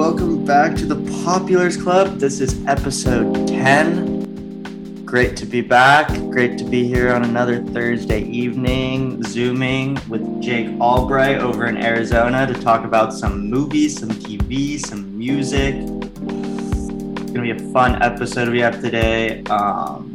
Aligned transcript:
welcome 0.00 0.42
back 0.46 0.74
to 0.74 0.86
the 0.86 0.96
Popular's 1.24 1.76
Club. 1.76 2.18
This 2.18 2.40
is 2.40 2.64
episode 2.66 3.46
10. 3.46 5.04
Great 5.04 5.36
to 5.36 5.44
be 5.44 5.60
back. 5.60 6.08
Great 6.30 6.56
to 6.56 6.64
be 6.64 6.88
here 6.88 7.12
on 7.12 7.22
another 7.22 7.62
Thursday 7.62 8.22
evening, 8.22 9.22
zooming 9.24 9.98
with 10.08 10.40
Jake 10.40 10.68
Albright 10.80 11.42
over 11.42 11.66
in 11.66 11.76
Arizona 11.76 12.46
to 12.46 12.54
talk 12.54 12.86
about 12.86 13.12
some 13.12 13.50
movies, 13.50 14.00
some 14.00 14.08
TV, 14.08 14.80
some 14.80 15.18
music. 15.18 15.74
It's 15.74 17.30
gonna 17.32 17.42
be 17.42 17.50
a 17.50 17.70
fun 17.70 18.02
episode 18.02 18.48
we 18.48 18.60
have 18.60 18.80
today. 18.80 19.42
Um, 19.50 20.14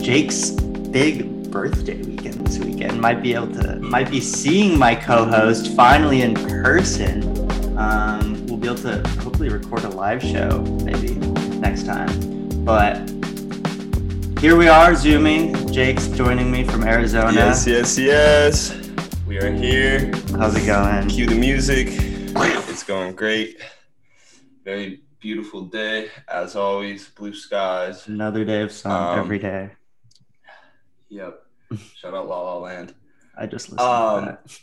Jake's 0.00 0.52
big 0.52 1.50
birthday 1.50 2.02
weekend 2.02 2.46
this 2.46 2.58
weekend. 2.60 2.98
Might 2.98 3.22
be 3.22 3.34
able 3.34 3.52
to, 3.60 3.76
might 3.76 4.10
be 4.10 4.22
seeing 4.22 4.78
my 4.78 4.94
co-host 4.94 5.76
finally 5.76 6.22
in 6.22 6.32
person. 6.32 7.76
Um, 7.76 8.37
be 8.74 8.80
able 8.80 9.02
to 9.02 9.08
hopefully 9.20 9.48
record 9.48 9.84
a 9.84 9.88
live 9.88 10.22
show 10.22 10.60
maybe 10.84 11.14
next 11.58 11.86
time. 11.86 12.64
But 12.64 13.08
here 14.40 14.56
we 14.56 14.68
are, 14.68 14.94
zooming. 14.94 15.72
Jake's 15.72 16.08
joining 16.08 16.50
me 16.50 16.64
from 16.64 16.84
Arizona. 16.84 17.32
Yes, 17.32 17.66
yes, 17.66 17.98
yes. 17.98 18.90
We 19.26 19.38
are 19.38 19.50
here. 19.50 20.12
How's 20.36 20.54
it 20.54 20.66
going? 20.66 21.08
Cue 21.08 21.26
the 21.26 21.34
music. 21.34 21.88
It's 21.90 22.82
going 22.82 23.14
great. 23.14 23.58
Very 24.64 25.00
beautiful 25.18 25.64
day, 25.64 26.10
as 26.28 26.54
always. 26.54 27.08
Blue 27.08 27.32
skies. 27.32 28.06
Another 28.06 28.44
day 28.44 28.62
of 28.62 28.70
sun 28.72 29.18
Um, 29.18 29.18
every 29.20 29.38
day. 29.38 29.70
Yep. 31.08 31.42
Shout 31.96 32.12
out 32.12 32.28
La 32.28 32.42
La 32.42 32.58
Land. 32.58 32.94
I 33.36 33.46
just 33.46 33.70
listened 33.70 33.80
um, 33.80 34.24
to 34.24 34.30
that. 34.32 34.60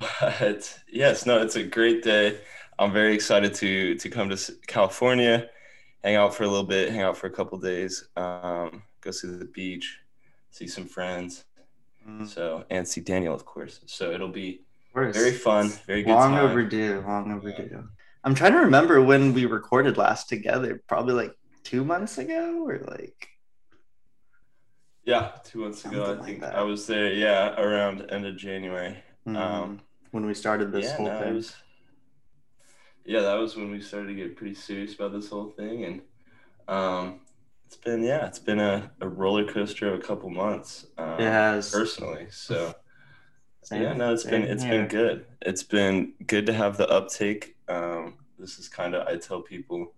But 0.20 0.78
yes, 0.92 1.26
no, 1.26 1.42
it's 1.42 1.56
a 1.56 1.62
great 1.62 2.02
day. 2.02 2.38
I'm 2.80 2.92
very 2.92 3.14
excited 3.14 3.52
to 3.56 3.94
to 3.96 4.08
come 4.08 4.30
to 4.30 4.36
California, 4.66 5.48
hang 6.02 6.16
out 6.16 6.34
for 6.34 6.44
a 6.44 6.48
little 6.48 6.64
bit, 6.66 6.90
hang 6.90 7.02
out 7.02 7.16
for 7.16 7.26
a 7.26 7.30
couple 7.30 7.58
days, 7.58 8.08
um, 8.16 8.82
go 9.02 9.10
see 9.10 9.28
the 9.28 9.44
beach, 9.44 9.98
see 10.50 10.66
some 10.66 10.86
friends. 10.86 11.44
Mm. 12.08 12.26
So 12.26 12.64
and 12.70 12.88
see 12.88 13.02
Daniel, 13.02 13.34
of 13.34 13.44
course. 13.44 13.80
So 13.86 14.10
it'll 14.12 14.28
be 14.44 14.62
very 14.94 15.32
fun, 15.32 15.68
very 15.86 16.02
good 16.02 16.12
long 16.14 16.32
time. 16.32 16.50
overdue. 16.50 17.04
Long 17.06 17.30
overdue. 17.32 17.84
I'm 18.24 18.34
trying 18.34 18.52
to 18.52 18.58
remember 18.60 19.02
when 19.02 19.34
we 19.34 19.44
recorded 19.44 19.96
last 19.98 20.28
together. 20.30 20.82
Probably 20.88 21.12
like 21.14 21.34
two 21.62 21.84
months 21.84 22.16
ago, 22.16 22.64
or 22.66 22.78
like 22.88 23.28
Yeah, 25.04 25.32
two 25.44 25.60
months 25.60 25.84
ago, 25.84 26.04
Something 26.06 26.22
I 26.22 26.26
think 26.26 26.40
that. 26.40 26.54
I 26.56 26.62
was 26.62 26.86
there. 26.86 27.12
Yeah, 27.12 27.60
around 27.60 28.10
end 28.10 28.24
of 28.26 28.36
January. 28.38 28.96
mm, 29.26 29.36
Um, 29.36 29.80
when 30.12 30.24
we 30.26 30.34
started 30.34 30.72
this 30.72 30.86
yeah, 30.86 30.96
whole 30.96 31.06
no, 31.06 31.16
it 31.18 31.22
thing. 31.24 31.34
was- 31.34 31.56
yeah, 33.10 33.22
that 33.22 33.34
was 33.34 33.56
when 33.56 33.72
we 33.72 33.80
started 33.80 34.06
to 34.06 34.14
get 34.14 34.36
pretty 34.36 34.54
serious 34.54 34.94
about 34.94 35.12
this 35.12 35.28
whole 35.30 35.50
thing, 35.50 35.84
and 35.84 36.00
um, 36.68 37.20
it's 37.66 37.76
been 37.76 38.04
yeah, 38.04 38.24
it's 38.26 38.38
been 38.38 38.60
a, 38.60 38.90
a 39.00 39.08
roller 39.08 39.44
coaster 39.52 39.92
of 39.92 39.98
a 39.98 40.02
couple 40.02 40.30
months. 40.30 40.86
Um, 40.96 41.14
It 41.18 41.22
has. 41.40 41.70
personally. 41.72 42.28
So 42.30 42.72
Same- 43.62 43.82
yeah, 43.82 43.92
no, 43.94 44.12
it's 44.12 44.22
been 44.22 44.44
it's 44.44 44.62
here. 44.62 44.78
been 44.78 44.86
good. 44.88 45.26
It's 45.42 45.64
been 45.64 46.12
good 46.28 46.46
to 46.46 46.52
have 46.52 46.76
the 46.76 46.88
uptake. 46.88 47.56
Um, 47.68 48.14
this 48.38 48.60
is 48.60 48.68
kind 48.68 48.94
of 48.94 49.08
I 49.08 49.16
tell 49.16 49.40
people 49.42 49.92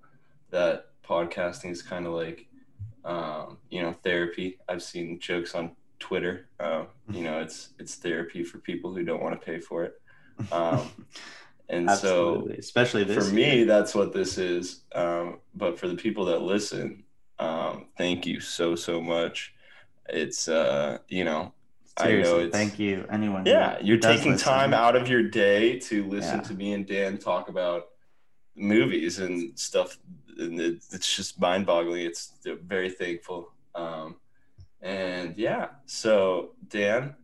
that 0.51 0.87
podcasting 1.07 1.71
is 1.71 1.83
kind 1.83 2.07
of 2.07 2.15
like 2.15 2.47
um, 3.05 3.59
you 3.69 3.83
know 3.83 3.93
therapy. 3.93 4.59
I've 4.71 4.83
seen 4.83 5.21
jokes 5.21 5.55
on 5.55 5.73
Twitter. 5.99 6.49
Um, 6.61 6.87
you 7.11 7.23
know, 7.27 7.41
it's 7.41 7.75
it's 7.79 7.95
therapy 7.97 8.43
for 8.43 8.57
people 8.59 8.95
who 8.95 9.05
don't 9.05 9.23
want 9.23 9.39
to 9.39 9.45
pay 9.45 9.61
for 9.61 9.85
it. 9.85 10.01
Um, 10.51 10.91
and 11.73 11.91
so 11.91 12.49
especially 12.59 13.03
this 13.05 13.29
for 13.29 13.35
me 13.35 13.65
that's 13.65 13.95
what 13.95 14.13
this 14.13 14.33
is. 14.39 14.83
Um, 14.95 15.27
but 15.55 15.79
for 15.79 15.89
the 15.89 15.97
people 15.97 16.25
that 16.27 16.41
listen 16.43 17.05
um, 17.39 17.87
thank 17.99 18.25
you 18.27 18.39
so 18.41 18.67
so 18.77 19.01
much. 19.01 19.53
It's 20.09 20.47
uh, 20.49 20.99
you 21.09 21.25
know 21.25 21.53
I 21.97 22.13
know 22.13 22.37
it's- 22.41 22.53
thank 22.53 22.79
you, 22.79 23.07
anyone. 23.11 23.45
yeah 23.47 23.79
you're 23.87 23.99
taking 24.13 24.33
listen. 24.33 24.53
time 24.55 24.73
out 24.75 24.95
of 25.01 25.09
your 25.09 25.25
day 25.47 25.79
to 25.89 25.97
listen 26.17 26.39
Yeah. 26.41 26.49
to 26.49 26.55
me 26.55 26.73
and 26.77 26.87
dan 26.87 27.19
talk 27.19 27.49
about 27.49 27.83
movies 28.55 29.19
and 29.19 29.59
stuff 29.59 29.99
and 30.39 30.61
it, 30.61 30.77
it's 30.93 31.11
just 31.17 31.41
mind-boggling. 31.41 32.05
It's 32.11 32.33
very 32.75 32.91
thankful. 32.91 33.41
Um, 33.75 34.17
and 34.83 35.29
yeah 35.39 35.69
so 35.87 36.51
dan 36.69 37.15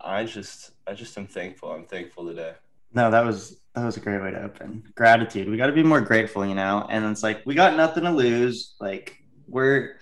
i 0.00 0.22
just 0.24 0.72
i 0.86 0.92
just 0.92 1.16
am 1.18 1.26
thankful. 1.26 1.68
I'm 1.72 1.86
thankful 1.86 2.26
today 2.26 2.54
No, 2.96 3.10
that 3.10 3.26
was 3.26 3.60
that 3.74 3.84
was 3.84 3.98
a 3.98 4.00
great 4.00 4.22
way 4.22 4.30
to 4.30 4.42
open. 4.42 4.82
Gratitude. 4.94 5.50
We 5.50 5.58
got 5.58 5.66
to 5.66 5.72
be 5.72 5.82
more 5.82 6.00
grateful, 6.00 6.46
you 6.46 6.54
know. 6.54 6.86
And 6.88 7.04
it's 7.04 7.22
like 7.22 7.44
we 7.44 7.54
got 7.54 7.76
nothing 7.76 8.04
to 8.04 8.10
lose. 8.10 8.74
Like 8.80 9.18
we're 9.46 9.98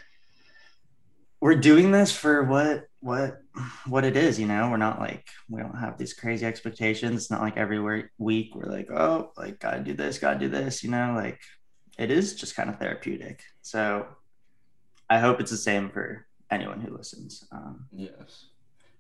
we're 1.41 1.57
doing 1.57 1.91
this 1.91 2.13
for 2.13 2.45
what 2.45 2.87
what 3.01 3.43
what 3.89 4.05
it 4.05 4.17
is, 4.17 4.39
you 4.39 4.47
know. 4.47 4.71
We're 4.71 4.77
not 4.77 5.01
like 5.01 5.27
we 5.51 5.61
don't 5.61 5.77
have 5.77 5.99
these 5.99 6.15
crazy 6.15 6.47
expectations. 6.47 7.23
It's 7.23 7.31
not 7.33 7.41
like 7.41 7.57
every 7.57 7.81
week 8.19 8.55
we're 8.55 8.71
like, 8.71 8.93
oh, 8.93 9.33
like 9.37 9.59
gotta 9.59 9.81
do 9.81 9.95
this, 9.95 10.21
gotta 10.21 10.39
do 10.39 10.49
this, 10.49 10.85
you 10.85 10.91
know. 10.93 11.15
Like 11.17 11.41
it 11.99 12.13
is 12.13 12.37
just 12.37 12.55
kind 12.55 12.71
of 12.71 12.79
therapeutic. 12.79 13.43
So 13.63 14.07
I 15.11 15.19
hope 15.19 15.41
it's 15.41 15.51
the 15.51 15.57
same 15.57 15.91
for 15.91 16.29
anyone 16.49 16.81
who 16.81 16.97
listens. 16.97 17.45
Um, 17.51 17.87
Yes. 17.93 18.47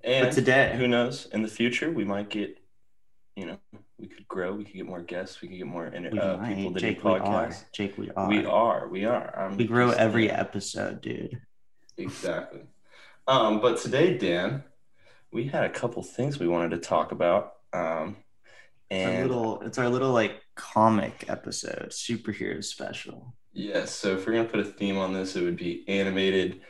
And 0.02 0.32
today, 0.32 0.74
who 0.76 0.88
knows? 0.88 1.26
In 1.32 1.42
the 1.42 1.48
future, 1.48 1.90
we 1.90 2.04
might 2.04 2.28
get, 2.28 2.58
you 3.36 3.46
know, 3.46 3.58
we 3.98 4.08
could 4.08 4.26
grow. 4.28 4.52
We 4.54 4.64
could 4.64 4.74
get 4.74 4.86
more 4.86 5.02
guests. 5.02 5.40
We 5.40 5.48
could 5.48 5.58
get 5.58 5.66
more 5.66 5.86
inter- 5.86 6.18
uh, 6.20 6.46
people 6.46 6.72
to 6.74 6.80
Jake, 6.80 6.98
do 7.02 7.08
podcasts. 7.08 7.64
Jake, 7.72 7.96
we 7.96 8.10
are. 8.16 8.28
We 8.28 8.44
are. 8.44 8.88
We 8.88 9.04
are. 9.04 9.38
I'm 9.38 9.56
We 9.56 9.66
grow 9.66 9.90
every 9.90 10.30
episode, 10.30 11.00
dude. 11.00 11.40
Exactly. 11.96 12.62
Um, 13.26 13.60
but 13.60 13.78
today, 13.78 14.18
Dan, 14.18 14.64
we 15.32 15.44
had 15.46 15.64
a 15.64 15.70
couple 15.70 16.02
things 16.02 16.38
we 16.38 16.48
wanted 16.48 16.70
to 16.72 16.78
talk 16.78 17.12
about. 17.12 17.54
Um, 17.72 18.16
It's 18.90 19.04
our 19.06 19.10
and 19.12 19.28
little, 19.28 19.60
it's 19.62 19.78
our 19.78 19.88
little 19.88 20.12
like 20.12 20.42
comic 20.56 21.24
episode, 21.28 21.88
superhero 21.90 22.62
special. 22.62 23.34
yes, 23.52 23.94
so 23.94 24.12
if 24.16 24.26
we're 24.26 24.32
gonna 24.34 24.48
put 24.48 24.60
a 24.60 24.64
theme 24.64 24.98
on 24.98 25.12
this, 25.12 25.36
it 25.36 25.42
would 25.42 25.56
be 25.56 25.84
animated. 25.88 26.60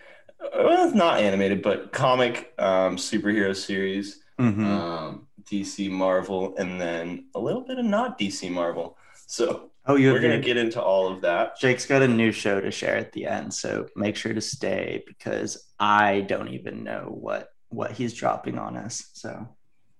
Well, 0.55 0.95
not 0.95 1.21
animated, 1.21 1.63
but 1.63 1.91
comic 1.93 2.53
um, 2.59 2.97
superhero 2.97 3.57
series. 3.57 4.21
Mm-hmm. 4.39 4.65
um, 4.67 5.27
DC 5.47 5.91
Marvel, 5.91 6.55
and 6.56 6.81
then 6.81 7.27
a 7.34 7.41
little 7.41 7.62
bit 7.62 7.78
of 7.78 7.84
not 7.84 8.19
DC 8.19 8.50
Marvel. 8.50 8.97
So 9.27 9.71
oh, 9.87 9.97
you 9.97 10.09
we're 10.09 10.21
have 10.21 10.22
gonna 10.22 10.41
get 10.41 10.56
into 10.56 10.82
all 10.82 11.09
of 11.09 11.22
that. 11.22 11.59
Jake's 11.59 11.87
got 11.87 12.03
a 12.03 12.09
new 12.09 12.32
show 12.32 12.60
to 12.60 12.71
share 12.71 12.97
at 12.97 13.12
the 13.12 13.27
end, 13.27 13.53
so 13.53 13.87
make 13.97 14.16
sure 14.16 14.34
to 14.34 14.41
stay 14.41 15.03
because 15.06 15.66
I 15.78 16.22
don't 16.22 16.49
even 16.49 16.84
know 16.84 17.16
what 17.21 17.50
what 17.69 17.93
he's 17.93 18.15
dropping 18.15 18.59
on 18.59 18.77
us. 18.77 19.10
So 19.15 19.49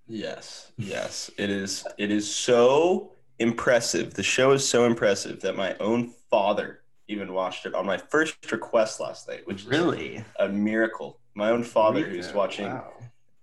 Yes, 0.07 0.71
yes, 0.77 1.31
it 1.37 1.49
is. 1.49 1.85
It 1.97 2.11
is 2.11 2.33
so 2.33 3.13
impressive. 3.39 4.13
The 4.13 4.23
show 4.23 4.51
is 4.51 4.67
so 4.67 4.85
impressive 4.85 5.41
that 5.41 5.55
my 5.55 5.75
own 5.79 6.13
father 6.29 6.81
even 7.07 7.33
watched 7.33 7.65
it 7.65 7.73
on 7.73 7.85
my 7.85 7.97
first 7.97 8.51
request 8.51 8.99
last 8.99 9.27
night, 9.27 9.45
which 9.45 9.61
is 9.61 9.67
really, 9.67 10.23
a 10.39 10.47
miracle. 10.47 11.19
My 11.35 11.49
own 11.49 11.63
father, 11.63 12.03
who's 12.03 12.33
watching, 12.33 12.67
wow. 12.67 12.93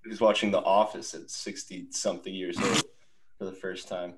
Who's 0.05 0.21
watching 0.21 0.51
The 0.51 0.61
Office 0.61 1.15
at 1.15 1.31
sixty 1.31 1.87
something 1.91 2.35
years 2.35 2.59
old 2.61 2.83
for 3.39 3.45
the 3.45 3.53
first 3.53 3.89
time. 3.89 4.15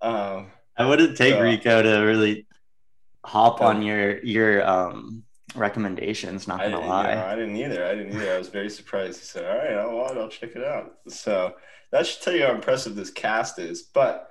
Um, 0.00 0.50
I 0.76 0.86
wouldn't 0.86 1.16
take 1.16 1.34
Uh, 1.34 1.40
Rico 1.42 1.82
to 1.82 1.98
really 2.00 2.46
hop 3.24 3.60
on 3.60 3.82
your 3.82 4.18
your 4.24 4.66
um 4.68 5.24
recommendations. 5.54 6.46
Not 6.48 6.60
gonna 6.60 6.80
you 6.80 6.86
lie. 6.86 7.14
know, 7.14 7.24
I 7.26 7.34
didn't 7.36 7.56
either. 7.56 7.84
I 7.86 7.94
didn't 7.94 8.14
either. 8.14 8.34
I 8.34 8.38
was 8.38 8.48
very 8.48 8.70
surprised. 8.70 9.18
He 9.20 9.24
said, 9.26 9.44
"All 9.44 9.56
right, 9.56 9.74
I'll, 9.76 9.96
watch- 9.96 10.16
I'll 10.16 10.28
check 10.28 10.54
it 10.56 10.64
out." 10.64 10.94
So 11.08 11.54
that 11.90 12.06
should 12.06 12.22
tell 12.22 12.34
you 12.34 12.44
how 12.46 12.52
impressive 12.54 12.94
this 12.94 13.10
cast 13.10 13.58
is. 13.58 13.82
But 13.82 14.28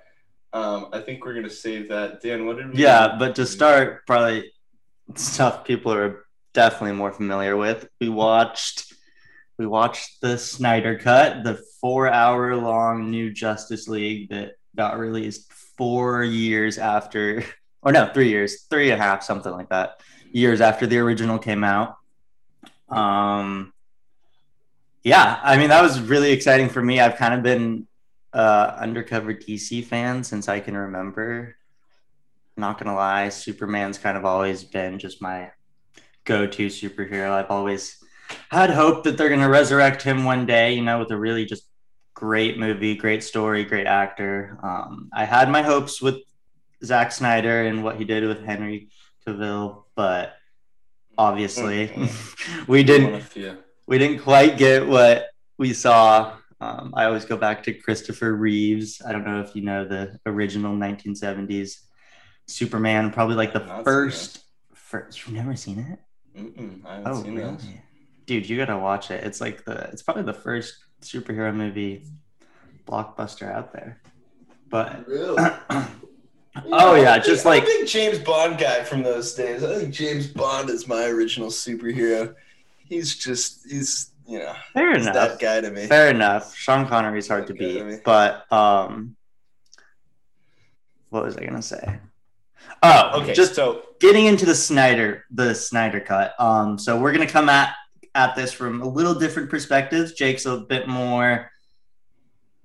um, 0.53 0.87
I 0.93 1.01
think 1.01 1.25
we're 1.25 1.33
gonna 1.33 1.49
save 1.49 1.89
that. 1.89 2.21
Dan, 2.21 2.45
what 2.45 2.57
did 2.57 2.73
we? 2.73 2.79
Yeah, 2.81 3.15
but 3.19 3.35
to 3.35 3.45
start, 3.45 4.05
probably 4.07 4.51
stuff 5.15 5.63
people 5.65 5.91
are 5.93 6.25
definitely 6.53 6.95
more 6.95 7.11
familiar 7.11 7.55
with. 7.57 7.87
We 7.99 8.09
watched 8.09 8.93
we 9.57 9.65
watched 9.65 10.21
the 10.21 10.37
Snyder 10.37 10.97
Cut, 10.97 11.43
the 11.43 11.59
four 11.81 12.07
hour 12.07 12.55
long 12.55 13.09
new 13.09 13.31
Justice 13.31 13.87
League 13.87 14.29
that 14.29 14.53
got 14.75 14.99
released 14.99 15.51
four 15.51 16.23
years 16.23 16.77
after, 16.77 17.43
or 17.81 17.91
no, 17.91 18.11
three 18.13 18.29
years, 18.29 18.63
three 18.63 18.91
and 18.91 19.01
a 19.01 19.03
half, 19.03 19.23
something 19.23 19.51
like 19.51 19.69
that, 19.69 20.01
years 20.31 20.61
after 20.61 20.85
the 20.85 20.99
original 20.99 21.39
came 21.39 21.63
out. 21.63 21.97
Um, 22.89 23.73
yeah, 25.03 25.39
I 25.43 25.57
mean 25.57 25.69
that 25.69 25.81
was 25.81 25.99
really 25.99 26.31
exciting 26.31 26.69
for 26.69 26.81
me. 26.81 26.99
I've 26.99 27.15
kind 27.15 27.33
of 27.33 27.41
been 27.41 27.87
uh, 28.33 28.75
undercover 28.77 29.33
DC 29.33 29.85
fan 29.85 30.23
since 30.23 30.47
I 30.47 30.59
can 30.59 30.77
remember. 30.77 31.55
Not 32.55 32.77
gonna 32.77 32.95
lie, 32.95 33.29
Superman's 33.29 33.97
kind 33.97 34.17
of 34.17 34.25
always 34.25 34.63
been 34.63 34.99
just 34.99 35.21
my 35.21 35.51
go-to 36.25 36.67
superhero. 36.67 37.31
I've 37.31 37.51
always 37.51 38.03
had 38.49 38.69
hope 38.69 39.03
that 39.03 39.17
they're 39.17 39.29
gonna 39.29 39.49
resurrect 39.49 40.01
him 40.01 40.23
one 40.23 40.45
day, 40.45 40.73
you 40.73 40.83
know, 40.83 40.99
with 40.99 41.11
a 41.11 41.17
really 41.17 41.45
just 41.45 41.67
great 42.13 42.57
movie, 42.57 42.95
great 42.95 43.23
story, 43.23 43.63
great 43.63 43.87
actor. 43.87 44.57
Um, 44.63 45.09
I 45.13 45.25
had 45.25 45.49
my 45.49 45.61
hopes 45.61 46.01
with 46.01 46.15
Zack 46.83 47.11
Snyder 47.11 47.63
and 47.63 47.83
what 47.83 47.97
he 47.97 48.05
did 48.05 48.23
with 48.25 48.43
Henry 48.43 48.89
Cavill, 49.25 49.83
but 49.95 50.33
obviously 51.17 51.87
Mm-hmm. 51.87 52.63
we 52.71 52.83
didn't 52.83 53.23
we 53.87 53.97
didn't 53.97 54.19
quite 54.19 54.57
get 54.57 54.85
what 54.87 55.27
we 55.57 55.73
saw. 55.73 56.37
Um, 56.59 56.93
I 56.95 57.05
always 57.05 57.23
go 57.25 57.37
back 57.37 57.61
to 57.63 57.73
Christopher 57.73 58.35
Reeves. 58.35 59.01
I 59.07 59.11
don't 59.11 59.25
know 59.25 59.41
if 59.41 59.55
you 59.55 59.61
know 59.61 59.87
the 59.87 60.19
original 60.25 60.75
1970s 60.75 61.81
Superman, 62.47 63.11
probably 63.11 63.35
like 63.35 63.53
the 63.53 63.61
I've 63.61 63.67
not 63.67 63.83
first. 63.83 64.43
First, 64.73 65.25
you've 65.27 65.35
never 65.35 65.55
seen 65.55 65.79
it? 65.79 65.99
Mm-mm, 66.39 66.85
I 66.85 66.95
haven't 66.95 67.11
Oh, 67.11 67.21
seen 67.23 67.35
really? 67.35 67.51
those. 67.51 67.65
Dude, 68.27 68.47
you 68.47 68.57
gotta 68.57 68.77
watch 68.77 69.09
it. 69.09 69.23
It's 69.23 69.41
like 69.41 69.65
the 69.65 69.89
it's 69.91 70.03
probably 70.03 70.23
the 70.23 70.33
first 70.33 70.77
superhero 71.01 71.53
movie 71.55 72.05
blockbuster 72.85 73.51
out 73.51 73.73
there. 73.73 73.99
But 74.69 75.07
Really? 75.07 75.41
oh 76.71 76.95
yeah, 76.95 77.17
just 77.19 77.45
like 77.45 77.63
a 77.63 77.65
big 77.65 77.87
James 77.87 78.19
Bond 78.19 78.57
guy 78.59 78.83
from 78.83 79.01
those 79.01 79.33
days. 79.33 79.63
I 79.63 79.79
think 79.79 79.93
James 79.93 80.27
Bond 80.27 80.69
is 80.69 80.87
my 80.87 81.05
original 81.05 81.47
superhero. 81.49 82.35
He's 82.79 83.15
just 83.15 83.65
he's 83.69 84.11
you 84.27 84.39
know 84.39 84.53
fair 84.73 84.93
he's 84.93 85.03
enough. 85.07 85.15
that 85.15 85.39
guy 85.39 85.61
to 85.61 85.71
me. 85.71 85.87
Fair 85.87 86.09
enough. 86.09 86.53
Sean 86.55 86.85
Connery's 86.85 87.27
hard 87.29 87.47
to 87.47 87.53
beat, 87.53 87.83
mean- 87.85 88.01
but 88.03 88.51
um, 88.51 89.15
what 91.09 91.23
was 91.23 91.37
I 91.37 91.45
gonna 91.45 91.61
say? 91.61 91.99
Oh, 92.83 93.21
Okay, 93.21 93.33
just 93.33 93.55
so 93.55 93.83
getting 94.01 94.25
into 94.25 94.45
the 94.45 94.53
Snyder, 94.53 95.23
the 95.31 95.55
Snyder 95.55 95.99
cut. 96.01 96.33
Um, 96.39 96.77
so 96.77 96.99
we're 96.99 97.13
gonna 97.13 97.25
come 97.25 97.47
at 97.49 97.73
at 98.17 98.35
this 98.35 98.51
from 98.51 98.81
a 98.81 98.87
little 98.87 99.13
different 99.13 99.49
perspectives. 99.49 100.11
Jake's 100.13 100.45
a 100.45 100.57
bit 100.57 100.87
more. 100.87 101.51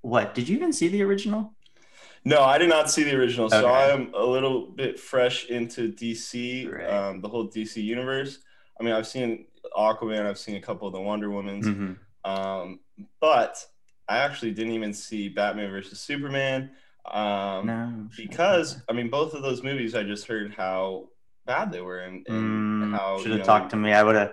What 0.00 0.34
did 0.34 0.48
you 0.48 0.56
even 0.56 0.72
see 0.72 0.88
the 0.88 1.02
original? 1.02 1.54
no, 2.24 2.42
I 2.42 2.56
did 2.56 2.68
not 2.68 2.88
see 2.88 3.02
the 3.02 3.16
original, 3.16 3.50
so 3.50 3.66
I 3.66 3.88
am 3.88 4.12
a 4.14 4.24
little 4.24 4.68
bit 4.70 4.98
fresh 5.00 5.46
into 5.46 5.92
DC, 5.92 6.72
Right. 6.72 6.86
um, 6.88 7.20
the 7.20 7.28
whole 7.28 7.48
DC 7.50 7.82
universe. 7.82 8.38
I 8.80 8.84
mean, 8.84 8.94
I've 8.94 9.08
seen 9.08 9.46
Aquaman, 9.76 10.24
I've 10.24 10.38
seen 10.38 10.54
a 10.54 10.60
couple 10.60 10.86
of 10.86 10.94
the 10.94 11.00
Wonder 11.00 11.28
Womans, 11.28 11.64
Mm-hmm. 11.64 12.30
um, 12.30 12.78
but 13.20 13.56
I 14.08 14.18
actually 14.18 14.52
didn't 14.52 14.72
even 14.72 14.92
see 14.94 15.28
Batman 15.30 15.70
versus 15.72 15.98
Superman. 16.00 16.70
Um, 17.10 17.66
No, 17.66 18.08
because 18.16 18.80
I 18.88 18.92
mean, 18.92 19.10
both 19.10 19.34
of 19.34 19.42
those 19.42 19.64
movies, 19.64 19.96
I 19.96 20.04
just 20.04 20.26
heard 20.28 20.54
how 20.54 21.08
bad 21.44 21.72
they 21.72 21.80
were 21.80 21.98
and, 21.98 22.24
and 22.28 22.94
how 22.94 23.18
should 23.18 23.26
you 23.26 23.32
have 23.32 23.40
know, 23.40 23.44
talked 23.46 23.70
to 23.70 23.76
me. 23.76 23.92
I 23.92 24.02
would 24.04 24.14
have. 24.14 24.32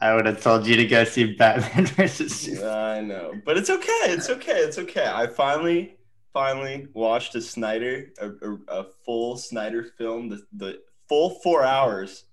I 0.00 0.14
would 0.14 0.26
have 0.26 0.42
told 0.42 0.66
you 0.66 0.76
to 0.76 0.86
go 0.86 1.04
see 1.04 1.34
Batman 1.34 1.86
versus. 1.96 2.62
I 2.62 3.00
know, 3.00 3.34
but 3.44 3.58
it's 3.58 3.70
okay. 3.70 4.04
It's 4.04 4.30
okay. 4.30 4.58
It's 4.60 4.78
okay. 4.78 5.06
I 5.06 5.26
finally, 5.26 5.96
finally 6.32 6.88
watched 6.94 7.34
a 7.34 7.42
Snyder, 7.42 8.10
a, 8.18 8.30
a, 8.30 8.58
a 8.80 8.84
full 9.04 9.36
Snyder 9.36 9.84
film, 9.98 10.28
the, 10.30 10.42
the 10.54 10.80
full 11.08 11.30
four 11.42 11.64
hours. 11.64 12.24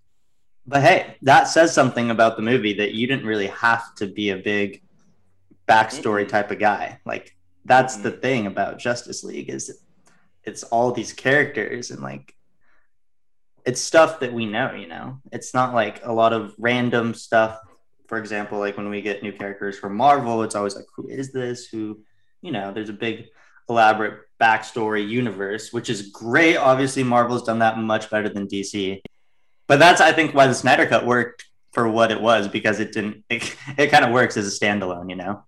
But 0.66 0.82
hey, 0.84 1.16
that 1.24 1.46
says 1.46 1.74
something 1.74 2.10
about 2.12 2.38
the 2.38 2.44
movie 2.44 2.74
that 2.76 2.94
you 2.94 3.08
didn't 3.08 3.26
really 3.26 3.48
have 3.48 3.96
to 3.96 4.08
be 4.08 4.30
a 4.30 4.38
big 4.38 4.82
backstory 5.68 6.26
Mm-mm. 6.26 6.30
type 6.30 6.52
of 6.52 6.60
guy. 6.60 7.00
Like 7.06 7.36
that's 7.66 7.98
the 7.98 8.12
Mm-mm. 8.12 8.22
thing 8.22 8.48
about 8.48 8.80
Justice 8.80 9.24
League 9.24 9.50
is 9.50 9.82
it's 10.44 10.64
all 10.64 10.92
these 10.94 11.12
characters 11.14 11.92
and 11.92 12.02
like 12.02 12.37
it's 13.68 13.82
stuff 13.82 14.22
that 14.22 14.32
we 14.32 14.46
know, 14.46 14.74
you 14.74 14.88
know. 14.88 15.20
It's 15.34 15.54
not 15.54 15.74
like 15.74 16.04
a 16.06 16.14
lot 16.14 16.32
of 16.32 16.56
random 16.58 17.14
stuff. 17.14 17.60
For 18.08 18.18
example, 18.18 18.60
like 18.60 18.78
when 18.78 18.90
we 18.90 19.02
get 19.02 19.22
new 19.22 19.34
characters 19.34 19.78
from 19.78 19.98
Marvel, 19.98 20.42
it's 20.44 20.56
always 20.56 20.74
like 20.74 20.86
who 20.96 21.10
is 21.10 21.34
this? 21.34 21.68
Who, 21.68 22.00
you 22.42 22.54
know, 22.54 22.72
there's 22.72 22.88
a 22.88 22.94
big 22.94 23.26
elaborate 23.68 24.22
backstory 24.42 25.08
universe, 25.08 25.74
which 25.74 25.90
is 25.90 26.12
great. 26.12 26.56
Obviously, 26.56 27.04
Marvel's 27.04 27.44
done 27.44 27.60
that 27.60 27.78
much 27.78 28.10
better 28.10 28.30
than 28.30 28.48
DC. 28.48 29.02
But 29.68 29.80
that's 29.80 30.00
I 30.00 30.14
think 30.14 30.34
why 30.34 30.48
the 30.48 30.56
Snyder 30.56 30.86
Cut 30.86 31.06
worked 31.06 31.46
for 31.74 31.90
what 31.90 32.10
it 32.10 32.22
was 32.22 32.48
because 32.48 32.80
it 32.80 32.94
didn't. 32.94 33.26
It, 33.30 33.54
it 33.78 33.92
kind 33.92 34.06
of 34.06 34.12
works 34.12 34.38
as 34.38 34.48
a 34.48 34.58
standalone, 34.58 35.10
you 35.10 35.18
know. 35.18 35.44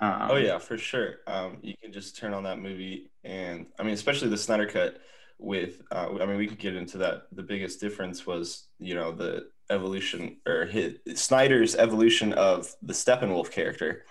Um, 0.00 0.28
Oh 0.30 0.36
yeah, 0.36 0.56
for 0.56 0.78
sure. 0.78 1.16
Um, 1.26 1.58
you 1.60 1.74
can 1.82 1.92
just 1.92 2.16
turn 2.16 2.32
on 2.32 2.44
that 2.44 2.58
movie, 2.58 3.10
and 3.24 3.66
I 3.78 3.82
mean, 3.82 3.92
especially 3.92 4.30
the 4.30 4.38
Snyder 4.38 4.66
cut. 4.66 4.96
With, 5.42 5.80
uh, 5.90 6.08
I 6.20 6.26
mean, 6.26 6.36
we 6.36 6.46
could 6.46 6.58
get 6.58 6.76
into 6.76 6.98
that. 6.98 7.22
The 7.32 7.42
biggest 7.42 7.80
difference 7.80 8.26
was, 8.26 8.66
you 8.78 8.94
know, 8.94 9.10
the 9.10 9.48
evolution 9.70 10.36
or 10.46 10.66
his, 10.66 10.96
Snyder's 11.14 11.74
evolution 11.76 12.34
of 12.34 12.70
the 12.82 12.92
Steppenwolf 12.92 13.50
character, 13.50 14.04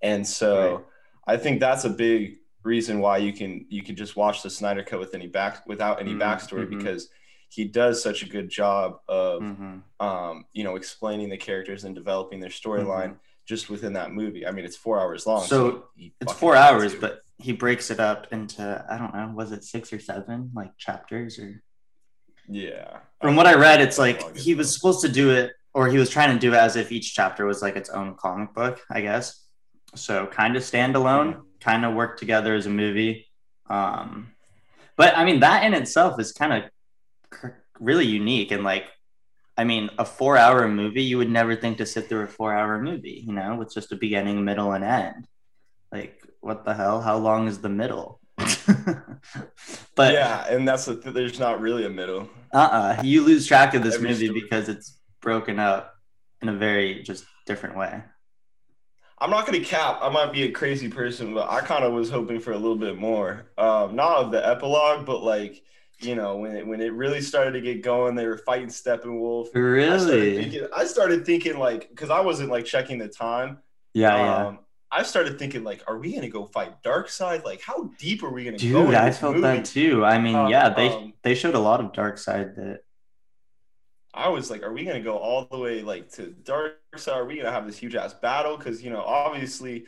and 0.00 0.24
so 0.24 0.76
Right. 0.76 0.84
I 1.34 1.36
think 1.38 1.58
that's 1.58 1.84
a 1.84 1.90
big 1.90 2.36
reason 2.62 3.00
why 3.00 3.18
you 3.18 3.32
can 3.32 3.66
you 3.68 3.82
can 3.82 3.96
just 3.96 4.14
watch 4.14 4.42
the 4.44 4.50
Snyder 4.50 4.84
cut 4.84 5.00
with 5.00 5.14
any 5.14 5.26
back 5.26 5.66
without 5.66 6.00
any 6.00 6.14
Mhm, 6.14 6.20
backstory 6.20 6.66
mhm. 6.66 6.78
because 6.78 7.08
he 7.48 7.64
does 7.64 8.00
such 8.02 8.22
a 8.22 8.28
good 8.28 8.48
job 8.48 9.00
of 9.08 9.42
mhm. 9.42 9.82
um, 9.98 10.44
you 10.52 10.62
know 10.62 10.76
explaining 10.76 11.28
the 11.30 11.36
characters 11.36 11.82
and 11.84 11.94
developing 11.96 12.38
their 12.38 12.50
storyline 12.50 13.10
Mhm. 13.14 13.18
Just 13.46 13.70
within 13.70 13.92
that 13.94 14.12
movie. 14.12 14.46
I 14.46 14.50
mean, 14.50 14.64
it's 14.64 14.76
four 14.76 15.00
hours 15.00 15.26
long. 15.26 15.44
So, 15.44 15.84
he 15.96 16.12
It's 16.20 16.32
four 16.32 16.56
hours, 16.56 16.94
to. 16.94 17.00
but 17.00 17.20
he 17.38 17.52
breaks 17.52 17.90
it 17.90 18.00
up 18.00 18.26
into 18.32 18.84
I 18.90 18.98
don't 18.98 19.14
know, 19.14 19.32
was 19.34 19.52
it 19.52 19.64
six 19.64 19.92
or 19.92 20.00
seven 20.00 20.50
like 20.54 20.76
chapters 20.78 21.38
or 21.38 21.62
yeah. 22.48 22.98
from 23.20 23.36
what 23.36 23.46
I 23.46 23.54
read, 23.54 23.80
it's 23.80 23.98
like 23.98 24.36
he 24.36 24.54
was 24.54 24.74
supposed 24.74 25.00
to 25.02 25.08
do 25.08 25.30
it, 25.30 25.52
or 25.74 25.88
he 25.88 25.98
was 25.98 26.10
trying 26.10 26.32
to 26.32 26.38
do 26.38 26.52
it 26.54 26.56
as 26.58 26.76
if 26.76 26.92
each 26.92 27.14
chapter 27.14 27.44
was 27.44 27.62
like 27.62 27.76
its 27.76 27.90
own 27.90 28.14
comic 28.16 28.54
book, 28.54 28.80
I 28.90 29.00
guess. 29.00 29.42
So 29.94 30.26
kind 30.26 30.56
of 30.56 30.62
standalone, 30.62 31.42
kind 31.60 31.84
of 31.84 31.94
work 31.94 32.18
together 32.18 32.54
as 32.54 32.66
a 32.66 32.70
movie. 32.70 33.26
Um, 33.68 34.32
but 34.96 35.16
I 35.16 35.24
mean, 35.24 35.40
that 35.40 35.64
in 35.64 35.74
itself 35.74 36.20
is 36.20 36.32
kind 36.32 36.52
of 36.52 36.70
cr- 37.30 37.58
really 37.80 38.06
unique. 38.06 38.52
And 38.52 38.64
like, 38.64 38.84
I 39.56 39.64
mean, 39.64 39.90
a 39.98 40.04
four 40.04 40.36
hour 40.36 40.68
movie, 40.68 41.02
you 41.02 41.18
would 41.18 41.30
never 41.30 41.56
think 41.56 41.78
to 41.78 41.86
sit 41.86 42.08
through 42.08 42.24
a 42.24 42.28
four 42.28 42.54
hour 42.54 42.80
movie, 42.80 43.24
you 43.26 43.32
know, 43.32 43.56
with 43.56 43.72
just 43.72 43.92
a 43.92 43.96
beginning, 43.96 44.44
middle, 44.44 44.72
and 44.72 44.84
end. 44.84 45.26
Like, 45.90 46.22
what 46.40 46.64
the 46.64 46.74
hell? 46.74 47.00
How 47.00 47.16
long 47.16 47.48
is 47.48 47.60
the 47.60 47.68
middle? 47.68 48.20
but 49.94 50.12
yeah, 50.12 50.46
and 50.48 50.68
that's 50.68 50.84
the 50.84 50.96
th- 50.96 51.14
there's 51.14 51.38
not 51.40 51.60
really 51.60 51.86
a 51.86 51.90
middle. 51.90 52.28
uh-uh 52.52 53.00
you 53.02 53.22
lose 53.22 53.46
track 53.46 53.74
of 53.74 53.82
this 53.82 53.94
Every 53.94 54.10
movie 54.10 54.26
story. 54.26 54.40
because 54.42 54.68
it's 54.68 54.98
broken 55.22 55.58
up 55.58 55.94
in 56.42 56.50
a 56.50 56.54
very 56.54 57.02
just 57.02 57.24
different 57.46 57.78
way 57.78 58.02
I'm 59.18 59.30
not 59.30 59.46
gonna 59.46 59.60
cap. 59.60 60.00
I 60.02 60.10
might 60.10 60.32
be 60.32 60.42
a 60.42 60.50
crazy 60.50 60.88
person, 60.88 61.32
but 61.32 61.48
I 61.48 61.60
kind 61.62 61.84
of 61.84 61.92
was 61.92 62.10
hoping 62.10 62.38
for 62.38 62.52
a 62.52 62.58
little 62.58 62.76
bit 62.76 62.98
more. 62.98 63.46
Um, 63.56 63.96
not 63.96 64.18
of 64.18 64.30
the 64.30 64.46
epilogue, 64.46 65.06
but 65.06 65.22
like 65.22 65.62
you 66.00 66.14
know 66.14 66.36
when 66.36 66.56
it, 66.56 66.66
when 66.66 66.80
it 66.80 66.92
really 66.92 67.20
started 67.22 67.52
to 67.52 67.60
get 67.60 67.82
going, 67.82 68.14
they 68.14 68.26
were 68.26 68.38
fighting 68.38 68.68
Steppenwolf. 68.68 69.46
I 69.46 69.98
started 69.98 70.10
really 70.12 70.36
thinking, 70.36 70.68
I 70.76 70.84
started 70.84 71.26
thinking 71.26 71.58
like 71.58 71.88
because 71.90 72.10
I 72.10 72.20
wasn't 72.20 72.50
like 72.50 72.64
checking 72.64 72.98
the 72.98 73.08
time. 73.08 73.58
yeah 73.94 74.16
yeah 74.16 74.46
Um, 74.46 74.58
I 74.90 75.02
started 75.02 75.38
thinking 75.38 75.64
like, 75.64 75.82
are 75.88 75.98
we 75.98 76.14
gonna 76.14 76.28
go 76.28 76.44
fight 76.46 76.82
Darkseid? 76.82 77.44
Like, 77.44 77.60
how 77.60 77.90
deep 77.98 78.22
are 78.22 78.30
we 78.30 78.44
gonna 78.44 78.56
go? 78.58 78.86
dude 78.86 78.94
i 78.94 79.10
felt 79.10 79.36
movie? 79.36 79.42
that 79.48 79.64
too 79.64 80.04
i 80.04 80.18
mean 80.18 80.34
Um, 80.36 80.48
yeah 80.48 80.68
they 80.68 80.88
um, 80.88 81.12
they 81.22 81.34
showed 81.34 81.54
a 81.54 81.58
lot 81.58 81.80
of 81.80 81.92
Darkseid 81.92 82.54
that 82.56 82.80
I 84.14 84.28
was 84.30 84.50
like, 84.50 84.62
are 84.62 84.72
we 84.72 84.84
gonna 84.84 85.00
go 85.02 85.18
all 85.18 85.44
the 85.50 85.58
way 85.58 85.82
like 85.82 86.10
to 86.12 86.28
Dark 86.28 86.78
Side? 86.96 87.18
Are 87.18 87.26
we 87.26 87.36
gonna 87.36 87.52
have 87.52 87.66
this 87.66 87.76
huge 87.76 87.94
ass 87.94 88.14
battle? 88.14 88.56
Because 88.56 88.82
you 88.82 88.88
know, 88.90 89.02
obviously, 89.02 89.84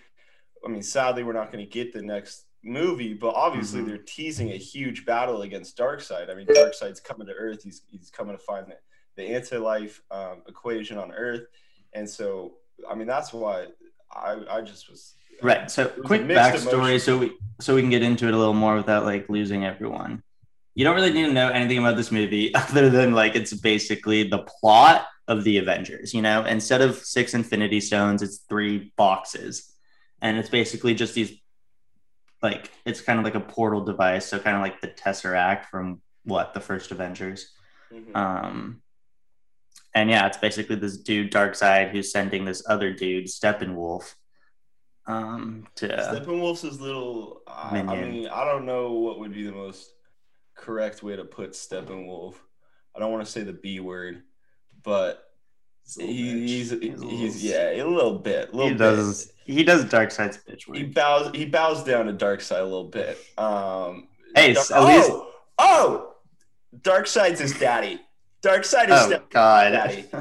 I 0.65 0.69
mean, 0.69 0.83
sadly, 0.83 1.23
we're 1.25 1.33
not 1.33 1.51
gonna 1.51 1.65
get 1.67 1.95
the 1.95 2.03
next 2.03 2.45
movie, 2.63 3.15
but 3.15 3.35
obviously, 3.35 3.81
Mhm. 3.81 3.87
they're 3.87 3.99
teasing 3.99 4.51
a 4.51 4.57
huge 4.57 5.05
battle 5.07 5.43
against 5.43 5.77
Darkseid. 5.79 6.31
I 6.31 6.35
mean, 6.35 6.47
Darkseid's 6.47 7.01
coming 7.01 7.27
to 7.27 7.33
Earth. 7.35 7.63
He's 7.63 7.83
he's 7.91 8.11
coming 8.11 8.37
to 8.37 8.43
find 8.43 8.67
the, 8.67 8.77
the 9.17 9.29
anti-life 9.35 10.03
um, 10.11 10.43
equation 10.49 10.99
on 10.99 11.13
Earth, 11.13 11.47
and 11.93 12.09
so 12.09 12.55
I 12.91 12.95
mean, 12.95 13.07
that's 13.07 13.33
why 13.33 13.67
I 14.13 14.37
I 14.51 14.61
just 14.63 14.89
was 14.91 15.15
right 15.43 15.71
so 15.71 15.85
was 15.97 16.07
quick 16.07 16.23
backstory 16.23 16.73
emotion. 16.73 16.99
so 17.01 17.19
we 17.19 17.33
so 17.61 17.75
we 17.75 17.81
can 17.81 17.91
get 17.91 18.03
into 18.03 18.27
it 18.27 18.35
a 18.35 18.37
little 18.37 18.55
more 18.55 18.75
without 18.75 19.05
like 19.05 19.29
losing 19.29 19.65
everyone 19.65 20.21
you 20.75 20.83
don't 20.83 20.97
really 20.97 21.13
need 21.13 21.27
to 21.27 21.33
know 21.33 21.49
anything 21.51 21.79
about 21.79 21.97
this 21.97 22.11
movie 22.11 22.53
other 22.57 22.91
than 22.91 23.13
like 23.13 23.37
it's 23.37 23.53
basically 23.55 24.25
the 24.25 24.39
plot 24.39 25.07
of 25.29 25.45
the 25.45 25.59
avengers 25.59 26.13
you 26.13 26.23
know 26.23 26.45
instead 26.45 26.81
of 26.81 26.97
six 26.97 27.35
infinity 27.35 27.81
stones 27.81 28.21
it's 28.21 28.39
three 28.49 28.93
boxes 28.97 29.73
and 30.23 30.37
it's 30.39 30.49
basically 30.51 30.93
just 30.93 31.15
these 31.15 31.33
like 32.43 32.71
it's 32.85 33.01
kind 33.01 33.19
of 33.19 33.25
like 33.25 33.35
a 33.35 33.41
portal 33.41 33.85
device 33.85 34.27
so 34.27 34.39
kind 34.39 34.57
of 34.57 34.63
like 34.63 34.81
the 34.81 34.89
tesseract 34.89 35.65
from 35.67 36.01
what 36.25 36.55
the 36.55 36.61
first 36.61 36.91
avengers 36.91 37.53
Mhm. 37.93 38.15
um 38.15 38.83
and 39.95 40.11
yeah 40.11 40.27
it's 40.27 40.37
basically 40.37 40.77
this 40.77 40.99
dude 40.99 41.33
darkseid 41.33 41.91
who's 41.91 42.13
sending 42.13 42.45
this 42.45 42.63
other 42.69 42.93
dude 42.93 43.27
steppenwolf 43.27 44.15
um 45.07 45.67
to 45.77 45.89
Steppenwolf's 45.89 46.61
his 46.63 46.81
little. 46.83 47.41
I, 47.49 47.79
I 47.79 47.83
mean, 48.03 48.29
I 48.29 48.45
don't 48.45 48.67
know 48.67 48.93
what 48.93 49.19
would 49.21 49.33
be 49.33 49.45
the 49.45 49.53
most 49.53 49.91
correct 50.55 51.03
way 51.03 51.17
to 51.17 51.25
put 51.25 51.53
Steppenwolf. 51.53 52.35
I 52.95 52.99
don't 52.99 53.11
want 53.11 53.25
to 53.25 53.33
say 53.33 53.43
the 53.43 53.55
B 53.55 53.81
word, 53.81 54.23
but 54.83 55.25
he, 55.97 56.47
he's 56.47 56.71
He's 56.71 57.01
he's, 57.03 57.45
yeah, 57.45 57.71
a 57.71 57.85
little 57.85 58.19
bit. 58.19 58.51
A 58.53 58.57
little 58.57 58.69
he 58.71 58.75
does 58.77 59.33
he 59.45 59.65
does 59.65 59.85
darkseid's 59.85 60.37
bitch 60.39 60.67
Bit. 60.67 60.77
He 60.77 60.83
bows 60.85 61.31
he 61.35 61.45
bows 61.47 61.83
down 61.85 62.07
to 62.07 62.13
Darkseid 62.13 62.61
a 62.61 62.65
little 62.65 62.85
bit. 62.89 63.19
Um, 63.39 64.09
Hey, 64.35 64.53
Dar- 64.53 64.61
s- 64.63 64.71
at 64.71 64.85
least- 64.85 65.11
oh, 65.11 65.25
Oh, 65.59 66.13
Darkseid's 66.83 67.41
his 67.41 67.59
daddy. 67.59 68.01
Darkseid 68.43 68.85
is 68.87 69.13
Oh 69.13 69.23
God. 69.31 69.71
daddy. 69.73 70.05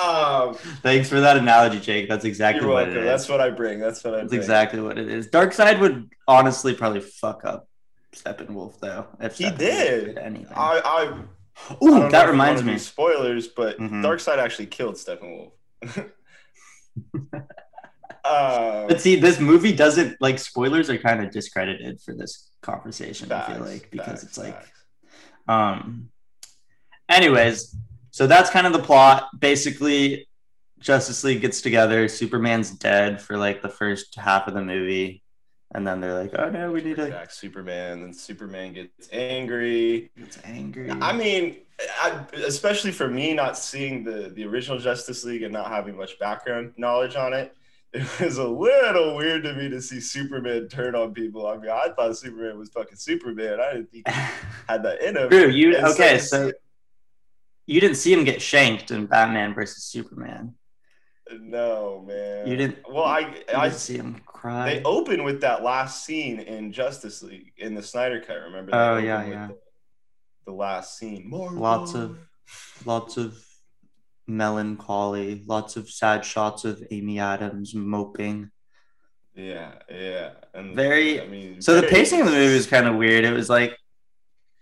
Um, 0.00 0.54
Thanks 0.82 1.08
for 1.08 1.18
that 1.18 1.36
analogy, 1.38 1.80
Jake. 1.80 2.08
That's 2.08 2.24
exactly 2.24 2.60
you're 2.62 2.72
what 2.72 2.84
welcome. 2.86 2.98
it 2.98 3.00
is. 3.00 3.06
That's 3.06 3.28
what 3.28 3.40
I 3.40 3.50
bring. 3.50 3.80
That's 3.80 4.04
what 4.04 4.14
I 4.14 4.18
That's 4.18 4.28
bring. 4.28 4.40
exactly 4.40 4.80
what 4.80 4.96
it 4.96 5.08
is. 5.08 5.26
Darkseid 5.26 5.80
would 5.80 6.08
honestly 6.28 6.72
probably 6.72 7.00
fuck 7.00 7.44
up 7.44 7.68
Steppenwolf 8.14 8.78
though. 8.78 9.06
If 9.18 9.38
He 9.38 9.46
Steppenwolf 9.46 9.58
did. 9.58 10.18
anything. 10.18 10.52
I, 10.54 10.80
I, 10.84 11.02
I 11.04 11.22
Ooh, 11.82 12.08
that 12.10 12.28
reminds 12.28 12.62
me. 12.62 12.78
spoilers, 12.78 13.48
but 13.48 13.78
Mhm. 13.78 14.02
Darkseid 14.02 14.38
actually 14.38 14.66
killed 14.66 14.94
Steppenwolf. 14.96 15.52
um, 18.24 18.86
But 18.88 19.00
see, 19.00 19.16
this 19.16 19.38
movie 19.40 19.72
doesn't 19.74 20.16
like 20.20 20.38
spoilers 20.38 20.90
are 20.90 20.98
kind 20.98 21.22
of 21.24 21.30
discredited 21.30 22.00
for 22.00 22.14
this 22.14 22.50
conversation. 22.62 23.30
I 23.32 23.46
feel 23.52 23.60
like 23.64 23.90
because 23.90 24.06
facts, 24.06 24.22
it's 24.24 24.38
like, 24.38 24.54
facts. 24.54 24.84
um, 25.48 26.10
anyways, 27.08 27.74
so 28.10 28.26
that's 28.26 28.50
kind 28.50 28.66
of 28.66 28.72
the 28.72 28.80
plot. 28.80 29.28
Basically, 29.38 30.28
Justice 30.80 31.24
League 31.24 31.40
gets 31.40 31.60
together. 31.60 32.08
Superman's 32.08 32.70
dead 32.70 33.20
for 33.20 33.36
like 33.36 33.62
the 33.62 33.68
first 33.68 34.14
half 34.16 34.48
of 34.48 34.54
the 34.54 34.62
movie, 34.62 35.22
and 35.72 35.86
then 35.86 36.00
they're 36.00 36.18
like, 36.18 36.32
"Oh 36.38 36.50
no, 36.50 36.72
we 36.72 36.82
need 36.82 36.96
to." 36.96 37.04
attack 37.04 37.30
Superman, 37.30 38.02
and 38.02 38.14
Superman 38.14 38.72
gets 38.72 39.08
angry. 39.12 40.10
It's 40.16 40.38
angry. 40.44 40.90
I 40.90 41.12
mean, 41.12 41.56
I, 42.02 42.24
especially 42.34 42.92
for 42.92 43.08
me, 43.08 43.34
not 43.34 43.58
seeing 43.58 44.04
the 44.04 44.30
the 44.34 44.44
original 44.44 44.78
Justice 44.78 45.24
League 45.24 45.42
and 45.42 45.52
not 45.52 45.68
having 45.68 45.96
much 45.96 46.18
background 46.18 46.72
knowledge 46.76 47.16
on 47.16 47.32
it, 47.34 47.54
it 47.92 48.20
was 48.20 48.38
a 48.38 48.48
little 48.48 49.16
weird 49.16 49.42
to 49.44 49.54
me 49.54 49.68
to 49.68 49.80
see 49.82 50.00
Superman 50.00 50.68
turn 50.68 50.94
on 50.94 51.12
people. 51.14 51.46
I 51.46 51.56
mean, 51.56 51.70
I 51.70 51.88
thought 51.94 52.16
Superman 52.16 52.58
was 52.58 52.70
fucking 52.70 52.96
Superman. 52.96 53.60
I 53.60 53.74
didn't 53.74 53.90
think 53.90 54.08
he 54.08 54.12
had 54.68 54.82
that 54.84 55.02
in 55.02 55.16
him. 55.16 55.28
Drew, 55.28 55.48
you 55.48 55.76
And 55.76 55.86
okay? 55.86 56.14
to 56.14 56.20
So 56.20 56.52
you 57.66 57.80
didn't 57.80 57.96
see 57.96 58.12
him 58.12 58.24
get 58.24 58.40
shanked 58.40 58.90
in 58.90 59.06
Batman 59.06 59.54
versus 59.54 59.84
Superman. 59.84 60.54
no, 61.40 62.04
man. 62.06 62.46
You 62.46 62.56
didn't. 62.56 62.78
Well, 62.90 63.04
I 63.04 63.44
I 63.54 63.68
didn't 63.68 63.80
see 63.80 63.96
him 63.96 64.20
cry. 64.38 64.74
they 64.74 64.82
open 64.84 65.24
with 65.24 65.40
that 65.42 65.62
last 65.62 66.04
scene 66.04 66.40
in 66.40 66.72
Justice 66.72 67.22
League 67.22 67.52
in 67.56 67.74
the 67.74 67.82
Snyder 67.82 68.20
cut. 68.20 68.36
Remember? 68.36 68.70
They 68.70 68.76
Oh, 68.76 68.96
yeah, 68.98 69.24
yeah. 69.26 69.46
The, 69.48 69.58
the 70.46 70.52
last 70.52 70.98
scene. 70.98 71.28
More 71.28 71.50
Lots 71.50 71.94
of- 71.94 72.18
lots 72.86 73.16
of 73.16 73.36
melancholy, 74.26 75.42
lots 75.46 75.76
of 75.76 75.90
sad 75.90 76.24
shots 76.24 76.64
of 76.64 76.82
Amy 76.90 77.18
Adams 77.18 77.74
moping. 77.74 78.50
Yeah, 79.34 79.72
yeah. 79.90 80.30
And 80.54 80.74
Very- 80.74 81.20
I 81.20 81.26
mean, 81.26 81.60
So 81.60 81.80
the 81.80 81.86
pacing 81.86 82.20
of 82.20 82.26
the 82.26 82.32
movie 82.32 82.54
was 82.54 82.66
kind 82.66 82.86
of 82.86 82.96
weird. 82.96 83.24
It 83.24 83.32
was 83.32 83.48
like, 83.50 83.76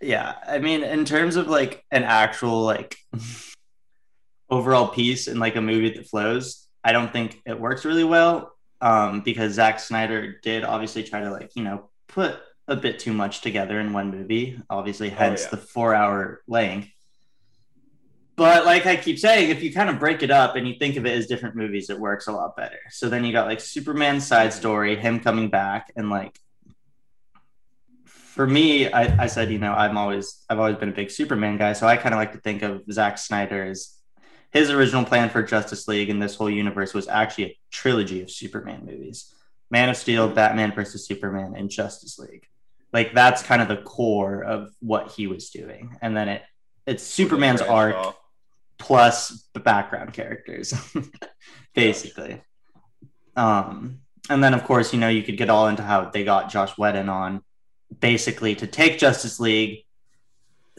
yeah, 0.01 0.35
I 0.47 0.59
mean, 0.59 0.83
in 0.83 1.05
terms 1.05 1.35
of 1.35 1.47
like 1.47 1.83
an 1.91 2.03
actual 2.03 2.61
like 2.63 2.95
overall 4.49 4.87
piece 4.87 5.27
and 5.27 5.39
like 5.39 5.55
a 5.55 5.61
movie 5.61 5.91
that 5.95 6.07
flows, 6.07 6.67
I 6.83 6.91
don't 6.91 7.11
think 7.11 7.41
it 7.45 7.59
works 7.59 7.85
really 7.85 8.03
well. 8.03 8.53
Um, 8.79 9.21
because 9.21 9.53
Zack 9.53 9.79
Snyder 9.79 10.39
did 10.43 10.63
obviously 10.63 11.03
try 11.03 11.21
to 11.21 11.31
like, 11.31 11.55
you 11.55 11.63
know, 11.63 11.89
put 12.07 12.37
a 12.67 12.75
bit 12.75 12.99
too 12.99 13.13
much 13.13 13.41
together 13.41 13.79
in 13.79 13.93
one 13.93 14.11
movie, 14.11 14.59
obviously, 14.69 15.09
hence 15.09 15.43
yeah. 15.43 15.49
the 15.49 15.57
four 15.57 15.95
hour 15.95 16.41
length. 16.47 16.89
But 18.35 18.65
like 18.65 18.85
I 18.85 18.97
keep 18.97 19.17
saying, 19.17 19.49
if 19.49 19.63
you 19.63 19.73
kind 19.73 19.89
of 19.89 19.97
break 19.97 20.21
it 20.21 20.29
up 20.29 20.55
and 20.55 20.67
you 20.67 20.75
think 20.75 20.95
of 20.95 21.07
it 21.07 21.17
as 21.17 21.25
different 21.25 21.55
movies, 21.55 21.89
it 21.89 21.99
works 21.99 22.27
a 22.27 22.31
lot 22.31 22.55
better. 22.55 22.77
So 22.91 23.09
then 23.09 23.25
you 23.25 23.31
got 23.31 23.47
like 23.47 23.59
Superman's 23.59 24.27
side 24.27 24.53
story, 24.53 24.95
him 24.95 25.19
coming 25.19 25.49
back, 25.49 25.91
and 25.95 26.11
like 26.11 26.37
for 28.05 28.45
me, 28.45 28.91
I, 28.91 29.23
I 29.23 29.25
said, 29.25 29.49
you 29.49 29.57
know, 29.57 29.73
I'm 29.73 29.97
always 29.97 30.45
I've 30.47 30.59
always 30.59 30.75
been 30.75 30.89
a 30.89 30.93
big 30.93 31.09
Superman 31.09 31.57
guy, 31.57 31.73
so 31.73 31.87
I 31.87 31.97
kind 31.97 32.13
of 32.13 32.19
like 32.19 32.33
to 32.33 32.37
think 32.37 32.61
of 32.61 32.83
Zack 32.91 33.17
Snyder 33.17 33.65
as 33.65 33.96
his 34.51 34.69
original 34.69 35.03
plan 35.03 35.29
for 35.29 35.43
Justice 35.43 35.87
League 35.87 36.09
and 36.09 36.21
this 36.21 36.35
whole 36.35 36.49
universe 36.49 36.93
was 36.93 37.07
actually 37.07 37.43
a 37.45 37.57
trilogy 37.71 38.21
of 38.21 38.31
Superman 38.31 38.85
movies. 38.85 39.33
Man 39.69 39.89
of 39.89 39.97
Steel, 39.97 40.29
Batman 40.29 40.73
versus 40.73 41.05
Superman, 41.05 41.53
and 41.55 41.69
Justice 41.69 42.17
League. 42.17 42.47
Like 42.93 43.13
that's 43.13 43.43
kind 43.43 43.61
of 43.61 43.67
the 43.67 43.77
core 43.77 44.43
of 44.43 44.71
what 44.79 45.11
he 45.11 45.27
was 45.27 45.49
doing. 45.49 45.97
And 46.01 46.15
then 46.15 46.29
it 46.29 46.43
it's 46.85 47.03
Superman's 47.03 47.61
arc 47.61 47.95
off. 47.95 48.17
plus 48.77 49.49
the 49.53 49.59
background 49.59 50.13
characters, 50.13 50.73
basically. 51.75 52.41
Um, 53.35 53.99
and 54.29 54.41
then 54.41 54.53
of 54.53 54.63
course, 54.63 54.93
you 54.93 54.99
know, 54.99 55.09
you 55.09 55.23
could 55.23 55.37
get 55.37 55.49
all 55.49 55.67
into 55.67 55.83
how 55.83 56.09
they 56.09 56.23
got 56.23 56.49
Josh 56.49 56.77
Whedon 56.77 57.09
on 57.09 57.43
basically 57.99 58.55
to 58.55 58.67
take 58.67 58.99
Justice 58.99 59.39
League, 59.39 59.83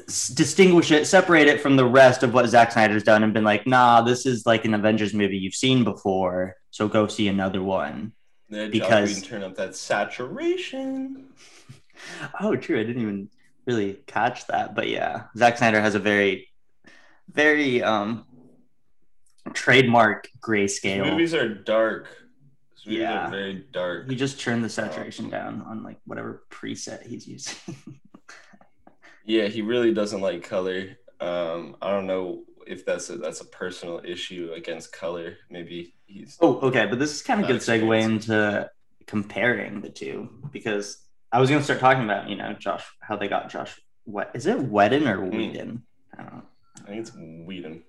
distinguish 0.08 0.90
it, 0.90 1.06
separate 1.06 1.48
it 1.48 1.60
from 1.60 1.76
the 1.76 1.84
rest 1.84 2.22
of 2.22 2.32
what 2.34 2.48
Zack 2.48 2.72
Snyder's 2.72 3.02
done, 3.02 3.22
and 3.22 3.34
been 3.34 3.44
like, 3.44 3.66
nah, 3.66 4.00
this 4.02 4.24
is 4.26 4.46
like 4.46 4.64
an 4.64 4.74
Avengers 4.74 5.12
movie 5.14 5.36
you've 5.36 5.54
seen 5.54 5.84
before, 5.84 6.56
so 6.70 6.88
go 6.88 7.06
see 7.06 7.28
another 7.28 7.62
one. 7.62 8.12
Then 8.48 8.70
because- 8.70 9.14
because 9.14 9.28
turn 9.28 9.42
up 9.42 9.56
that 9.56 9.76
saturation. 9.76 11.26
Oh, 12.40 12.54
true. 12.54 12.78
I 12.78 12.84
didn't 12.84 13.02
even 13.02 13.28
really 13.66 13.94
catch 14.06 14.46
that, 14.46 14.76
but 14.76 14.86
yeah, 14.88 15.24
Zack 15.36 15.58
Snyder 15.58 15.80
has 15.80 15.96
a 15.96 15.98
very, 15.98 16.48
very 17.28 17.82
um 17.82 18.24
trademark 19.52 20.28
grayscale. 20.40 21.10
Movies 21.10 21.34
are 21.34 21.48
dark. 21.52 22.06
Movies 22.86 23.00
Yeah. 23.00 23.26
are 23.26 23.30
very 23.30 23.64
dark. 23.72 24.08
He 24.08 24.14
just 24.16 24.40
turned 24.40 24.62
the 24.64 24.68
saturation 24.68 25.28
down 25.28 25.62
on 25.62 25.82
like 25.82 25.98
whatever 26.06 26.44
preset 26.50 27.04
he's 27.06 27.26
using. 27.26 27.56
Yeah, 29.28 29.46
he 29.48 29.60
really 29.60 29.92
doesn't 29.92 30.22
like 30.22 30.42
color. 30.42 30.96
Um, 31.20 31.76
I 31.82 31.90
don't 31.90 32.06
know 32.06 32.44
if 32.66 32.86
that's 32.86 33.10
a 33.10 33.18
that's 33.18 33.42
a 33.42 33.44
personal 33.44 34.00
issue 34.02 34.52
against 34.56 34.90
color. 34.92 35.36
Maybe 35.50 35.94
he's 36.06 36.38
oh, 36.40 36.58
okay, 36.60 36.86
but 36.86 36.98
this 36.98 37.12
is 37.12 37.22
kind 37.22 37.38
of 37.40 37.46
Bad 37.46 37.52
good 37.52 37.60
segue 37.60 38.02
into 38.02 38.70
comparing 39.06 39.82
the 39.82 39.90
two 39.90 40.30
because 40.50 41.04
I 41.30 41.40
was 41.40 41.50
gonna 41.50 41.62
start 41.62 41.78
talking 41.78 42.04
about 42.04 42.30
you 42.30 42.36
know 42.36 42.54
Josh 42.54 42.84
how 43.00 43.16
they 43.16 43.28
got 43.28 43.50
Josh. 43.50 43.78
What 44.04 44.30
is 44.34 44.46
it? 44.46 44.58
Whedon 44.58 45.06
or 45.06 45.18
Hmm. 45.18 45.36
Whedon? 45.36 45.82
I 46.18 46.22
don't 46.22 46.34
know. 46.34 46.42
I 46.84 46.86
think 46.86 47.00
it's 47.00 47.12
Whedon, 47.14 47.82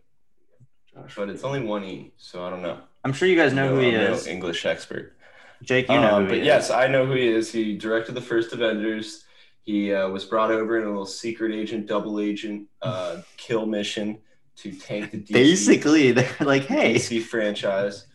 Josh, 0.94 1.16
but 1.16 1.30
it's 1.30 1.46
only 1.46 1.62
one 1.64 1.86
e, 1.86 2.12
so 2.18 2.44
I 2.44 2.50
don't 2.50 2.62
know. 2.62 2.80
I'm 3.06 3.14
sure 3.14 3.30
you 3.30 3.38
guys 3.38 3.54
know 3.54 3.70
No, 3.70 3.76
who 3.76 3.82
he 3.82 3.96
I'm 3.96 4.04
no 4.04 4.14
is. 4.14 4.28
English 4.28 4.66
expert. 4.66 5.16
Jake, 5.64 5.88
you 5.88 5.96
know 5.96 6.18
Um, 6.18 6.28
but 6.28 6.44
yes. 6.44 6.70
I 6.70 6.88
know 6.88 7.06
who 7.06 7.14
he 7.14 7.28
is. 7.30 7.50
He 7.52 7.78
directed 7.78 8.14
the 8.16 8.22
first 8.22 8.52
Avengers. 8.52 9.24
He 9.64 9.94
uh, 9.94 10.10
was 10.10 10.26
brought 10.26 10.52
over 10.52 10.78
in 10.78 10.86
a 10.86 10.88
little 10.88 11.06
secret 11.06 11.54
agent, 11.54 11.86
double 11.86 12.20
agent 12.20 12.68
uh, 12.82 13.22
kill 13.38 13.66
mission 13.66 14.20
to 14.58 14.72
tank 14.72 15.12
the 15.12 15.20
DC, 15.20 15.32
Basically, 15.32 16.12
they're 16.14 16.36
like, 16.42 16.66
"Hey, 16.66 16.96
DC 16.96 17.24
franchise. 17.24 18.08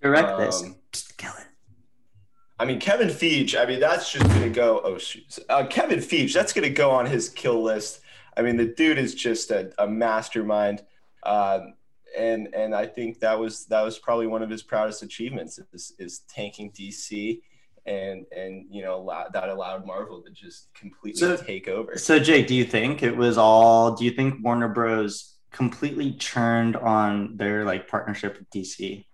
direct 0.00 0.38
this. 0.38 0.62
Um, 0.62 0.76
Psst, 0.92 1.16
kill 1.16 1.32
it." 1.38 1.46
I 2.58 2.64
mean, 2.64 2.78
Kevin 2.78 3.08
Feige. 3.08 3.60
I 3.60 3.66
mean, 3.66 3.80
that's 3.80 4.12
just 4.12 4.26
gonna 4.28 4.48
go. 4.48 4.80
Oh 4.84 4.98
shoot, 4.98 5.38
uh, 5.48 5.66
Kevin 5.66 5.98
Feige. 5.98 6.32
That's 6.32 6.52
gonna 6.52 6.70
go 6.70 6.90
on 6.90 7.06
his 7.06 7.28
kill 7.28 7.62
list. 7.62 8.00
I 8.36 8.42
mean, 8.42 8.56
the 8.56 8.66
dude 8.66 8.98
is 8.98 9.14
just 9.14 9.50
a, 9.50 9.72
a 9.78 9.86
mastermind, 9.86 10.82
um, 11.24 11.74
and 12.16 12.48
and 12.54 12.74
I 12.74 12.86
think 12.86 13.20
that 13.20 13.38
was 13.38 13.66
that 13.66 13.82
was 13.82 13.98
probably 13.98 14.26
one 14.26 14.42
of 14.42 14.50
his 14.50 14.62
proudest 14.62 15.02
achievements 15.02 15.58
is, 15.72 15.92
is 15.98 16.20
tanking 16.28 16.70
DC, 16.72 17.40
and 17.86 18.24
and 18.34 18.66
you 18.70 18.82
know 18.82 18.96
allow, 18.96 19.28
that 19.32 19.48
allowed 19.48 19.86
Marvel 19.86 20.22
to 20.22 20.30
just 20.30 20.72
completely 20.74 21.20
So- 21.20 21.36
take 21.36 21.68
over. 21.68 21.96
So, 21.98 22.18
Jake, 22.18 22.46
do 22.46 22.54
you 22.54 22.64
think 22.64 23.02
it 23.02 23.16
was 23.16 23.36
all? 23.38 23.92
Do 23.94 24.04
you 24.04 24.10
think 24.10 24.42
Warner 24.44 24.68
Bros. 24.68 25.30
completely 25.52 26.12
churned 26.14 26.74
on 26.74 27.36
their 27.36 27.64
like 27.64 27.86
partnership 27.86 28.36
with 28.38 28.50
DC? 28.50 29.04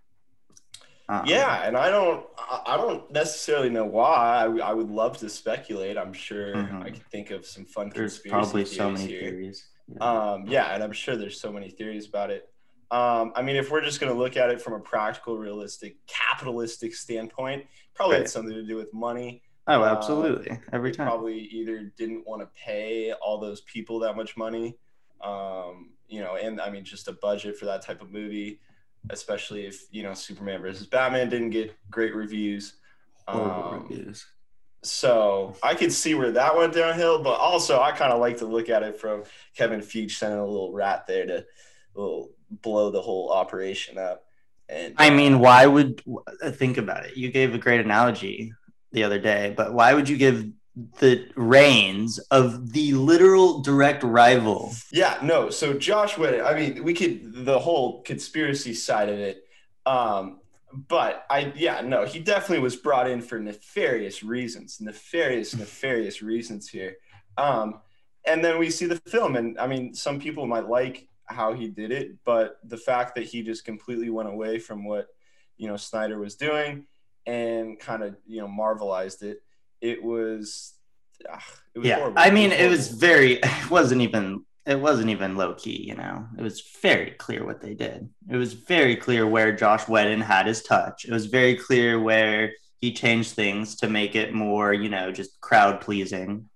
Um, 1.06 1.22
Yeah, 1.26 1.66
and 1.66 1.76
I 1.76 1.90
don't, 1.90 2.24
I 2.66 2.78
don't 2.78 3.10
necessarily 3.12 3.68
know 3.68 3.84
why. 3.84 4.46
I, 4.46 4.70
I 4.70 4.72
would 4.72 4.88
love 4.88 5.18
to 5.18 5.28
speculate. 5.28 5.98
I'm 5.98 6.14
sure 6.14 6.54
Mhm. 6.54 6.82
I 6.82 6.90
could 6.90 7.04
think 7.10 7.30
of 7.30 7.44
some 7.44 7.66
fun 7.66 7.90
There's 7.94 8.20
conspiracy 8.20 8.30
probably 8.30 8.64
so 8.64 8.90
many 8.90 9.06
here. 9.06 9.20
theories. 9.20 9.68
Yeah. 9.88 9.98
Um, 10.02 10.46
yeah, 10.46 10.72
and 10.74 10.82
I'm 10.82 10.92
sure 10.92 11.14
there's 11.16 11.38
so 11.38 11.52
many 11.52 11.68
theories 11.68 12.08
about 12.08 12.30
it. 12.30 12.48
Um, 12.90 13.32
I 13.36 13.42
mean, 13.42 13.56
if 13.56 13.70
we're 13.70 13.82
just 13.82 14.00
going 14.00 14.12
to 14.12 14.18
look 14.18 14.36
at 14.36 14.50
it 14.50 14.60
from 14.60 14.72
a 14.72 14.80
practical, 14.80 15.38
realistic, 15.38 15.96
capitalistic 16.06 16.94
standpoint, 16.94 17.64
probably 17.94 18.14
Right. 18.16 18.22
had 18.22 18.30
something 18.30 18.54
to 18.54 18.64
do 18.66 18.76
with 18.76 18.92
money. 18.92 19.42
oh, 19.68 19.82
uh, 19.82 19.86
absolutely. 19.86 20.58
Every 20.72 20.90
time. 20.92 21.06
Probably 21.06 21.38
either 21.38 21.92
didn't 21.96 22.26
want 22.26 22.42
to 22.42 22.48
pay 22.60 23.12
all 23.12 23.38
those 23.38 23.60
people 23.62 24.00
that 24.00 24.16
much 24.16 24.36
money, 24.36 24.76
um, 25.20 25.90
you 26.08 26.20
know, 26.20 26.34
and 26.36 26.60
I 26.60 26.70
mean, 26.70 26.84
just 26.84 27.06
a 27.06 27.12
budget 27.12 27.56
for 27.56 27.66
that 27.66 27.82
type 27.82 28.02
of 28.02 28.10
movie, 28.10 28.58
especially 29.10 29.66
if 29.66 29.82
you 29.92 30.02
know 30.02 30.12
Superman 30.14 30.60
versus 30.60 30.86
Batman 30.86 31.28
didn't 31.28 31.50
get 31.50 31.74
great 31.90 32.14
reviews. 32.14 32.74
Um, 33.28 33.86
reviews. 33.88 34.26
so 34.82 35.54
I 35.62 35.74
could 35.74 35.92
see 35.92 36.14
where 36.14 36.32
that 36.32 36.56
went 36.56 36.74
downhill, 36.74 37.22
but 37.22 37.38
also 37.38 37.80
I 37.80 37.92
kind 37.92 38.12
of 38.12 38.18
like 38.18 38.38
to 38.38 38.46
look 38.46 38.68
at 38.68 38.82
it 38.82 38.96
from 38.96 39.22
Kevin 39.56 39.80
Feige 39.80 40.10
sending 40.10 40.40
a 40.40 40.44
little 40.44 40.72
rat 40.72 41.06
there 41.06 41.26
to 41.26 41.46
little 41.94 42.30
blow 42.50 42.90
the 42.90 43.02
whole 43.02 43.30
operation 43.32 43.98
up. 43.98 44.24
And 44.68 44.94
I 44.96 45.10
mean, 45.10 45.40
why 45.40 45.66
would 45.66 46.02
think 46.52 46.78
about 46.78 47.06
it? 47.06 47.16
You 47.16 47.30
gave 47.30 47.54
a 47.54 47.58
great 47.58 47.80
analogy 47.80 48.52
the 48.92 49.04
other 49.04 49.18
day, 49.18 49.52
but 49.56 49.72
why 49.72 49.94
would 49.94 50.08
you 50.08 50.16
give 50.16 50.48
the 50.98 51.28
reins 51.36 52.18
of 52.30 52.72
the 52.72 52.92
literal 52.92 53.60
direct 53.60 54.02
rival. 54.02 54.72
Yeah, 54.92 55.18
no. 55.22 55.50
So 55.50 55.74
Josh 55.74 56.16
Whedon, 56.16 56.44
I 56.44 56.54
mean, 56.54 56.84
we 56.84 56.94
could 56.94 57.44
the 57.44 57.58
whole 57.58 58.02
conspiracy 58.02 58.74
side 58.74 59.08
of 59.08 59.18
it. 59.18 59.44
Um, 59.86 60.40
but 60.72 61.26
I 61.28 61.52
yeah, 61.56 61.80
no, 61.80 62.04
he 62.04 62.20
definitely 62.20 62.62
was 62.62 62.76
brought 62.76 63.10
in 63.10 63.20
for 63.20 63.38
nefarious 63.38 64.22
reasons. 64.22 64.80
Nefarious, 64.80 65.56
nefarious 65.56 66.22
reasons 66.22 66.68
here. 66.68 66.96
Um, 67.36 67.80
and 68.26 68.44
then 68.44 68.58
we 68.58 68.70
see 68.70 68.86
the 68.86 68.96
film, 68.96 69.36
and 69.36 69.58
I 69.58 69.66
mean, 69.66 69.94
some 69.94 70.20
people 70.20 70.46
might 70.46 70.68
like 70.68 71.08
how 71.30 71.52
he 71.52 71.68
did 71.68 71.92
it, 71.92 72.16
but 72.24 72.58
the 72.64 72.76
fact 72.76 73.14
that 73.14 73.24
he 73.24 73.42
just 73.42 73.64
completely 73.64 74.10
went 74.10 74.28
away 74.28 74.58
from 74.58 74.84
what 74.84 75.06
you 75.56 75.68
know 75.68 75.76
Snyder 75.76 76.18
was 76.18 76.34
doing 76.34 76.86
and 77.26 77.78
kind 77.78 78.02
of 78.02 78.16
you 78.26 78.40
know 78.40 78.48
marvelized 78.48 79.22
it 79.22 79.42
it 79.80 80.02
was, 80.02 80.74
ugh, 81.30 81.40
it 81.74 81.78
was 81.78 81.88
yeah, 81.88 81.96
horrible. 81.96 82.18
I 82.18 82.30
mean, 82.30 82.50
it 82.52 82.58
horrible. 82.58 82.76
was 82.76 82.88
very. 82.88 83.40
It 83.44 83.70
wasn't 83.70 84.02
even. 84.02 84.44
It 84.66 84.78
wasn't 84.78 85.10
even 85.10 85.36
low 85.36 85.54
key. 85.54 85.82
You 85.82 85.96
know, 85.96 86.26
it 86.38 86.42
was 86.42 86.62
very 86.82 87.12
clear 87.12 87.44
what 87.44 87.60
they 87.60 87.74
did. 87.74 88.08
It 88.28 88.36
was 88.36 88.52
very 88.52 88.94
clear 88.94 89.26
where 89.26 89.56
Josh 89.56 89.88
Whedon 89.88 90.20
had 90.20 90.46
his 90.46 90.62
touch. 90.62 91.04
It 91.06 91.12
was 91.12 91.26
very 91.26 91.56
clear 91.56 91.98
where 91.98 92.52
he 92.80 92.92
changed 92.92 93.32
things 93.32 93.76
to 93.76 93.88
make 93.88 94.14
it 94.14 94.32
more, 94.32 94.72
you 94.72 94.88
know, 94.88 95.12
just 95.12 95.40
crowd 95.40 95.80
pleasing. 95.80 96.48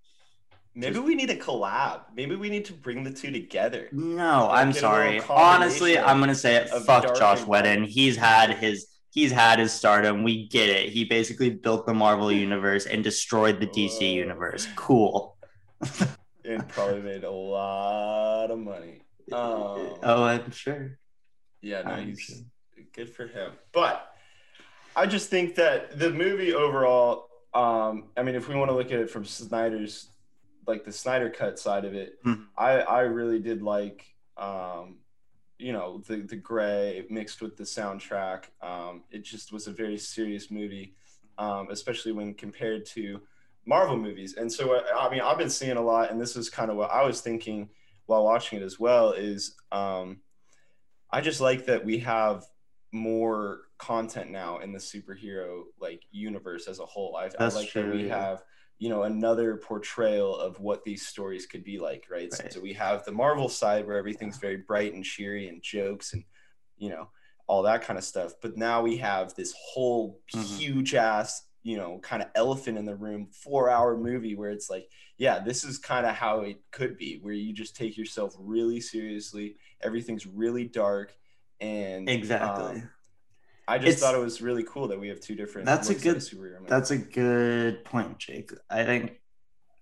Maybe 0.74 0.98
we 0.98 1.14
need 1.14 1.30
a 1.30 1.36
collab. 1.36 2.00
Maybe 2.16 2.34
we 2.34 2.50
need 2.50 2.64
to 2.66 2.72
bring 2.72 3.04
the 3.04 3.12
two 3.12 3.30
together. 3.30 3.88
No, 3.92 4.46
Like, 4.46 4.66
I'm 4.66 4.72
sorry. 4.72 5.20
Honestly, 5.28 5.98
I'm 5.98 6.18
gonna 6.20 6.34
say 6.34 6.56
it. 6.56 6.68
Fuck 6.68 7.14
Josh 7.16 7.40
and 7.40 7.48
Whedon. 7.48 7.84
He's 7.84 8.16
had 8.16 8.54
his 8.54 8.86
he's 9.10 9.30
had 9.30 9.60
his 9.60 9.72
stardom. 9.72 10.24
We 10.24 10.48
get 10.48 10.68
it. 10.68 10.90
He 10.90 11.04
basically 11.04 11.50
built 11.50 11.86
the 11.86 11.94
Marvel 11.94 12.32
universe 12.32 12.86
and 12.86 13.04
destroyed 13.04 13.60
the 13.60 13.66
DC 13.68 14.00
Whoa. 14.00 14.06
universe. 14.06 14.66
Cool. 14.76 15.36
It 16.46 16.68
probably 16.68 17.00
made 17.00 17.24
a 17.24 17.30
lot 17.30 18.50
of 18.50 18.58
money. 18.58 19.00
Um, 19.32 19.96
oh, 20.02 20.22
I'm 20.24 20.50
sure. 20.50 20.98
Yeah, 21.62 21.80
no, 21.80 21.92
I'm 21.92 22.08
he's 22.08 22.20
sure. 22.20 22.36
good 22.92 23.08
for 23.08 23.26
him. 23.26 23.52
But 23.72 24.06
I 24.94 25.06
just 25.06 25.30
think 25.30 25.54
that 25.54 25.98
the 25.98 26.10
movie 26.10 26.52
overall, 26.52 27.28
um, 27.54 28.10
I 28.18 28.22
mean, 28.22 28.34
if 28.34 28.50
we 28.50 28.54
want 28.54 28.70
to 28.70 28.74
look 28.76 28.88
at 28.92 29.00
it 29.00 29.08
from 29.08 29.24
Snyder's, 29.24 30.10
like 30.66 30.84
the 30.84 30.92
Snyder 30.92 31.30
cut 31.30 31.58
side 31.58 31.84
of 31.84 31.94
it, 31.94 32.22
Mhm. 32.24 32.46
I 32.56 32.80
I 32.80 33.00
really 33.02 33.38
did 33.38 33.62
like, 33.62 34.14
um, 34.36 34.98
you 35.58 35.72
know, 35.72 35.98
the 36.06 36.16
the 36.18 36.36
gray 36.36 37.06
mixed 37.10 37.40
with 37.42 37.56
the 37.56 37.64
soundtrack. 37.64 38.44
Um, 38.60 39.04
it 39.10 39.22
just 39.22 39.52
was 39.52 39.66
a 39.66 39.72
very 39.72 39.98
serious 39.98 40.50
movie, 40.50 40.94
um, 41.38 41.68
especially 41.70 42.12
when 42.12 42.34
compared 42.34 42.86
to 42.86 43.20
Marvel 43.66 43.96
movies. 43.96 44.34
And 44.36 44.52
so, 44.52 44.74
I, 44.74 45.06
I 45.06 45.10
mean, 45.10 45.20
I've 45.20 45.38
been 45.38 45.50
seeing 45.50 45.76
a 45.76 45.82
lot, 45.82 46.10
and 46.10 46.20
this 46.20 46.36
is 46.36 46.50
kind 46.50 46.70
of 46.70 46.76
what 46.76 46.90
I 46.90 47.04
was 47.04 47.20
thinking 47.20 47.70
while 48.06 48.24
watching 48.24 48.60
it 48.60 48.64
as 48.64 48.78
well. 48.78 49.12
Is 49.12 49.56
um, 49.72 50.20
I 51.10 51.20
just 51.20 51.40
like 51.40 51.66
that 51.66 51.84
we 51.84 51.98
have 52.00 52.44
more 52.92 53.62
content 53.78 54.30
now 54.30 54.58
in 54.58 54.72
the 54.72 54.78
superhero 54.78 55.64
like 55.80 56.02
universe 56.10 56.68
as 56.68 56.78
a 56.78 56.86
whole. 56.86 57.16
I, 57.16 57.30
I 57.38 57.48
like 57.48 57.72
that 57.72 57.92
we 57.92 58.06
yeah. 58.06 58.18
have 58.18 58.44
you 58.78 58.88
know 58.88 59.04
another 59.04 59.56
portrayal 59.56 60.36
of 60.36 60.60
what 60.60 60.84
these 60.84 61.06
stories 61.06 61.46
could 61.46 61.64
be 61.64 61.78
like, 61.78 62.06
right? 62.10 62.32
So, 62.32 62.44
Right. 62.44 62.52
so 62.52 62.60
we 62.60 62.72
have 62.74 63.04
the 63.04 63.12
Marvel 63.12 63.48
side 63.48 63.86
where 63.86 63.96
everything's 63.98 64.38
very 64.38 64.56
bright 64.58 64.94
and 64.94 65.04
cheery 65.04 65.48
and 65.48 65.62
jokes 65.62 66.12
and 66.12 66.24
you 66.76 66.90
know 66.90 67.10
all 67.46 67.62
that 67.62 67.82
kind 67.82 67.98
of 67.98 68.04
stuff. 68.04 68.32
But 68.40 68.56
now 68.56 68.82
we 68.82 68.96
have 68.98 69.34
this 69.34 69.54
whole 69.58 70.20
Mhm. 70.34 70.58
huge 70.58 70.94
ass 70.94 71.46
you 71.62 71.76
know 71.78 71.98
kind 72.00 72.22
of 72.22 72.28
elephant 72.34 72.76
in 72.76 72.84
the 72.84 72.94
room 72.94 73.26
four 73.32 73.70
hour 73.70 73.96
movie 73.96 74.34
where 74.34 74.50
it's 74.50 74.68
like 74.68 74.86
yeah 75.16 75.38
this 75.38 75.64
is 75.64 75.78
kind 75.78 76.04
of 76.04 76.14
how 76.14 76.40
it 76.40 76.58
could 76.72 76.98
be 76.98 77.18
where 77.22 77.32
you 77.32 77.54
just 77.54 77.74
take 77.74 77.96
yourself 77.96 78.34
really 78.38 78.80
seriously 78.82 79.56
everything's 79.80 80.26
really 80.26 80.66
dark 80.66 81.16
and 81.60 82.06
Exactly. 82.10 82.82
um, 82.82 82.90
I 83.66 83.78
just 83.78 83.88
It's- 83.88 84.00
thought 84.00 84.14
it 84.14 84.22
was 84.22 84.42
really 84.42 84.64
cool 84.64 84.88
that 84.88 85.00
we 85.00 85.08
have 85.08 85.20
two 85.20 85.34
different. 85.34 85.66
That's 85.66 85.88
a 85.90 85.94
good- 85.94 86.16
superhero. 86.18 86.66
That's 86.68 86.90
a 86.90 86.98
good 86.98 87.84
point, 87.84 88.18
Jake. 88.18 88.50
I 88.68 88.84
think 88.84 89.20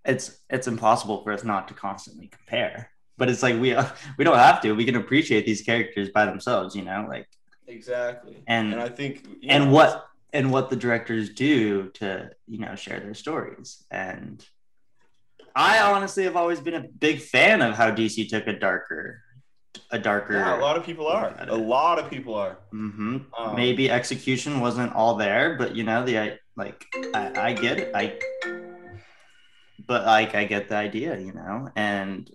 it's 0.04 0.38
it's 0.50 0.66
impossible 0.68 1.22
for 1.22 1.32
us 1.32 1.44
not 1.44 1.68
to 1.68 1.74
constantly 1.74 2.28
compare. 2.28 2.90
But 3.18 3.28
it's 3.30 3.42
like 3.42 3.60
we 3.60 3.74
we 4.18 4.24
don't 4.24 4.38
have 4.38 4.60
to. 4.62 4.72
We 4.72 4.84
can 4.84 4.96
appreciate 4.96 5.46
these 5.46 5.62
characters 5.62 6.10
by 6.10 6.24
themselves, 6.26 6.74
you 6.76 6.82
know, 6.82 7.06
like 7.08 7.28
exactly. 7.66 8.42
and 8.46 8.72
And 8.72 8.80
I 8.82 8.88
think 8.88 9.26
and 9.48 9.66
know, 9.66 9.70
what 9.72 10.06
and 10.32 10.50
what 10.52 10.70
the 10.70 10.76
directors 10.76 11.30
do 11.30 11.88
to 11.90 12.30
you 12.46 12.58
know 12.58 12.74
share 12.74 13.00
their 13.00 13.14
stories 13.14 13.84
and 13.90 14.44
i 15.54 15.78
honestly 15.82 16.24
have 16.24 16.36
always 16.36 16.58
been 16.60 16.72
a 16.74 16.88
big 16.88 17.20
fan 17.20 17.60
of 17.60 17.74
how 17.74 17.90
dc 17.90 18.28
took 18.30 18.46
a 18.46 18.58
darker 18.58 19.21
a 19.90 19.98
darker 19.98 20.34
Yeah, 20.34 20.58
a 20.58 20.60
lot 20.60 20.76
of 20.76 20.84
people 20.84 21.06
are. 21.06 21.34
A 21.48 21.56
lot 21.56 21.98
of 21.98 22.10
people 22.10 22.34
are. 22.34 22.58
Mm-hmm. 22.72 23.18
Um, 23.38 23.54
maybe 23.54 23.90
execution 23.90 24.60
wasn't 24.60 24.94
all 24.94 25.16
there 25.16 25.56
but 25.56 25.76
you 25.76 25.84
know 25.84 26.04
the 26.04 26.18
I, 26.18 26.38
like 26.56 26.86
I, 27.14 27.48
I 27.48 27.52
get 27.52 27.78
it 27.78 27.94
i 27.94 28.18
but 29.86 30.04
like 30.06 30.34
i 30.34 30.44
get 30.44 30.68
the 30.68 30.76
idea 30.76 31.18
you 31.18 31.32
know 31.32 31.70
and 31.76 32.30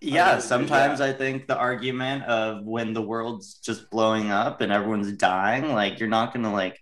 yeah 0.00 0.28
really 0.28 0.40
do, 0.40 0.46
sometimes 0.46 1.00
i 1.00 1.12
think 1.12 1.46
the 1.46 1.56
argument 1.56 2.24
of 2.24 2.64
when 2.64 2.92
the 2.92 3.02
world's 3.02 3.54
just 3.54 3.90
blowing 3.90 4.30
up 4.30 4.60
and 4.60 4.72
everyone's 4.72 5.12
dying 5.12 5.72
like 5.72 5.98
you're 5.98 6.08
not 6.08 6.32
gonna 6.32 6.52
like 6.52 6.78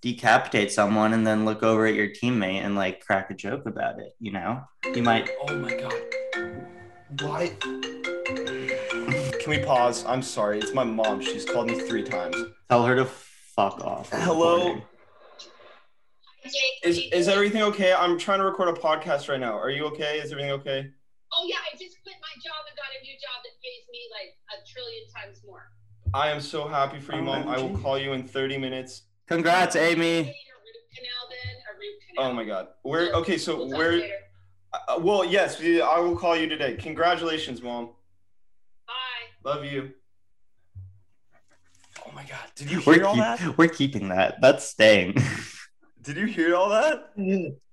decapitate 0.00 0.72
someone 0.72 1.12
and 1.12 1.26
then 1.26 1.44
look 1.44 1.62
over 1.62 1.86
at 1.86 1.94
your 1.94 2.08
teammate 2.08 2.64
and 2.64 2.74
like 2.74 3.04
crack 3.04 3.30
a 3.30 3.34
joke 3.34 3.66
about 3.66 3.98
it 3.98 4.12
you 4.18 4.32
know 4.32 4.62
you 4.94 5.02
might 5.02 5.28
Oh 5.46 5.56
my 5.56 5.74
god. 5.74 6.79
Why? 7.18 7.48
Can 7.62 9.48
we 9.48 9.58
pause? 9.64 10.04
I'm 10.06 10.22
sorry. 10.22 10.58
It's 10.58 10.72
my 10.74 10.84
mom. 10.84 11.20
She's 11.20 11.44
called 11.44 11.66
me 11.68 11.78
three 11.80 12.02
times. 12.04 12.36
tell 12.68 12.84
her 12.84 12.94
to 12.96 13.04
fuck 13.04 13.80
off 13.84 14.10
Hello. 14.12 14.56
recording. 14.58 14.82
Is 16.84 16.98
is 17.12 17.28
everything 17.28 17.62
okay? 17.62 17.92
I'm 17.92 18.18
trying 18.18 18.38
to 18.38 18.44
record 18.44 18.68
a 18.68 18.80
podcast 18.80 19.28
right 19.28 19.40
now. 19.40 19.58
Are 19.58 19.70
you 19.70 19.84
okay? 19.86 20.18
Is 20.20 20.30
everything 20.32 20.52
okay? 20.52 20.86
Oh 21.32 21.46
yeah, 21.46 21.56
I 21.56 21.76
just 21.76 21.96
quit 22.02 22.16
my 22.22 22.34
job 22.42 22.64
and 22.68 22.76
got 22.76 22.86
a 22.98 23.02
new 23.04 23.12
job 23.14 23.42
that 23.44 23.52
pays 23.62 23.84
me 23.92 24.00
like 24.10 24.58
a 24.58 24.64
trillion 24.72 25.04
times 25.14 25.42
more. 25.46 25.70
I 26.14 26.30
am 26.30 26.40
so 26.40 26.66
happy 26.66 26.98
for 26.98 27.14
you, 27.14 27.22
mom. 27.22 27.46
I 27.48 27.58
will 27.58 27.76
call 27.78 27.98
you 27.98 28.12
in 28.14 28.26
30 28.26 28.56
minutes. 28.58 29.02
congrats 29.28 29.76
amy 29.76 30.20
a 30.20 30.22
root 30.22 30.32
canal 30.96 31.28
then, 31.28 31.56
a 31.70 31.78
root 31.78 31.94
oh 32.00 32.14
canal. 32.16 32.30
Oh 32.30 32.34
my 32.34 32.44
god. 32.44 32.68
Where? 32.82 33.12
Okay, 33.12 33.36
so 33.38 33.56
We'll 33.58 33.68
talk 33.70 33.78
where? 33.78 33.92
later. 33.92 34.14
Uh, 34.72 34.98
well, 35.00 35.24
yes, 35.24 35.60
I 35.60 35.98
will 36.00 36.16
call 36.16 36.36
you 36.36 36.48
today. 36.48 36.76
Congratulations, 36.76 37.60
mom. 37.62 37.90
Bye. 38.86 39.50
Love 39.50 39.64
you. 39.64 39.92
Oh 42.06 42.12
my 42.14 42.22
god. 42.22 42.38
Did 42.54 42.70
you 42.70 42.82
we're, 42.86 42.94
hear 42.94 43.04
all 43.04 43.14
keep- 43.14 43.22
that? 43.22 43.58
we're 43.58 43.68
keeping 43.68 44.08
that 44.08 44.40
that's 44.40 44.68
staying 44.68 45.14
Did 46.02 46.16
you 46.16 46.26
hear 46.26 46.56
all 46.56 46.70
that? 46.70 47.10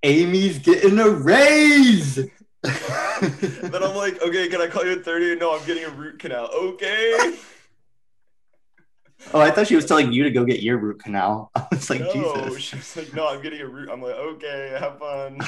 amy's 0.04 0.60
getting 0.60 1.00
a 1.00 1.10
raise 1.10 2.16
then 2.64 3.84
I'm 3.84 3.96
like, 3.96 4.22
okay, 4.22 4.50
can 4.50 4.60
I 4.62 4.68
call 4.68 4.84
you 4.86 4.94
at 4.94 5.06
30? 5.06 5.36
No, 5.36 5.58
I'm 5.58 5.66
getting 5.66 5.86
a 5.86 5.90
root 5.90 6.20
canal. 6.20 6.50
Okay. 6.54 7.38
Oh, 9.34 9.42
I 9.42 9.50
thought 9.52 9.68
she 9.68 9.76
was 9.76 9.86
telling 9.86 10.14
you 10.14 10.24
to 10.24 10.30
go 10.30 10.46
get 10.46 10.62
your 10.62 10.78
root 10.78 11.02
canal. 11.04 11.50
I 11.56 11.66
was 11.72 11.90
like, 11.90 12.02
no, 12.02 12.14
Jesus. 12.14 12.62
she 12.62 12.76
was 12.76 12.96
like, 12.96 13.14
no, 13.14 13.28
I'm 13.28 13.42
getting 13.42 13.60
a 13.60 13.68
root. 13.68 13.90
I'm 13.92 14.02
like, 14.02 14.16
okay, 14.16 14.78
have 14.80 15.00
fun. 15.00 15.40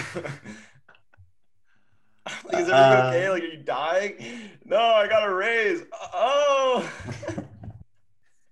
like, 2.45 2.61
is 2.63 2.69
everything 2.69 2.73
Uh, 2.73 3.07
okay? 3.09 3.29
Like, 3.29 3.43
are 3.43 3.45
you 3.47 3.57
dying? 3.63 4.15
No, 4.65 4.77
I 4.77 5.07
got 5.07 5.27
a 5.27 5.33
raise. 5.33 5.83
Oh. 6.13 6.89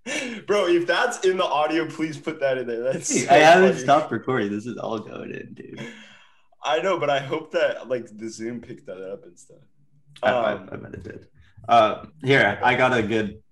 Bro, 0.47 0.67
if 0.69 0.87
that's 0.87 1.25
in 1.25 1.35
the 1.37 1.43
audio, 1.43 1.85
please 1.85 2.17
put 2.17 2.39
that 2.39 2.57
in 2.57 2.65
there. 2.67 2.81
That's 2.81 3.23
so 3.25 3.29
I 3.29 3.39
haven't 3.39 3.71
funny. 3.71 3.83
stopped 3.83 4.11
recording. 4.11 4.51
This 4.51 4.65
is 4.65 4.77
all 4.77 4.99
going 4.99 5.31
in, 5.31 5.53
dude. 5.53 5.81
I 6.63 6.79
know, 6.79 6.97
but 6.97 7.09
I 7.09 7.19
hope 7.19 7.51
that 7.51 7.89
like 7.89 8.07
the 8.17 8.29
Zoom 8.29 8.61
picked 8.61 8.85
that 8.85 9.01
up 9.01 9.25
and 9.25 9.37
stuff. 9.37 9.57
I, 10.23 10.31
I, 10.31 10.53
Um, 10.53 10.69
I 10.71 10.75
bet 10.77 10.93
it 10.93 11.03
did. 11.03 11.27
Uh, 11.67 12.05
here, 12.23 12.57
I 12.63 12.75
got 12.75 12.97
a 12.97 13.03
good 13.03 13.43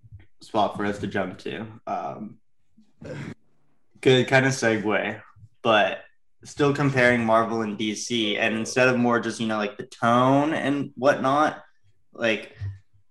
spot 0.41 0.77
for 0.77 0.85
us 0.85 0.99
to 0.99 1.07
jump 1.07 1.39
to. 1.39 1.67
Um, 1.88 2.38
good 3.99 4.27
kind 4.29 4.45
of 4.45 4.53
segue, 4.53 5.21
but 5.61 6.04
still 6.45 6.73
comparing 6.73 7.25
Marvel 7.25 7.62
and 7.62 7.77
DC. 7.77 8.38
And 8.39 8.55
instead 8.55 8.88
of 8.88 8.97
more 8.97 9.19
just, 9.19 9.39
you 9.39 9.47
know, 9.47 9.58
like 9.58 9.77
the 9.77 9.86
tone 9.86 10.53
and 10.53 10.91
whatnot, 10.95 11.63
like 12.13 12.55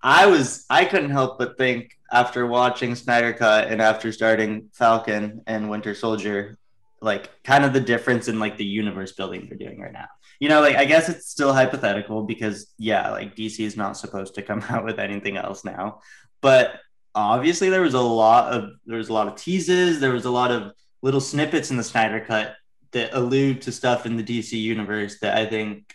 I 0.02 0.26
was, 0.26 0.64
I 0.70 0.84
couldn't 0.84 1.10
help 1.10 1.38
but 1.38 1.58
think 1.58 1.90
after 2.10 2.46
watching 2.46 2.94
Snyder 2.94 3.32
Cut 3.32 3.68
and 3.68 3.82
after 3.82 4.12
starting 4.12 4.70
Falcon 4.72 5.42
and 5.46 5.68
Winter 5.68 5.94
Soldier, 5.94 6.56
like 7.00 7.30
kind 7.42 7.64
of 7.64 7.72
the 7.72 7.80
difference 7.80 8.28
in 8.28 8.38
like 8.38 8.56
the 8.56 8.64
universe 8.64 9.12
building 9.12 9.46
they're 9.48 9.58
doing 9.58 9.80
right 9.80 9.92
now. 9.92 10.06
You 10.40 10.48
know, 10.48 10.60
like 10.60 10.76
I 10.76 10.84
guess 10.84 11.08
it's 11.08 11.28
still 11.28 11.52
hypothetical 11.52 12.22
because 12.22 12.72
yeah, 12.78 13.10
like 13.10 13.36
DC 13.36 13.60
is 13.60 13.76
not 13.76 13.96
supposed 13.96 14.34
to 14.36 14.42
come 14.42 14.62
out 14.68 14.84
with 14.84 14.98
anything 14.98 15.36
else 15.36 15.64
now. 15.64 16.00
But 16.40 16.80
obviously 17.14 17.68
there 17.68 17.82
was 17.82 17.94
a 17.94 18.00
lot 18.00 18.52
of 18.52 18.70
there 18.86 18.98
was 18.98 19.08
a 19.08 19.12
lot 19.12 19.28
of 19.28 19.36
teases, 19.36 20.00
there 20.00 20.12
was 20.12 20.24
a 20.24 20.30
lot 20.30 20.50
of 20.50 20.72
little 21.02 21.20
snippets 21.20 21.70
in 21.70 21.76
the 21.76 21.84
Snyder 21.84 22.20
cut 22.20 22.56
that 22.94 23.12
allude 23.14 23.62
to 23.62 23.72
stuff 23.72 24.06
in 24.06 24.16
the 24.16 24.24
DC 24.24 24.52
universe 24.60 25.18
that 25.20 25.36
I 25.36 25.46
think, 25.46 25.94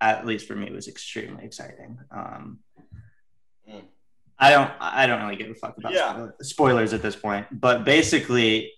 at 0.00 0.24
least 0.26 0.46
for 0.48 0.56
me, 0.56 0.70
was 0.72 0.88
extremely 0.88 1.44
exciting. 1.44 1.98
Um, 2.10 2.60
Mm. 3.68 3.84
I 4.38 4.50
don't 4.50 4.70
I 4.80 5.06
don't 5.06 5.22
really 5.22 5.36
give 5.36 5.50
a 5.50 5.54
fuck 5.54 5.76
about 5.78 5.92
Yeah. 5.92 6.28
spoilers 6.42 6.92
at 6.94 7.02
this 7.02 7.14
point, 7.16 7.46
but 7.52 7.84
basically. 7.84 8.72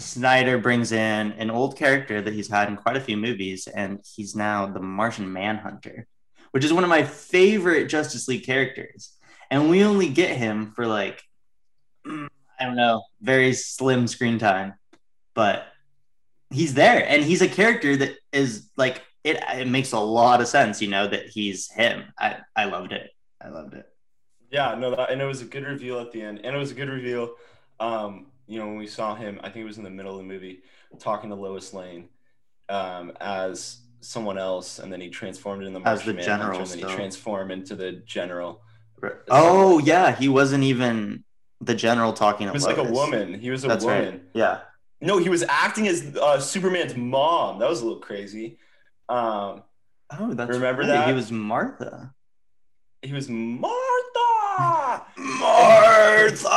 Snyder 0.00 0.58
brings 0.58 0.90
in 0.90 1.32
an 1.38 1.48
old 1.48 1.78
character 1.78 2.20
that 2.20 2.34
he's 2.34 2.48
had 2.50 2.68
in 2.68 2.76
quite 2.76 2.96
a 2.96 3.00
few 3.00 3.16
movies, 3.16 3.68
and 3.68 4.00
he's 4.14 4.34
now 4.34 4.66
the 4.66 4.80
Martian 4.80 5.32
Manhunter, 5.32 6.08
which 6.50 6.64
is 6.64 6.72
one 6.72 6.82
of 6.82 6.90
my 6.90 7.04
favorite 7.04 7.86
Justice 7.86 8.26
League 8.26 8.44
characters. 8.44 9.14
And 9.48 9.70
we 9.70 9.84
only 9.84 10.08
get 10.08 10.36
him 10.36 10.72
for 10.74 10.88
like, 10.88 11.22
mm, 12.04 12.26
I 12.58 12.64
don't 12.64 12.74
know, 12.76 13.04
very 13.22 13.52
slim 13.54 14.08
screen 14.08 14.38
time, 14.40 14.74
but 15.34 15.66
he's 16.50 16.74
there, 16.74 17.06
and 17.08 17.22
he's 17.24 17.42
a 17.42 17.48
character 17.48 17.96
that 17.96 18.16
is 18.32 18.70
like 18.76 19.02
it. 19.24 19.42
It 19.54 19.68
makes 19.68 19.92
a 19.92 19.98
lot 19.98 20.40
of 20.40 20.48
sense, 20.48 20.80
you 20.80 20.88
know, 20.88 21.06
that 21.08 21.28
he's 21.28 21.70
him. 21.70 22.04
I 22.18 22.38
I 22.54 22.66
loved 22.66 22.92
it. 22.92 23.10
I 23.40 23.48
loved 23.48 23.74
it. 23.74 23.86
Yeah, 24.50 24.74
no, 24.74 24.94
that, 24.94 25.10
and 25.10 25.20
it 25.20 25.24
was 25.24 25.42
a 25.42 25.44
good 25.44 25.64
reveal 25.64 25.98
at 26.00 26.12
the 26.12 26.22
end, 26.22 26.40
and 26.44 26.54
it 26.54 26.58
was 26.58 26.70
a 26.70 26.74
good 26.74 26.88
reveal. 26.88 27.34
Um, 27.80 28.26
you 28.46 28.58
know, 28.58 28.66
when 28.66 28.76
we 28.76 28.86
saw 28.86 29.14
him, 29.14 29.40
I 29.42 29.50
think 29.50 29.64
it 29.64 29.66
was 29.66 29.78
in 29.78 29.84
the 29.84 29.90
middle 29.90 30.12
of 30.12 30.18
the 30.18 30.24
movie, 30.24 30.62
talking 30.98 31.30
to 31.30 31.36
Lois 31.36 31.74
Lane 31.74 32.08
um, 32.68 33.12
as 33.20 33.80
someone 34.00 34.38
else, 34.38 34.78
and 34.78 34.92
then 34.92 35.00
he 35.00 35.08
transformed 35.08 35.64
into 35.64 35.80
the 35.80 35.88
As 35.88 36.04
the 36.04 36.12
general 36.14 36.60
and 36.60 36.66
then 36.68 36.78
he 36.78 36.84
transformed 36.84 37.50
into 37.50 37.74
the 37.74 37.92
general. 38.06 38.62
Oh 39.28 39.78
yeah, 39.78 40.14
he 40.14 40.28
wasn't 40.28 40.64
even 40.64 41.24
the 41.60 41.74
general 41.74 42.12
talking. 42.12 42.46
He 42.46 42.52
was 42.52 42.64
like 42.64 42.78
a 42.78 42.84
woman. 42.84 43.34
He 43.34 43.50
was 43.50 43.64
a 43.64 43.68
That's 43.68 43.84
woman. 43.84 44.04
right. 44.04 44.22
Yeah. 44.34 44.60
No, 45.00 45.18
he 45.18 45.28
was 45.28 45.42
acting 45.48 45.88
as 45.88 46.16
uh, 46.16 46.40
Superman's 46.40 46.96
mom. 46.96 47.58
That 47.58 47.68
was 47.68 47.82
a 47.82 47.86
little 47.86 48.00
crazy. 48.00 48.58
Um, 49.08 49.62
Oh, 50.18 50.34
that's 50.34 50.50
Remember 50.50 50.82
right. 50.82 50.88
that? 50.88 51.08
he 51.08 51.14
was 51.14 51.32
Martha. 51.32 52.14
he 53.02 53.12
was 53.12 53.28
Martha. 53.28 55.04
Martha. 55.18 56.52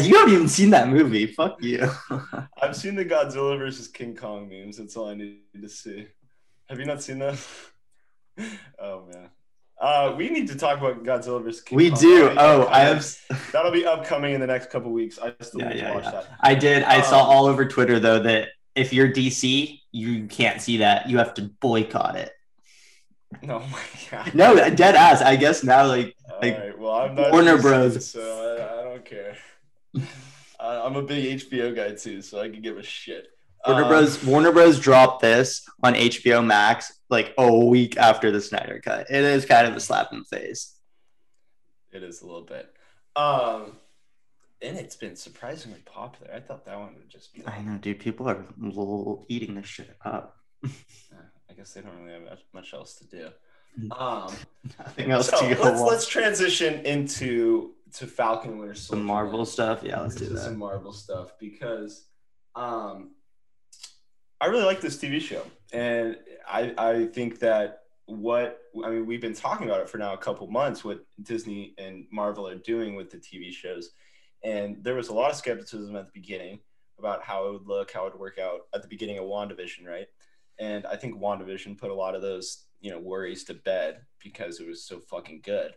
You 0.00 0.16
haven't 0.18 0.34
even 0.34 0.48
seen 0.48 0.70
that 0.70 0.88
movie. 0.88 1.26
Fuck 1.26 1.60
you. 1.62 1.88
I've 2.62 2.76
seen 2.76 2.94
the 2.94 3.04
Godzilla 3.04 3.58
versus 3.58 3.88
King 3.88 4.14
Kong 4.14 4.48
memes. 4.48 4.76
That's 4.76 4.96
all 4.96 5.08
I 5.08 5.14
need 5.14 5.38
to 5.60 5.68
see. 5.68 6.06
Have 6.68 6.78
you 6.78 6.84
not 6.84 7.02
seen 7.02 7.18
that? 7.18 7.36
oh 8.78 9.06
man. 9.12 9.28
Uh, 9.82 10.14
we 10.16 10.30
need 10.30 10.46
to 10.46 10.54
talk 10.56 10.78
about 10.78 11.02
Godzilla 11.02 11.42
vs. 11.42 11.60
King 11.62 11.76
we 11.76 11.90
Kong. 11.90 11.98
do. 12.00 12.28
That'll 12.28 12.62
Oh, 12.62 12.68
I 12.68 12.80
have. 12.80 13.18
That'll 13.52 13.72
be 13.72 13.84
upcoming 13.84 14.32
in 14.34 14.40
the 14.40 14.46
next 14.46 14.70
couple 14.70 14.92
weeks. 14.92 15.18
I 15.18 15.34
still 15.40 15.60
Yeah, 15.60 15.68
need 15.70 15.80
to 15.80 15.90
watch 15.94 16.04
yeah. 16.04 16.10
that. 16.12 16.26
I 16.40 16.54
did. 16.54 16.84
I 16.84 17.00
saw 17.02 17.20
Um, 17.22 17.26
all 17.30 17.46
over 17.46 17.66
Twitter 17.66 17.98
though 17.98 18.20
that 18.20 18.50
if 18.76 18.92
you're 18.92 19.08
DC, 19.08 19.80
you 19.90 20.26
can't 20.28 20.62
see 20.62 20.78
that. 20.78 21.10
You 21.10 21.18
have 21.18 21.34
to 21.34 21.50
boycott 21.60 22.14
it. 22.16 22.30
No, 23.42 23.58
my 23.72 23.80
God. 24.10 24.34
No, 24.34 24.54
dead 24.70 24.94
ass. 24.94 25.20
I 25.20 25.34
guess 25.36 25.64
now, 25.64 25.86
like, 25.88 26.14
like, 26.40 26.54
All 26.54 26.60
right. 26.60 26.78
Well, 26.78 26.92
I'm 26.92 27.14
not 27.16 27.32
Warner 27.32 27.60
Bros. 27.60 28.08
so 28.08 28.20
I, 28.20 28.80
I 28.80 28.84
don't 28.84 29.04
care. 29.04 29.36
I, 30.60 30.80
I'm 30.86 30.94
a 30.94 31.02
big 31.02 31.40
HBO 31.40 31.74
guy 31.74 31.94
too, 31.96 32.22
so 32.22 32.40
I 32.40 32.48
can 32.48 32.62
give 32.62 32.78
a 32.78 32.82
shit. 32.84 33.26
Warner 33.66 33.82
Um, 33.84 33.88
Bros. 33.88 34.24
Warner 34.24 34.52
Bros. 34.52 34.80
dropped 34.80 35.22
this 35.22 35.64
on 35.82 35.94
HBO 35.94 36.44
Max 36.44 36.92
like 37.10 37.34
a 37.38 37.54
week 37.54 37.96
after 37.96 38.30
the 38.30 38.40
Snyder 38.40 38.80
Cut. 38.84 39.06
It 39.10 39.24
is 39.24 39.44
kind 39.44 39.66
of 39.66 39.76
a 39.76 39.80
slap 39.80 40.08
in 40.12 40.18
the 40.20 40.24
face. 40.36 40.76
It 41.92 42.02
is 42.02 42.22
a 42.22 42.26
little 42.26 42.42
bit. 42.42 42.72
Um, 43.14 43.76
and 44.62 44.76
it's 44.78 44.96
been 44.96 45.16
surprisingly 45.16 45.80
popular. 45.84 46.32
I 46.34 46.40
thought 46.40 46.64
that 46.64 46.78
one 46.78 46.94
would 46.94 47.08
just 47.10 47.34
be. 47.34 47.42
Like, 47.42 47.58
I 47.58 47.62
know, 47.62 47.78
dude. 47.78 48.00
People 48.00 48.28
are 48.28 48.44
eating 49.28 49.54
this 49.54 49.66
shit 49.66 49.94
up. 50.04 50.36
I 50.64 51.54
guess 51.54 51.74
they 51.74 51.82
don't 51.82 51.94
really 52.02 52.12
have 52.28 52.38
much, 52.54 52.72
else 52.72 52.94
to 52.96 53.04
do. 53.06 53.28
Mm. 53.78 54.00
Um, 54.00 54.34
Nothing 54.78 55.10
else 55.10 55.28
so 55.28 55.48
to 55.48 55.54
go 55.54 55.62
let's 55.62 55.80
let's 55.80 56.06
transition 56.06 56.84
into 56.86 57.72
to 57.94 58.06
Falcon 58.06 58.58
Winter 58.58 58.74
Some 58.74 58.98
Soldier. 58.98 59.04
Marvel 59.04 59.44
stuff. 59.44 59.82
Yeah, 59.82 60.00
let's 60.00 60.14
do 60.14 60.26
that. 60.26 60.40
Some 60.40 60.58
Marvel 60.58 60.92
stuff 60.92 61.32
because, 61.38 62.06
um, 62.54 63.10
I 64.42 64.46
really 64.46 64.64
like 64.64 64.80
this 64.80 64.96
TV 64.96 65.20
show, 65.20 65.44
and 65.72 66.16
I 66.50 66.74
I 66.76 67.06
think 67.06 67.38
that 67.38 67.84
what 68.06 68.60
I 68.84 68.90
mean 68.90 69.06
we've 69.06 69.20
been 69.20 69.34
talking 69.34 69.68
about 69.68 69.80
it 69.80 69.88
for 69.88 69.98
now 69.98 70.14
a 70.14 70.18
couple 70.18 70.48
months. 70.48 70.82
What 70.82 71.04
Disney 71.22 71.74
and 71.78 72.06
Marvel 72.10 72.48
are 72.48 72.56
doing 72.56 72.96
with 72.96 73.08
the 73.08 73.18
TV 73.18 73.52
shows, 73.52 73.90
and 74.42 74.82
there 74.82 74.96
was 74.96 75.10
a 75.10 75.14
lot 75.14 75.30
of 75.30 75.36
skepticism 75.36 75.94
at 75.94 76.06
the 76.06 76.12
beginning 76.12 76.58
about 76.98 77.22
how 77.22 77.46
it 77.46 77.52
would 77.52 77.68
look, 77.68 77.92
how 77.92 78.04
it 78.06 78.14
would 78.14 78.20
work 78.20 78.40
out 78.40 78.62
at 78.74 78.82
the 78.82 78.88
beginning 78.88 79.18
of 79.18 79.26
WandaVision, 79.26 79.86
right? 79.86 80.08
And 80.58 80.86
I 80.86 80.96
think 80.96 81.14
WandaVision 81.14 81.78
put 81.78 81.92
a 81.92 81.94
lot 81.94 82.16
of 82.16 82.20
those 82.20 82.64
you 82.80 82.90
know 82.90 82.98
worries 82.98 83.44
to 83.44 83.54
bed 83.54 84.00
because 84.20 84.58
it 84.58 84.66
was 84.66 84.84
so 84.84 84.98
fucking 84.98 85.42
good. 85.44 85.74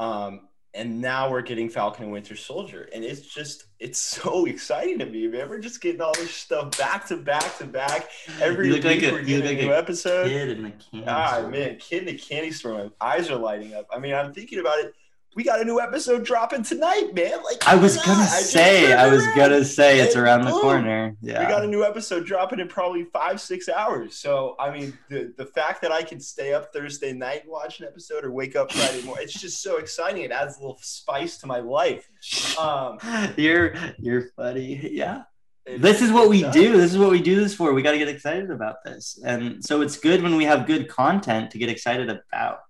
Um, 0.00 0.48
and 0.74 1.00
now 1.00 1.30
we're 1.30 1.42
getting 1.42 1.68
Falcon 1.68 2.04
and 2.04 2.12
Winter 2.12 2.36
Soldier, 2.36 2.88
and 2.94 3.02
it's 3.04 3.22
just 3.22 3.64
it's 3.78 3.98
so 4.22 4.44
exciting 4.46 4.98
to 5.00 5.06
me, 5.06 5.26
man. 5.28 5.48
We're 5.48 5.58
just 5.60 5.80
getting 5.80 6.00
all 6.00 6.12
this 6.14 6.30
stuff 6.30 6.76
back 6.78 7.06
to 7.08 7.16
back 7.16 7.56
to 7.58 7.64
back. 7.64 8.08
Every 8.40 8.68
You 8.68 8.74
week 8.74 8.84
like 8.84 9.02
a- 9.02 9.12
we're 9.12 9.20
you 9.22 9.36
look 9.36 9.44
getting 9.44 9.56
like 9.58 9.64
a 9.64 9.66
new 9.68 9.72
a 9.72 9.78
episode. 9.78 10.28
Kid 10.28 10.48
in 10.50 10.62
the 10.64 10.70
candy 10.70 11.04
Ah 11.06 11.36
store. 11.38 11.50
man, 11.50 11.76
kid 11.78 11.98
in 12.00 12.06
the 12.06 12.18
candy 12.18 12.50
store. 12.52 12.74
My 12.74 12.90
eyes 13.00 13.30
are 13.30 13.36
lighting 13.36 13.74
up. 13.74 13.86
I 13.92 13.98
mean, 13.98 14.14
I'm 14.14 14.32
thinking 14.34 14.58
about 14.60 14.78
it. 14.80 14.94
We 15.36 15.44
got 15.44 15.60
a 15.60 15.64
new 15.64 15.80
episode 15.80 16.24
dropping 16.24 16.62
tonight, 16.64 17.14
man. 17.14 17.42
Like 17.44 17.66
I 17.66 17.76
was 17.76 17.96
gonna 17.96 18.24
just 18.24 18.50
say, 18.50 18.86
turned 18.86 18.94
I 18.94 19.08
was 19.08 19.24
gonna 19.36 19.64
say 19.64 20.00
it's 20.00 20.16
around 20.16 20.44
the 20.44 20.50
corner. 20.50 21.16
Yeah, 21.20 21.40
We 21.40 21.46
got 21.46 21.62
a 21.62 21.66
new 21.68 21.84
episode 21.84 22.26
dropping 22.26 22.60
in 22.60 22.68
probably 22.68 23.04
five, 23.04 23.40
six 23.40 23.68
hours. 23.68 24.16
So 24.16 24.56
I 24.58 24.70
mean, 24.76 24.98
the 25.08 25.32
the 25.36 25.46
fact 25.46 25.82
that 25.82 25.92
I 25.92 26.02
can 26.02 26.18
stay 26.18 26.54
up 26.54 26.72
Thursday 26.72 27.12
night 27.12 27.42
and 27.42 27.52
watch 27.52 27.78
an 27.78 27.86
episode 27.86 28.24
or 28.24 28.32
wake 28.32 28.56
up 28.56 28.72
Friday 28.72 29.02
morning, 29.04 29.24
it's 29.24 29.38
just 29.40 29.62
so 29.62 29.76
exciting. 29.76 30.22
It 30.22 30.32
adds 30.32 30.56
a 30.56 30.60
little 30.60 30.78
spice 30.80 31.38
to 31.38 31.46
my 31.46 31.60
life. 31.60 32.08
Um, 32.58 32.98
you're 33.36 33.74
you're 33.98 34.30
funny. 34.34 34.90
Yeah. 34.92 35.22
This 35.76 36.00
is 36.00 36.10
what 36.10 36.30
we 36.30 36.40
does. 36.40 36.54
do. 36.54 36.76
This 36.78 36.92
is 36.92 36.98
what 36.98 37.10
we 37.10 37.20
do 37.20 37.36
this 37.36 37.54
for. 37.54 37.74
We 37.74 37.82
got 37.82 37.92
to 37.92 37.98
get 37.98 38.08
excited 38.08 38.50
about 38.50 38.82
this. 38.84 39.20
And 39.22 39.62
so 39.62 39.82
it's 39.82 39.98
good 39.98 40.22
when 40.22 40.34
we 40.36 40.44
have 40.44 40.66
good 40.66 40.88
content 40.88 41.50
to 41.50 41.58
get 41.58 41.68
excited 41.68 42.08
about. 42.08 42.60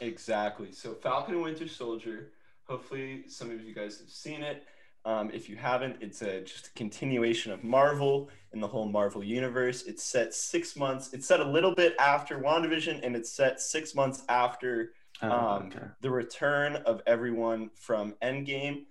Exactly. 0.00 0.72
So 0.72 0.94
Falcon 0.94 1.34
and 1.34 1.42
Winter 1.42 1.68
Soldier. 1.68 2.30
Hopefully, 2.68 3.24
some 3.28 3.50
of 3.50 3.62
you 3.62 3.74
guys 3.74 3.98
have 3.98 4.10
seen 4.10 4.42
it. 4.42 4.64
Um, 5.04 5.30
if 5.32 5.48
you 5.48 5.56
haven't, 5.56 5.96
it's 6.00 6.20
a 6.22 6.42
just 6.42 6.66
a 6.66 6.70
continuation 6.72 7.50
of 7.52 7.64
Marvel 7.64 8.28
and 8.52 8.62
the 8.62 8.66
whole 8.66 8.86
Marvel 8.86 9.24
universe. 9.24 9.84
It's 9.84 10.02
set 10.02 10.34
six 10.34 10.76
months. 10.76 11.12
It's 11.14 11.26
set 11.26 11.40
a 11.40 11.44
little 11.48 11.74
bit 11.74 11.94
after 11.98 12.38
WandaVision, 12.38 13.00
and 13.02 13.16
it's 13.16 13.32
set 13.32 13.60
six 13.60 13.94
months 13.94 14.22
after 14.28 14.92
Oh, 15.20 15.30
Um, 15.30 15.66
okay. 15.66 15.84
the 16.00 16.10
return 16.10 16.76
of 16.76 17.02
everyone 17.06 17.70
from 17.74 18.14
Endgame. 18.22 18.84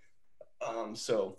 Um, 0.65 0.93
so 0.95 1.37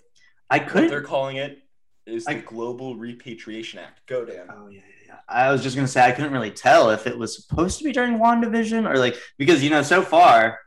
I 0.49 0.61
could. 0.61 0.83
What 0.83 0.91
they're 0.91 1.03
calling 1.03 1.37
it 1.37 1.59
is 2.07 2.25
the 2.25 2.31
I- 2.37 2.41
Global 2.41 2.97
Repatriation 2.97 3.81
Act. 3.81 4.07
Go, 4.07 4.25
Dan. 4.25 4.47
Oh 4.51 4.69
yeah, 4.69 4.81
yeah. 4.89 4.98
I 5.29 5.51
was 5.51 5.63
just 5.63 5.77
gonna 5.77 5.89
say 5.89 6.03
I 6.03 6.13
couldn't 6.13 6.33
really 6.33 6.51
tell 6.51 6.91
if 6.91 7.07
it 7.07 7.19
was 7.19 7.37
supposed 7.37 7.79
to 7.79 7.85
be 7.85 7.93
during 7.93 8.19
WandaVision 8.19 8.89
or 8.89 8.99
like 8.99 9.17
because 9.37 9.63
you 9.63 9.71
know 9.71 9.83
so 9.83 10.03
far, 10.03 10.59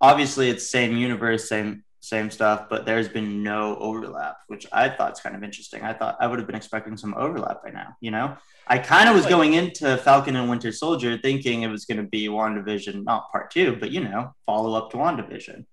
obviously 0.00 0.50
it's 0.50 0.68
same 0.68 0.96
universe, 0.96 1.48
same 1.48 1.84
same 2.00 2.30
stuff, 2.30 2.68
but 2.70 2.86
there's 2.86 3.08
been 3.08 3.42
no 3.42 3.76
overlap, 3.76 4.36
which 4.46 4.66
I 4.72 4.88
thought 4.88 5.12
is 5.12 5.20
kind 5.20 5.36
of 5.36 5.44
interesting. 5.44 5.82
I 5.82 5.92
thought 5.92 6.16
I 6.18 6.26
would 6.26 6.38
have 6.38 6.46
been 6.46 6.56
expecting 6.56 6.96
some 6.96 7.14
overlap 7.16 7.62
by 7.62 7.70
now. 7.70 7.94
You 8.00 8.10
know, 8.10 8.36
I 8.66 8.78
kind 8.78 9.08
of 9.08 9.14
was 9.14 9.26
going 9.26 9.54
into 9.54 9.96
Falcon 9.98 10.36
and 10.36 10.48
Winter 10.48 10.72
Soldier 10.72 11.18
thinking 11.18 11.62
it 11.62 11.68
was 11.68 11.84
going 11.84 11.98
to 11.98 12.08
be 12.08 12.28
WandaVision, 12.28 13.04
not 13.04 13.30
part 13.30 13.50
two, 13.50 13.76
but 13.76 13.90
you 13.90 14.00
know, 14.00 14.34
follow 14.46 14.74
up 14.74 14.90
to 14.92 14.96
WandaVision. 14.96 15.66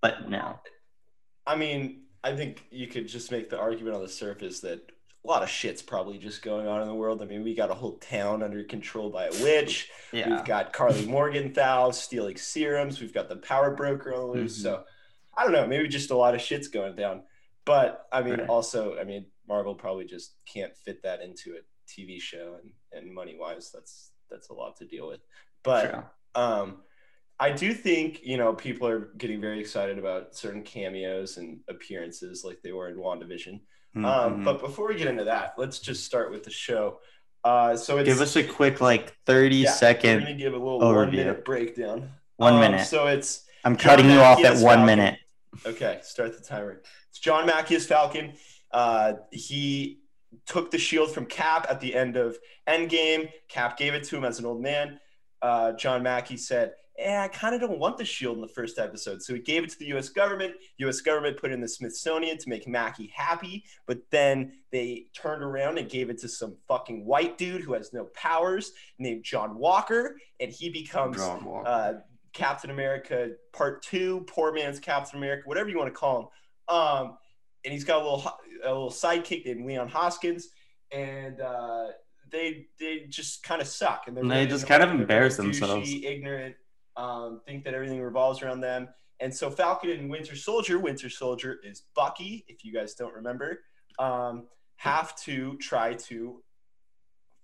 But 0.00 0.30
no, 0.30 0.60
I 1.46 1.56
mean, 1.56 2.02
I 2.22 2.36
think 2.36 2.64
you 2.70 2.86
could 2.86 3.08
just 3.08 3.32
make 3.32 3.50
the 3.50 3.58
argument 3.58 3.96
on 3.96 4.02
the 4.02 4.08
surface 4.08 4.60
that 4.60 4.80
a 5.24 5.28
lot 5.28 5.42
of 5.42 5.50
shit's 5.50 5.82
probably 5.82 6.18
just 6.18 6.42
going 6.42 6.66
on 6.66 6.80
in 6.80 6.88
the 6.88 6.94
world. 6.94 7.20
I 7.22 7.26
mean, 7.26 7.42
we 7.44 7.54
got 7.54 7.70
a 7.70 7.74
whole 7.74 7.98
town 7.98 8.42
under 8.42 8.64
control 8.64 9.10
by 9.10 9.26
a 9.26 9.42
witch. 9.42 9.90
yeah, 10.12 10.30
We've 10.30 10.44
got 10.44 10.72
Karli 10.72 11.06
Morgenthau 11.06 11.90
stealing 11.90 12.36
serums. 12.36 13.00
We've 13.00 13.12
got 13.12 13.28
the 13.28 13.36
power 13.36 13.74
broker 13.74 14.14
on 14.14 14.20
the 14.20 14.26
loose. 14.26 14.58
Mhm. 14.58 14.62
So 14.62 14.84
I 15.36 15.44
don't 15.44 15.52
know. 15.52 15.66
Maybe 15.66 15.88
just 15.88 16.10
a 16.10 16.16
lot 16.16 16.34
of 16.34 16.40
shit's 16.40 16.68
going 16.68 16.96
down. 16.96 17.22
But 17.66 18.06
I 18.10 18.22
mean, 18.22 18.40
Right. 18.40 18.48
also, 18.48 18.98
I 18.98 19.04
mean, 19.04 19.26
Marvel 19.46 19.74
probably 19.74 20.06
just 20.06 20.36
can't 20.46 20.74
fit 20.76 21.02
that 21.02 21.20
into 21.20 21.52
a 21.56 21.60
TV 21.86 22.18
show, 22.20 22.56
and, 22.62 22.70
and 22.92 23.12
money 23.14 23.36
wise, 23.38 23.70
that's 23.72 24.12
that's 24.30 24.48
a 24.48 24.54
lot 24.54 24.76
to 24.76 24.86
deal 24.86 25.06
with. 25.08 25.20
But 25.62 26.10
um, 26.34 26.82
I 27.38 27.50
do 27.52 27.74
think 27.74 28.20
you 28.24 28.36
know 28.38 28.54
people 28.54 28.86
are 28.88 29.12
getting 29.18 29.40
very 29.40 29.60
excited 29.60 29.98
about 29.98 30.34
certain 30.34 30.62
cameos 30.62 31.36
and 31.36 31.60
appearances, 31.68 32.42
like 32.44 32.62
they 32.62 32.72
were 32.72 32.88
in 32.88 32.96
WandaVision. 32.96 33.60
Um, 33.96 34.04
Mhm. 34.04 34.44
but 34.44 34.60
before 34.60 34.88
we 34.88 34.94
get 34.96 35.08
into 35.08 35.24
that, 35.24 35.54
let's 35.58 35.78
just 35.78 36.04
start 36.04 36.30
with 36.30 36.44
the 36.44 36.50
show. 36.50 37.00
Uh, 37.42 37.76
so 37.76 37.98
it's, 37.98 38.06
give 38.08 38.20
us 38.20 38.36
a 38.36 38.44
quick 38.44 38.80
like 38.80 39.14
30 39.26 39.56
yeah, 39.56 39.70
second. 39.72 40.20
We're 40.20 40.26
gonna 40.28 40.34
give 40.34 40.52
a 40.54 40.58
little 40.58 40.80
overview. 40.80 40.94
one 40.96 41.10
minute 41.16 41.44
breakdown. 41.44 42.10
One 42.36 42.54
Um, 42.54 42.60
minute. 42.60 42.86
So 42.86 43.06
it's 43.06 43.44
I'm 43.64 43.76
John 43.76 43.96
cutting 43.96 44.10
you 44.10 44.20
off 44.20 44.38
at 44.44 44.52
one 44.54 44.60
Falcon. 44.78 44.86
minute. 44.86 45.18
okay. 45.66 45.98
Start 46.02 46.36
the 46.36 46.42
timer. 46.44 46.82
It's 47.08 47.18
John 47.18 47.46
Mackie 47.46 47.74
as 47.76 47.86
Falcon. 47.86 48.34
Uh, 48.70 49.14
he 49.32 50.00
took 50.46 50.70
the 50.70 50.78
shield 50.78 51.12
from 51.12 51.26
Cap 51.26 51.66
at 51.68 51.80
the 51.80 51.94
end 51.94 52.16
of 52.16 52.38
Endgame. 52.68 53.30
Cap 53.48 53.76
gave 53.76 53.94
it 53.94 54.04
to 54.04 54.16
him 54.16 54.24
as 54.24 54.38
an 54.38 54.46
old 54.46 54.62
man. 54.62 55.00
Uh, 55.42 55.72
John 55.72 56.02
Mackie 56.02 56.36
said, 56.36 56.74
eh, 57.00 57.22
I 57.24 57.28
kind 57.28 57.54
of 57.54 57.60
don't 57.60 57.78
want 57.78 57.98
the 57.98 58.04
shield 58.04 58.36
in 58.36 58.40
the 58.42 58.48
first 58.48 58.78
episode. 58.78 59.22
So 59.22 59.34
he 59.34 59.40
gave 59.40 59.64
it 59.64 59.70
to 59.70 59.78
the 59.78 59.86
US 59.96 60.08
government. 60.08 60.54
US 60.78 61.00
government 61.00 61.36
put 61.36 61.50
it 61.50 61.54
in 61.54 61.60
the 61.60 61.68
Smithsonian 61.68 62.38
to 62.38 62.48
make 62.48 62.68
Mackie 62.68 63.12
happy. 63.14 63.64
But 63.86 63.98
then 64.10 64.52
they 64.70 65.06
turned 65.14 65.42
around 65.42 65.78
and 65.78 65.88
gave 65.88 66.10
it 66.10 66.18
to 66.18 66.28
some 66.28 66.56
fucking 66.68 67.04
white 67.04 67.38
dude 67.38 67.62
who 67.62 67.72
has 67.72 67.92
no 67.92 68.04
powers 68.14 68.72
named 68.98 69.24
John 69.24 69.56
Walker. 69.58 70.16
And 70.38 70.50
he 70.52 70.70
becomes 70.70 71.18
uh, 71.20 71.94
Captain 72.32 72.70
America 72.70 73.30
Part 73.52 73.82
Two, 73.82 74.24
Poor 74.28 74.52
Man's 74.52 74.78
Captain 74.78 75.18
America, 75.18 75.42
whatever 75.46 75.68
you 75.68 75.78
want 75.78 75.92
to 75.92 75.98
call 75.98 76.20
him. 76.20 76.76
Um, 76.76 77.18
and 77.64 77.72
he's 77.72 77.84
got 77.84 78.02
a 78.02 78.04
little 78.04 78.32
a 78.64 78.68
little 78.68 78.90
sidekick 78.90 79.44
named 79.44 79.66
Leon 79.66 79.88
Hoskins, 79.88 80.48
and 80.92 81.40
uh, 81.40 81.88
they 82.30 82.66
they 82.78 83.06
just 83.08 83.42
kind 83.42 83.60
of 83.60 83.66
suck, 83.66 84.04
and 84.06 84.16
they're 84.16 84.24
They 84.24 84.46
just 84.46 84.66
kind 84.66 84.82
of 84.82 84.90
embarrass 84.90 85.36
themselves. 85.36 85.90
douchey, 85.90 86.04
ignorant, 86.04 86.54
um, 86.96 87.40
think 87.46 87.64
that 87.64 87.74
everything 87.74 88.00
revolves 88.00 88.42
around 88.42 88.60
them. 88.60 88.88
And 89.20 89.34
so 89.34 89.50
Falcon 89.50 89.90
and 89.90 90.10
Winter 90.10 90.34
Soldier, 90.34 90.78
Winter 90.78 91.10
Soldier 91.10 91.58
is 91.62 91.82
Bucky, 91.94 92.44
if 92.48 92.64
you 92.64 92.72
guys 92.72 92.94
don't 92.94 93.14
remember, 93.14 93.60
um, 93.98 94.46
have 94.76 95.14
to 95.24 95.56
try 95.58 95.94
to 95.94 96.42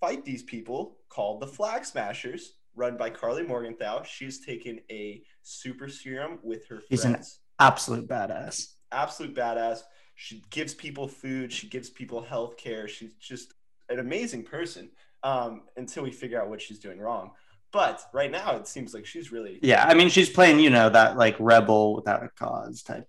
fight 0.00 0.24
these 0.24 0.42
people 0.42 0.96
called 1.08 1.40
the 1.40 1.46
Flag 1.46 1.84
Smashers, 1.84 2.54
run 2.74 2.96
by 2.96 3.10
Karli 3.10 3.42
Morgenthau. 3.42 4.02
She's 4.04 4.44
taken 4.44 4.80
a 4.90 5.22
super 5.42 5.88
serum 5.88 6.38
with 6.42 6.66
her 6.68 6.82
She's 6.88 7.04
an- 7.04 7.12
friends. 7.12 7.40
Absolute 7.58 8.06
badass. 8.08 8.72
Absolute 8.92 9.34
badass. 9.34 9.80
She 10.14 10.42
gives 10.50 10.72
people 10.74 11.08
food. 11.08 11.52
She 11.52 11.68
gives 11.68 11.90
people 11.90 12.22
health 12.22 12.56
care. 12.56 12.88
She's 12.88 13.14
just 13.14 13.54
an 13.88 13.98
amazing 13.98 14.44
person 14.44 14.90
um, 15.22 15.62
until 15.76 16.02
we 16.04 16.10
figure 16.10 16.40
out 16.40 16.48
what 16.48 16.60
she's 16.60 16.78
doing 16.78 16.98
wrong. 16.98 17.32
But 17.76 18.00
right 18.14 18.30
now, 18.30 18.56
it 18.56 18.66
seems 18.66 18.94
like 18.94 19.04
she's 19.04 19.30
really 19.30 19.58
Yeah, 19.60 19.84
I 19.86 19.92
mean, 19.92 20.08
she's 20.08 20.30
playing, 20.30 20.60
you 20.60 20.70
know, 20.70 20.88
that 20.88 21.18
like 21.18 21.36
rebel 21.38 21.94
without 21.94 22.22
a 22.24 22.30
cause 22.30 22.82
type. 22.82 23.06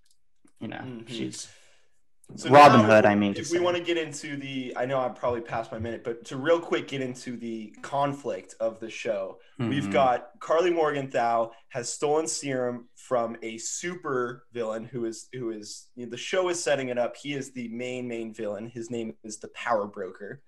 You 0.60 0.68
know, 0.68 0.76
Mhm. 0.84 1.08
she's 1.08 1.48
So 2.36 2.50
Robin 2.50 2.82
Hood. 2.84 3.06
I 3.06 3.14
mean, 3.14 3.30
if 3.30 3.50
we 3.50 3.56
say. 3.56 3.60
want 3.60 3.78
to 3.78 3.82
get 3.82 3.96
into 3.96 4.36
the, 4.36 4.74
I 4.76 4.84
know 4.84 4.98
I'm 5.00 5.14
probably 5.14 5.40
past 5.40 5.72
my 5.72 5.78
minute, 5.78 6.04
but 6.04 6.26
to 6.26 6.36
real 6.36 6.60
quick 6.60 6.86
get 6.88 7.00
into 7.00 7.38
the 7.38 7.74
conflict 7.80 8.54
of 8.60 8.78
the 8.78 8.90
show, 8.90 9.38
we've 9.58 9.84
Mhm. 9.88 9.92
got 9.92 10.32
Karli 10.38 10.70
Morgenthau 10.70 11.50
has 11.70 11.90
stolen 11.90 12.26
serum 12.28 12.90
from 12.94 13.38
a 13.40 13.56
super 13.56 14.44
villain 14.52 14.84
who 14.84 15.06
is 15.06 15.30
who 15.32 15.48
is 15.50 15.88
you 15.96 16.04
know, 16.04 16.10
the 16.10 16.18
show 16.18 16.50
is 16.50 16.62
setting 16.62 16.90
it 16.90 16.98
up. 16.98 17.16
He 17.16 17.32
is 17.32 17.52
the 17.52 17.68
main 17.68 18.06
main 18.06 18.34
villain. 18.34 18.68
His 18.68 18.90
name 18.90 19.16
is 19.24 19.38
the 19.38 19.48
Power 19.48 19.86
Broker, 19.86 20.42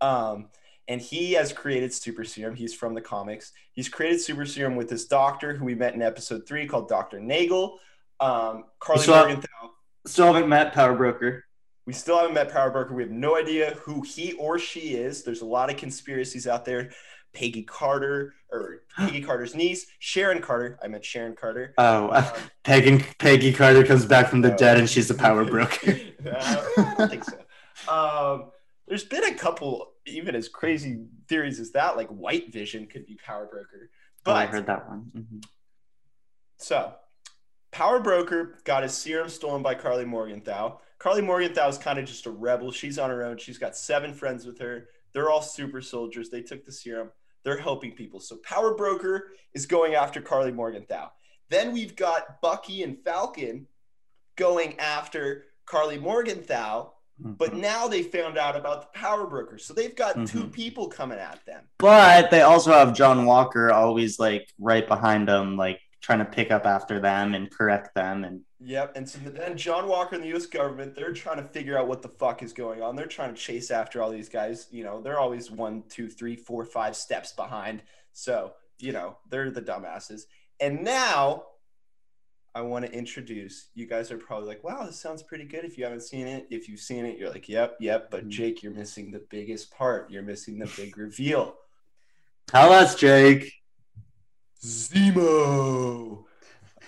um, 0.00 0.48
and 0.88 1.00
he 1.00 1.32
has 1.32 1.52
created 1.52 1.92
super 1.92 2.24
serum. 2.24 2.54
He's 2.54 2.74
from 2.74 2.94
the 2.94 3.00
comics. 3.00 3.52
He's 3.72 3.88
created 3.88 4.20
super 4.20 4.46
serum 4.46 4.76
with 4.76 4.88
this 4.88 5.06
doctor 5.06 5.54
who 5.54 5.64
we 5.64 5.74
met 5.74 5.94
in 5.94 6.02
episode 6.02 6.46
three 6.46 6.66
called 6.66 6.88
Doctor 6.88 7.18
Nagel. 7.20 7.78
Um, 8.20 8.64
Karli 8.80 9.02
saw- 9.02 9.20
Morgenthau. 9.24 9.70
still 10.06 10.32
haven't 10.32 10.48
met 10.48 10.72
Power 10.72 10.94
Broker. 10.94 11.44
We 11.86 11.92
still 11.92 12.18
haven't 12.18 12.34
met 12.34 12.50
Power 12.50 12.70
Broker. 12.70 12.94
We 12.94 13.02
have 13.04 13.12
no 13.12 13.36
idea 13.36 13.70
who 13.82 14.02
he 14.02 14.32
or 14.34 14.58
she 14.58 14.94
is. 14.94 15.22
There's 15.22 15.42
a 15.42 15.46
lot 15.46 15.70
of 15.70 15.76
conspiracies 15.76 16.46
out 16.46 16.64
there. 16.64 16.90
Peggy 17.32 17.62
Carter 17.64 18.32
or 18.50 18.82
Peggy 18.96 19.20
Carter's 19.20 19.54
niece, 19.54 19.86
Sharon 19.98 20.40
Carter. 20.40 20.78
I 20.82 20.88
meant 20.88 21.04
Sharon 21.04 21.34
Carter. 21.36 21.74
Oh, 21.78 22.08
Um, 22.12 22.24
Peggy, 22.64 23.04
Peggy 23.18 23.52
Carter 23.52 23.84
comes 23.84 24.04
back 24.06 24.28
from 24.28 24.40
the 24.40 24.52
uh, 24.52 24.56
dead 24.56 24.78
and 24.78 24.88
she's 24.88 25.06
the 25.08 25.14
Power 25.14 25.44
Broker. 25.50 25.98
Uh, 26.26 26.64
I 26.78 26.94
don't 26.98 27.10
think 27.10 27.24
so. 27.24 27.38
Um, 27.92 28.50
there's 28.88 29.04
been 29.04 29.24
a 29.24 29.34
couple, 29.34 29.92
even 30.06 30.34
as 30.34 30.48
crazy 30.48 31.04
theories 31.28 31.60
as 31.60 31.72
that, 31.72 31.96
like 31.96 32.08
White 32.08 32.52
Vision 32.52 32.86
could 32.86 33.06
be 33.06 33.18
Power 33.24 33.46
Broker. 33.46 33.90
Oh, 34.24 34.32
I 34.32 34.46
heard 34.46 34.66
that 34.66 34.88
one. 34.88 35.10
Mhm. 35.14 35.44
So, 36.58 36.94
Power 37.70 38.00
Broker 38.00 38.58
got 38.64 38.82
his 38.82 38.96
serum 38.96 39.28
stolen 39.28 39.62
by 39.62 39.74
Karli 39.74 40.04
Morgenthau. 40.04 40.80
Karli 40.98 41.22
Morgenthau 41.22 41.68
is 41.68 41.78
kind 41.78 41.98
of 41.98 42.06
just 42.06 42.26
a 42.26 42.30
rebel. 42.30 42.72
She's 42.72 42.98
on 42.98 43.10
her 43.10 43.22
own. 43.22 43.36
She's 43.36 43.58
got 43.58 43.76
seven 43.76 44.14
friends 44.14 44.46
with 44.46 44.58
her. 44.58 44.88
They're 45.12 45.30
all 45.30 45.42
super 45.42 45.80
soldiers. 45.80 46.30
They 46.30 46.42
took 46.42 46.64
the 46.64 46.72
serum. 46.72 47.10
They're 47.42 47.58
helping 47.58 47.92
people. 47.92 48.18
So, 48.20 48.38
Power 48.38 48.74
Broker 48.74 49.32
is 49.54 49.66
going 49.66 49.94
after 49.94 50.20
Karli 50.20 50.52
Morgenthau. 50.52 51.10
Then 51.48 51.72
we've 51.72 51.94
got 51.94 52.40
Bucky 52.40 52.82
and 52.82 52.98
Falcon 53.04 53.68
going 54.36 54.78
after 54.80 55.44
Karli 55.66 55.98
Morgenthau. 55.98 56.92
But 57.18 57.52
Mhm. 57.52 57.60
now 57.60 57.88
they 57.88 58.02
found 58.02 58.36
out 58.36 58.56
about 58.56 58.92
the 58.92 58.98
Power 58.98 59.26
Broker. 59.26 59.58
So 59.58 59.72
they've 59.72 59.94
got 59.96 60.26
two 60.26 60.44
Mhm. 60.44 60.52
people 60.52 60.88
coming 60.88 61.18
at 61.18 61.44
them. 61.46 61.64
But 61.78 62.30
they 62.30 62.42
also 62.42 62.72
have 62.72 62.92
John 62.92 63.24
Walker 63.24 63.72
always 63.72 64.18
like 64.18 64.52
right 64.58 64.86
behind 64.86 65.28
them, 65.28 65.56
like 65.56 65.80
trying 66.02 66.18
to 66.18 66.24
pick 66.26 66.50
up 66.50 66.66
after 66.66 67.00
them 67.00 67.34
and 67.34 67.50
correct 67.50 67.94
them. 67.94 68.24
And 68.24 68.42
Yep. 68.60 68.96
And 68.96 69.08
so 69.08 69.18
then 69.18 69.56
John 69.56 69.86
Walker 69.86 70.14
and 70.14 70.24
the 70.24 70.28
US 70.28 70.46
government, 70.46 70.94
they're 70.94 71.12
trying 71.12 71.36
to 71.36 71.48
figure 71.48 71.76
out 71.78 71.88
what 71.88 72.00
the 72.02 72.08
fuck 72.08 72.42
is 72.42 72.52
going 72.54 72.80
on. 72.82 72.96
They're 72.96 73.06
trying 73.06 73.34
to 73.34 73.40
chase 73.40 73.70
after 73.70 74.02
all 74.02 74.10
these 74.10 74.30
guys. 74.30 74.66
You 74.70 74.82
know, 74.82 75.00
they're 75.02 75.20
always 75.20 75.50
one, 75.50 75.82
two, 75.88 76.08
three, 76.08 76.36
four, 76.36 76.64
five 76.64 76.96
steps 76.96 77.32
behind. 77.32 77.82
So, 78.12 78.54
you 78.78 78.92
know, 78.92 79.18
they're 79.28 79.50
the 79.50 79.60
dumbasses. 79.60 80.22
And 80.58 80.82
now 80.82 81.44
I 82.56 82.62
want 82.62 82.86
to 82.86 82.90
introduce 82.92 83.68
you 83.74 83.84
guys 83.86 84.10
are 84.10 84.16
probably 84.16 84.48
like, 84.48 84.64
wow, 84.64 84.86
this 84.86 84.98
sounds 84.98 85.22
pretty 85.22 85.44
good. 85.44 85.66
If 85.66 85.76
you 85.76 85.84
haven't 85.84 86.00
seen 86.04 86.26
it, 86.26 86.46
if 86.50 86.70
you've 86.70 86.80
seen 86.80 87.04
it, 87.04 87.18
you're 87.18 87.28
like, 87.28 87.50
yep, 87.50 87.76
yep. 87.80 88.10
But 88.10 88.24
Mhm. 88.24 88.30
Jake, 88.30 88.62
you're 88.62 88.72
missing 88.72 89.10
the 89.10 89.18
biggest 89.28 89.70
part. 89.70 90.10
You're 90.10 90.22
missing 90.22 90.58
the 90.58 90.66
big 90.74 90.96
reveal. 90.96 91.58
tell 92.46 92.72
us, 92.72 92.94
Jake. 92.94 93.52
Zemo. 94.64 96.24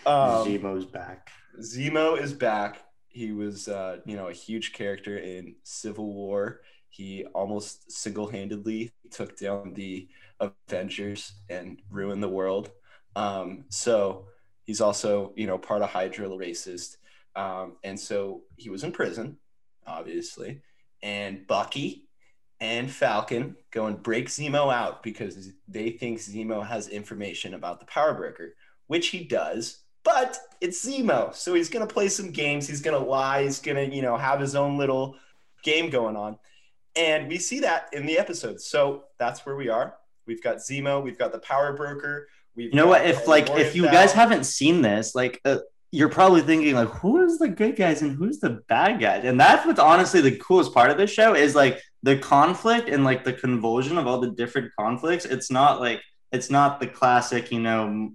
Um, 0.07 0.47
Zemo's 0.47 0.87
back. 0.87 1.31
Zemo 1.61 2.19
is 2.19 2.33
back. 2.33 2.81
He 3.09 3.33
was, 3.33 3.69
uh, 3.69 3.99
you 4.07 4.17
know, 4.17 4.29
a 4.29 4.33
huge 4.33 4.73
character 4.73 5.19
in 5.19 5.57
Civil 5.65 6.13
War. 6.15 6.63
He 6.89 7.25
almost 7.35 7.91
single-handedly 7.93 8.93
took 9.11 9.37
down 9.37 9.75
the 9.75 10.09
Avengers 10.41 11.33
and 11.51 11.83
ruined 11.91 12.23
the 12.23 12.29
world. 12.29 12.71
Um, 13.17 13.65
so 13.69 14.29
he's 14.69 14.83
also, 14.83 15.33
you 15.35 15.47
know, 15.47 15.57
part 15.57 15.81
of 15.81 15.89
Hydra 15.89 16.29
racist. 16.29 16.99
Um, 17.35 17.77
and 17.83 17.99
so 17.99 18.43
he 18.57 18.69
was 18.69 18.85
in 18.85 18.93
prison, 18.93 19.39
obviously. 19.87 20.61
And 21.03 21.47
Bucky 21.47 22.07
and 22.61 22.91
Falcon 22.91 23.57
go 23.71 23.87
and 23.87 24.03
break 24.03 24.29
Zemo 24.29 24.71
out 24.71 25.03
because 25.03 25.53
they 25.67 25.91
think 25.91 26.19
Zemo 26.19 26.65
has 26.67 26.89
information 26.89 27.55
about 27.55 27.81
the 27.81 27.87
Power 27.87 28.13
Broker, 28.13 28.57
which 28.89 29.09
he 29.09 29.25
does. 29.25 29.79
But 30.05 30.39
it's 30.61 30.87
Zemo, 30.87 31.35
so 31.35 31.55
he's 31.55 31.71
gonna 31.71 31.87
play 31.87 32.09
some 32.09 32.31
games. 32.31 32.69
He's 32.69 32.83
gonna 32.83 32.99
lie. 32.99 33.45
He's 33.45 33.61
gonna, 33.61 33.85
you 33.85 34.03
know, 34.03 34.19
have 34.19 34.39
his 34.39 34.55
own 34.55 34.77
little 34.77 35.17
game 35.63 35.89
going 35.89 36.17
on, 36.17 36.39
and 36.95 37.29
we 37.29 37.39
see 37.39 37.61
that 37.61 37.89
in 37.93 38.05
the 38.07 38.19
episode. 38.19 38.61
So 38.61 39.05
that's 39.19 39.47
where 39.47 39.57
we 39.57 39.69
are. 39.69 39.95
We've 40.27 40.43
got 40.43 40.57
Zemo. 40.59 41.03
We've 41.03 41.19
got 41.19 41.33
the 41.33 41.39
Power 41.39 41.73
Broker. 41.75 42.29
We've 42.59 42.71
You 42.71 42.77
know 42.77 42.89
what? 42.89 43.07
If 43.07 43.29
like 43.29 43.49
if 43.51 43.77
you 43.77 43.85
guys 43.85 44.13
haven't 44.13 44.45
seen 44.45 44.83
this, 44.83 45.15
like 45.15 45.41
uh, 45.45 45.59
you're 45.93 46.09
probably 46.09 46.43
thinking 46.43 46.75
like, 46.75 46.89
who 46.89 47.25
is 47.25 47.39
the 47.39 47.49
good 47.49 47.77
guys 47.77 48.03
and 48.03 48.17
who's 48.17 48.41
the 48.41 48.63
bad 48.69 49.01
guys? 49.01 49.25
And 49.25 49.41
that's 49.41 49.65
what's 49.65 49.79
honestly 49.79 50.21
the 50.21 50.37
coolest 50.37 50.75
part 50.75 50.91
of 50.91 50.99
this 50.99 51.11
show 51.11 51.35
is 51.35 51.55
like 51.55 51.81
the 52.03 52.19
conflict 52.19 52.89
and 52.89 53.05
like 53.05 53.23
the 53.23 53.33
convulsion 53.33 53.97
of 53.97 54.09
all 54.09 54.19
the 54.19 54.33
different 54.33 54.73
conflicts. 54.77 55.25
It's 55.25 55.53
not 55.53 55.81
like 55.81 56.03
it's 56.33 56.51
not 56.51 56.81
the 56.81 56.89
classic, 56.89 57.53
you 57.53 57.61
know, 57.61 58.11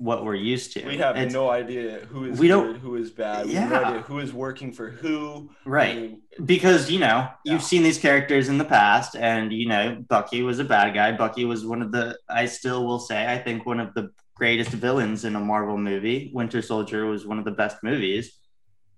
what 0.00 0.24
we're 0.24 0.34
used 0.34 0.72
to. 0.72 0.86
we 0.86 0.96
have 0.96 1.14
It's- 1.16 1.32
no 1.32 1.50
idea 1.50 2.00
who 2.10 2.24
is 2.24 2.38
we 2.38 2.48
good, 2.48 2.52
don't- 2.54 2.76
who 2.80 2.96
is 2.96 3.10
bad. 3.10 3.44
We 3.46 3.52
have 3.54 3.68
no 3.70 3.80
Yeah. 3.80 3.88
idea 3.88 4.00
who 4.02 4.18
is 4.18 4.32
working 4.32 4.72
for 4.72 4.88
who. 4.90 5.50
I 5.66 5.68
right. 5.68 5.96
mean, 5.96 6.22
because 6.46 6.90
you 6.90 6.98
know 7.00 7.28
Yeah. 7.44 7.52
you've 7.52 7.62
seen 7.62 7.82
these 7.82 7.98
characters 7.98 8.48
in 8.48 8.56
the 8.56 8.64
past 8.64 9.14
and 9.14 9.52
you 9.52 9.68
know 9.68 10.02
bucky 10.08 10.42
was 10.42 10.58
a 10.58 10.64
bad 10.64 10.94
guy 10.94 11.12
bucky 11.12 11.44
was 11.44 11.66
one 11.66 11.82
of 11.82 11.92
the 11.92 12.16
i 12.30 12.46
still 12.46 12.86
will 12.86 12.98
say 12.98 13.30
i 13.30 13.36
think 13.36 13.66
one 13.66 13.78
of 13.78 13.92
the 13.94 14.08
greatest 14.36 14.70
villains 14.70 15.24
in 15.26 15.36
a 15.36 15.40
marvel 15.40 15.76
movie 15.76 16.30
winter 16.32 16.62
soldier 16.62 17.04
was 17.04 17.26
one 17.26 17.38
of 17.38 17.44
the 17.44 17.50
best 17.62 17.76
movies 17.82 18.38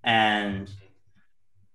and 0.05 0.69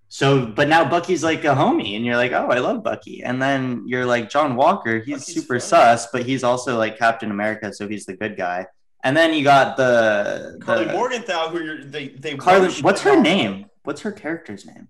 so 0.08 0.46
but 0.46 0.68
now 0.68 0.88
bucky's 0.88 1.22
like 1.22 1.44
a 1.44 1.48
homie 1.62 1.94
and 1.96 2.06
you're 2.06 2.16
like 2.16 2.32
oh 2.32 2.48
i 2.48 2.58
love 2.58 2.82
bucky 2.82 3.22
and 3.22 3.42
then 3.42 3.82
you're 3.86 4.06
like 4.06 4.30
john 4.30 4.56
walker 4.56 5.00
he's 5.00 5.20
Bucky's 5.20 5.34
super 5.34 5.60
fun. 5.60 5.68
sus 5.68 6.06
but 6.12 6.22
he's 6.22 6.42
also 6.44 6.78
like 6.78 6.96
captain 6.98 7.30
america 7.30 7.72
so 7.74 7.86
he's 7.86 8.06
the 8.06 8.16
good 8.16 8.36
guy 8.36 8.64
and 9.04 9.16
then 9.16 9.32
you 9.34 9.44
got 9.44 9.76
the, 9.76 10.58
Karli 10.60 10.84
the 10.86 10.92
Morgenthau, 10.92 11.48
who 11.50 11.62
you're, 11.62 11.84
they 11.84 12.08
they 12.08 12.36
Karli- 12.36 12.72
what's 12.82 13.02
her 13.02 13.20
name 13.20 13.66
what's 13.84 14.00
her 14.02 14.12
character's 14.12 14.64
name 14.66 14.88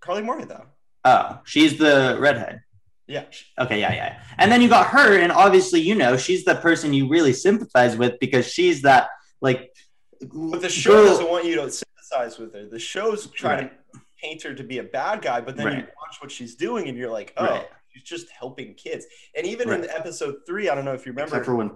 Karli 0.00 0.22
Morgenthau. 0.22 0.64
oh 1.04 1.40
she's 1.44 1.78
the 1.78 2.16
redhead 2.20 2.60
Yeah. 3.06 3.24
Okay, 3.58 3.80
yeah, 3.80 3.94
yeah. 3.94 4.22
And 4.36 4.52
then 4.52 4.60
you 4.62 4.68
got 4.68 4.86
her, 4.88 5.16
and 5.18 5.32
obviously, 5.32 5.80
you 5.80 5.94
know, 5.94 6.16
she's 6.18 6.44
the 6.44 6.56
person 6.56 6.92
you 6.92 7.08
really 7.08 7.32
sympathize 7.32 7.96
with 7.96 8.18
because 8.20 8.46
she's 8.52 8.82
that 8.82 9.08
like. 9.40 9.70
But 10.20 10.60
the 10.60 10.68
show 10.68 10.92
girl- 10.92 11.06
doesn't 11.06 11.30
want 11.30 11.44
you 11.46 11.54
to 11.56 11.70
sympathize 11.70 12.38
with 12.38 12.52
her. 12.54 12.66
The 12.68 12.78
show's 12.78 13.26
trying 13.28 13.70
to 13.70 14.00
paint 14.22 14.42
her 14.42 14.52
to 14.52 14.62
be 14.64 14.78
a 14.78 14.82
bad 14.82 15.22
guy, 15.22 15.40
but 15.40 15.56
then 15.56 15.66
you 15.68 15.82
watch 16.02 16.16
what 16.20 16.30
she's 16.30 16.54
doing 16.56 16.88
and 16.88 16.98
you're 16.98 17.10
like, 17.10 17.32
oh, 17.38 17.44
Right. 17.46 17.68
she's 17.90 18.02
just 18.02 18.26
helping 18.30 18.74
kids. 18.74 19.06
And 19.36 19.46
even 19.46 19.70
in 19.70 19.88
episode 19.88 20.34
three, 20.46 20.68
I 20.68 20.74
don't 20.74 20.84
know 20.84 20.92
if 20.92 21.06
you 21.06 21.12
remember. 21.12 21.36
Except 21.38 21.46
for 21.46 21.54
when. 21.56 21.70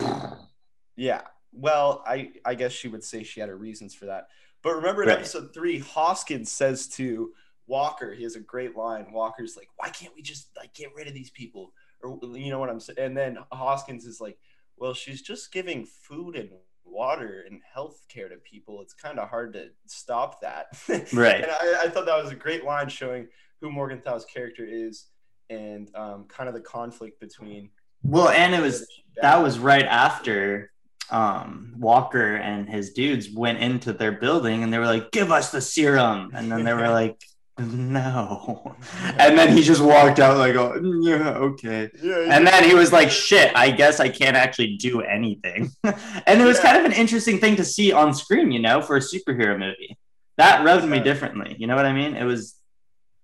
Yeah. 0.97 1.23
Well, 1.53 2.03
I 2.07 2.33
I 2.45 2.55
guess 2.55 2.73
she 2.73 2.89
would 2.89 3.05
say 3.05 3.23
she 3.23 3.41
had 3.41 3.49
her 3.49 3.57
reasons 3.57 3.95
for 3.95 4.07
that. 4.07 4.29
But 4.63 4.77
remember 4.77 5.03
in 5.03 5.09
Right. 5.09 5.19
episode 5.19 5.53
three, 5.53 5.79
Hoskins 5.81 6.51
says 6.51 6.89
to 6.91 7.33
Walker, 7.67 8.13
he 8.15 8.23
has 8.23 8.37
a 8.37 8.41
great 8.41 8.77
line. 8.77 9.13
Walker's 9.13 9.57
like, 9.57 9.69
"Why 9.77 9.89
can't 9.89 10.15
we 10.15 10.23
just 10.23 10.51
like 10.57 10.75
get 10.75 10.95
rid 10.95 11.09
of 11.09 11.15
these 11.15 11.31
people?" 11.31 11.73
Or 12.03 12.19
you 12.37 12.51
know 12.51 12.59
what 12.59 12.71
I'm 12.71 12.81
saying? 12.81 12.99
And 12.99 13.17
then 13.17 13.39
Hoskins 13.53 14.05
is 14.07 14.21
like, 14.21 14.39
"Well, 14.77 14.95
she's 14.95 15.23
just 15.23 15.53
giving 15.53 15.85
food 15.87 16.37
and 16.37 16.51
water 16.85 17.45
and 17.49 17.61
health 17.73 18.05
care 18.09 18.29
to 18.29 18.37
people. 18.37 18.83
It's 18.83 18.95
kind 18.95 19.19
of 19.19 19.29
hard 19.29 19.53
to 19.55 19.71
stop 19.87 20.41
that." 20.41 20.67
Right. 21.13 21.43
and 21.43 21.51
I, 21.51 21.85
I 21.85 21.89
thought 21.89 22.07
that 22.07 22.23
was 22.23 22.33
a 22.33 22.37
great 22.37 22.65
line 22.65 22.89
showing 22.89 23.29
who 23.61 23.71
Morgenthau's 23.71 24.25
character 24.25 24.65
is 24.69 25.07
and 25.51 25.95
um, 25.95 26.25
kind 26.29 26.49
of 26.49 26.55
the 26.55 26.61
conflict 26.61 27.21
between. 27.21 27.71
Well, 28.03 28.29
and 28.29 28.55
it 28.55 28.61
was 28.61 28.87
that 29.21 29.41
was 29.43 29.59
right 29.59 29.85
after 29.87 30.73
um, 31.13 31.75
Walker 31.79 32.37
and 32.37 32.69
his 32.69 32.93
dudes 32.93 33.31
went 33.31 33.59
into 33.59 33.93
their 33.93 34.13
building 34.13 34.63
and 34.63 34.73
they 34.73 34.79
were 34.79 34.87
like, 34.87 35.11
"Give 35.13 35.31
us 35.31 35.53
the 35.53 35.61
serum," 35.61 36.31
and 36.35 36.51
then 36.51 36.65
they 36.65 36.73
were 36.73 36.89
like, 37.01 37.21
"No," 37.59 38.75
and 39.19 39.39
then 39.39 39.57
he 39.57 39.63
just 39.63 39.83
walked 39.83 40.19
out 40.19 40.39
like, 40.39 40.57
"Oh, 40.57 40.75
yeah, 41.03 41.35
okay." 41.35 41.91
yeah, 42.03 42.35
And 42.35 42.47
then 42.47 42.65
he 42.65 42.75
was 42.75 42.93
like, 42.93 43.11
"Shit, 43.11 43.53
I 43.55 43.71
guess 43.71 44.01
I 44.01 44.09
can't 44.09 44.37
actually 44.37 44.77
do 44.79 45.03
anything." 45.03 45.71
and 45.85 46.41
it 46.41 46.45
was 46.45 46.59
kind 46.59 46.79
of 46.79 46.85
an 46.85 46.93
interesting 46.93 47.39
thing 47.39 47.57
to 47.57 47.65
see 47.65 47.93
on 47.93 48.15
screen, 48.15 48.51
you 48.51 48.61
know, 48.61 48.81
for 48.81 48.97
a 48.97 49.01
superhero 49.01 49.59
movie. 49.59 49.99
That 50.39 50.65
rubbed 50.65 50.87
me 50.87 51.01
differently. 51.01 51.55
You 51.59 51.67
know 51.67 51.77
what 51.77 51.87
I 51.87 51.93
mean? 51.93 52.17
It 52.17 52.25
was 52.25 52.57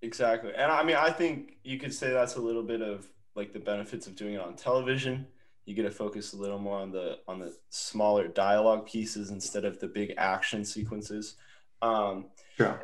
Exactly. 0.03 0.53
And 0.55 0.70
I 0.70 0.83
mean, 0.85 0.96
I 0.96 1.11
think 1.11 1.57
you 1.64 1.79
could 1.79 1.92
say 1.92 2.11
that's 2.11 2.37
a 2.37 2.40
little 2.40 2.62
bit 2.62 2.83
of 2.83 3.07
like 3.35 3.53
the 3.53 3.59
benefits 3.59 4.07
of 4.07 4.14
doing 4.14 4.35
it 4.35 4.40
on 4.40 4.55
television. 4.55 5.27
You 5.68 5.74
get 5.74 5.83
to 5.83 5.90
focus 5.90 6.33
a 6.33 6.37
little 6.37 6.59
more 6.59 6.78
on 6.78 6.90
the 6.90 7.18
on 7.28 7.38
the 7.38 7.54
smaller 7.68 8.26
dialogue 8.26 8.87
pieces 8.87 9.31
instead 9.31 9.64
of 9.66 9.78
the 9.78 9.87
big 9.87 10.14
action 10.16 10.64
sequences. 10.64 11.35
Um, 11.83 12.26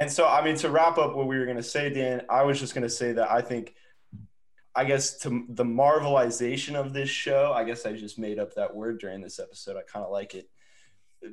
and 0.01 0.13
so, 0.13 0.29
I 0.29 0.45
mean, 0.45 0.55
to 0.57 0.69
wrap 0.71 0.99
up 0.99 1.17
what 1.17 1.27
we 1.27 1.39
were 1.39 1.47
going 1.47 1.57
to 1.57 1.63
say, 1.63 1.89
Dan, 1.89 2.23
I 2.29 2.43
was 2.43 2.61
just 2.61 2.75
going 2.75 2.83
to 2.83 2.91
say 2.91 3.13
that 3.13 3.31
I 3.31 3.41
think, 3.41 3.75
I 4.77 4.85
guess, 4.85 5.17
to 5.21 5.45
the 5.49 5.65
Marvelization 5.65 6.75
of 6.75 6.93
this 6.93 7.09
show, 7.09 7.53
I 7.55 7.65
guess 7.65 7.87
I 7.87 7.95
just 7.95 8.19
made 8.19 8.39
up 8.39 8.55
that 8.55 8.73
word 8.73 9.01
during 9.01 9.21
this 9.21 9.41
episode. 9.41 9.77
I 9.77 9.83
kind 9.91 10.05
of 10.05 10.13
like 10.13 10.35
it. 10.35 10.49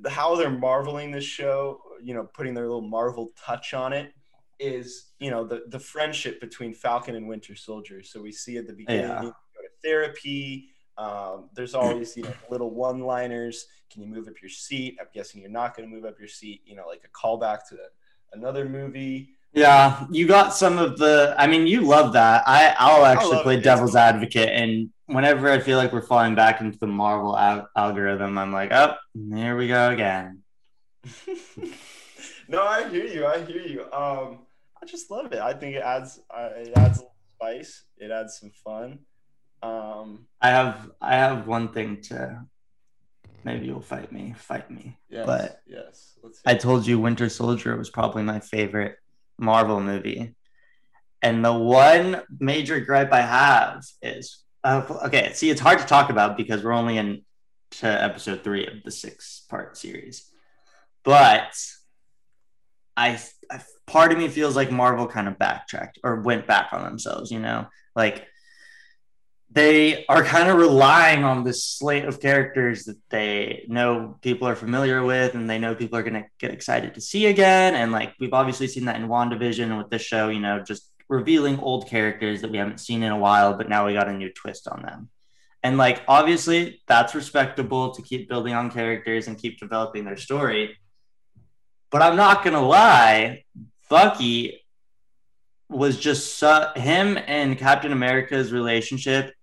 How 0.08 0.36
they're 0.38 0.50
marveling 0.50 1.12
this 1.12 1.26
show, 1.26 1.82
you 2.02 2.14
know, 2.14 2.24
putting 2.24 2.54
their 2.54 2.66
little 2.66 2.82
Marvel 2.82 3.32
touch 3.46 3.74
on 3.74 3.92
it, 3.94 4.14
is 4.58 5.12
you 5.20 5.32
know 5.32 5.44
the 5.44 5.64
the 5.68 5.80
friendship 5.80 6.40
between 6.40 6.74
Falcon 6.74 7.16
and 7.16 7.28
Winter 7.28 7.56
Soldier. 7.56 8.02
So 8.04 8.22
we 8.22 8.32
see 8.32 8.58
at 8.58 8.68
the 8.68 8.74
beginning, 8.74 9.02
Yeah. 9.02 9.22
you 9.22 9.28
go 9.30 9.62
to 9.62 9.70
therapy. 9.84 10.70
Um, 11.02 11.50
there's 11.54 11.74
always 11.74 12.16
you 12.16 12.24
know 12.24 12.34
little 12.50 12.70
one-liners. 12.70 13.66
Can 13.92 14.04
you 14.04 14.08
move 14.08 14.28
up 14.28 14.36
your 14.42 14.50
seat? 14.50 14.98
I'm 15.02 15.08
guessing 15.14 15.42
you're 15.42 15.50
not 15.50 15.76
going 15.76 15.90
to 15.90 15.94
move 15.94 16.06
up 16.06 16.20
your 16.20 16.28
seat. 16.28 16.62
You 16.66 16.76
know, 16.76 16.86
like 16.88 17.04
a 17.04 17.10
callback 17.10 17.68
to 17.70 17.78
another 18.34 18.70
movie. 18.70 19.30
Yeah, 19.54 20.06
you 20.12 20.28
got 20.28 20.54
some 20.54 20.78
of 20.78 20.98
the. 20.98 21.36
I 21.38 21.48
mean, 21.48 21.66
you 21.66 21.82
love 21.82 22.14
that. 22.14 22.44
I 22.46 22.76
I'll 22.78 23.06
actually 23.06 23.42
play 23.42 23.58
it. 23.58 23.64
devil's 23.64 23.96
advocate, 23.96 24.50
and 24.50 24.92
whenever 25.08 25.50
I 25.50 25.60
feel 25.60 25.78
like 25.78 25.92
we're 25.92 26.04
falling 26.04 26.36
back 26.36 26.62
into 26.62 26.78
the 26.78 26.88
Marvel 26.88 27.38
al- 27.38 27.70
algorithm, 27.76 28.38
I'm 28.38 28.54
like, 28.54 28.72
oh, 28.72 28.96
here 29.34 29.58
we 29.58 29.68
go 29.68 29.90
again. 29.90 30.44
no, 32.48 32.62
I 32.62 32.88
hear 32.90 33.06
you. 33.06 33.26
I 33.26 33.44
hear 33.44 33.62
you. 33.62 33.82
Um, 33.92 34.46
I 34.82 34.86
just 34.86 35.10
love 35.10 35.34
it. 35.34 35.40
I 35.40 35.54
think 35.54 35.76
it 35.76 35.84
adds 35.84 36.20
uh, 36.30 36.50
it 36.56 36.74
adds 36.78 37.00
a 37.00 37.02
little 37.02 37.16
spice. 37.34 37.84
It 37.98 38.12
adds 38.12 38.40
some 38.40 38.52
fun. 38.52 39.00
Um, 39.64 40.28
I 40.42 40.50
have 40.50 40.90
I 41.02 41.16
have 41.16 41.48
one 41.48 41.70
thing 41.74 42.02
to. 42.04 42.44
Maybe 43.44 43.66
you'll 43.66 43.82
fight 43.82 44.12
me. 44.12 44.36
Fight 44.38 44.70
me. 44.70 45.00
yes, 45.10 45.26
But- 45.26 45.62
yes. 45.66 46.14
Let's 46.24 46.42
I 46.46 46.54
told 46.54 46.86
you 46.86 47.00
Winter 47.00 47.28
Soldier 47.30 47.76
was 47.76 47.90
probably 47.90 48.22
my 48.24 48.40
favorite 48.40 48.98
Marvel 49.40 49.80
movie. 49.80 50.36
And 51.24 51.44
the 51.44 51.54
one 51.54 52.22
major 52.40 52.80
gripe 52.80 53.12
I 53.12 53.22
have 53.22 53.84
is 54.02 54.44
uh, 54.64 54.84
okay, 55.06 55.32
see, 55.34 55.50
it's 55.50 55.62
hard 55.62 55.80
to 55.80 55.86
talk 55.86 56.12
about 56.12 56.38
because 56.38 56.64
we're 56.64 56.72
only 56.72 56.98
in 56.98 57.24
to 57.72 57.88
episode 57.88 58.44
three 58.44 58.68
of 58.68 58.84
the 58.84 58.92
six 58.92 59.44
part 59.50 59.76
series. 59.76 60.30
But 61.04 61.56
I, 62.96 63.20
I 63.50 63.62
part 63.88 64.12
of 64.12 64.18
me 64.20 64.28
feels 64.28 64.56
like 64.56 64.72
Marvel 64.72 65.08
kind 65.08 65.28
of 65.28 65.40
backtracked 65.40 65.98
or 66.04 66.22
went 66.22 66.46
back 66.46 66.74
on 66.74 66.84
themselves, 66.84 67.32
you 67.32 67.40
know? 67.40 67.68
Like 67.96 68.28
they 69.54 70.06
are 70.06 70.24
kind 70.24 70.50
of 70.50 70.58
relying 70.58 71.26
on 71.26 71.44
this 71.44 71.66
slate 71.66 72.06
of 72.06 72.22
characters 72.22 72.86
that 72.86 72.98
they 73.10 73.66
know 73.68 74.18
people 74.22 74.48
are 74.48 74.56
familiar 74.56 75.04
with 75.04 75.36
and 75.36 75.50
they 75.50 75.60
know 75.60 75.76
people 75.76 75.98
are 75.98 76.04
going 76.04 76.24
to 76.24 76.26
get 76.40 76.52
excited 76.52 76.94
to 76.96 77.02
see 77.02 77.26
again. 77.26 77.76
And 77.76 77.92
like 77.92 78.14
we've 78.18 78.34
obviously 78.34 78.68
seen 78.68 78.86
that 78.86 78.96
in 78.96 79.10
WandaVision 79.10 79.78
with 79.78 79.90
this 79.90 80.02
show, 80.02 80.30
you 80.30 80.40
know, 80.40 80.62
just 80.62 80.90
revealing 81.10 81.60
old 81.60 81.90
characters 81.90 82.42
that 82.42 82.52
we 82.52 82.60
haven't 82.60 82.80
seen 82.80 83.04
in 83.04 83.12
a 83.12 83.18
while, 83.18 83.54
but 83.54 83.68
now 83.68 83.86
we 83.86 83.94
got 83.94 84.08
a 84.08 84.14
new 84.14 84.32
twist 84.32 84.70
on 84.70 84.84
them. 84.84 85.10
And 85.64 85.78
like 85.78 86.02
obviously 86.08 86.82
that's 86.88 87.14
respectable 87.14 87.92
to 87.92 88.02
keep 88.02 88.30
building 88.30 88.54
on 88.54 88.72
characters 88.72 89.28
and 89.28 89.38
keep 89.38 89.60
developing 89.60 90.06
their 90.06 90.18
story. 90.18 90.78
But 91.90 92.02
I'm 92.02 92.16
not 92.16 92.42
going 92.42 92.54
to 92.54 92.62
lie, 92.62 93.44
Bucky 93.90 94.64
was 95.68 95.98
just 95.98 96.38
su- 96.38 96.80
him 96.80 97.18
and 97.28 97.58
Captain 97.58 97.92
America's 97.92 98.54
relationship 98.54 99.34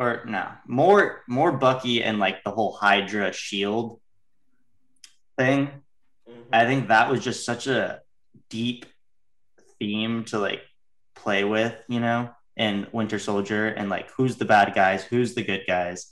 or 0.00 0.24
no, 0.24 0.48
more 0.66 1.22
more 1.28 1.52
Bucky 1.52 2.02
and 2.02 2.18
like 2.18 2.42
the 2.42 2.50
whole 2.50 2.72
Hydra 2.72 3.34
shield 3.34 4.00
thing. 5.36 5.68
Mhm. 6.26 6.46
I 6.50 6.64
think 6.64 6.88
that 6.88 7.10
was 7.10 7.22
just 7.22 7.44
such 7.44 7.66
a 7.66 8.00
deep 8.48 8.86
theme 9.78 10.24
to 10.24 10.38
like 10.38 10.62
play 11.14 11.44
with, 11.44 11.74
you 11.86 12.00
know, 12.00 12.30
in 12.56 12.86
Winter 12.92 13.18
Soldier 13.18 13.68
and 13.68 13.90
like 13.90 14.10
who's 14.12 14.36
the 14.36 14.46
bad 14.46 14.74
guys, 14.74 15.04
who's 15.04 15.34
the 15.34 15.44
good 15.44 15.64
guys. 15.66 16.10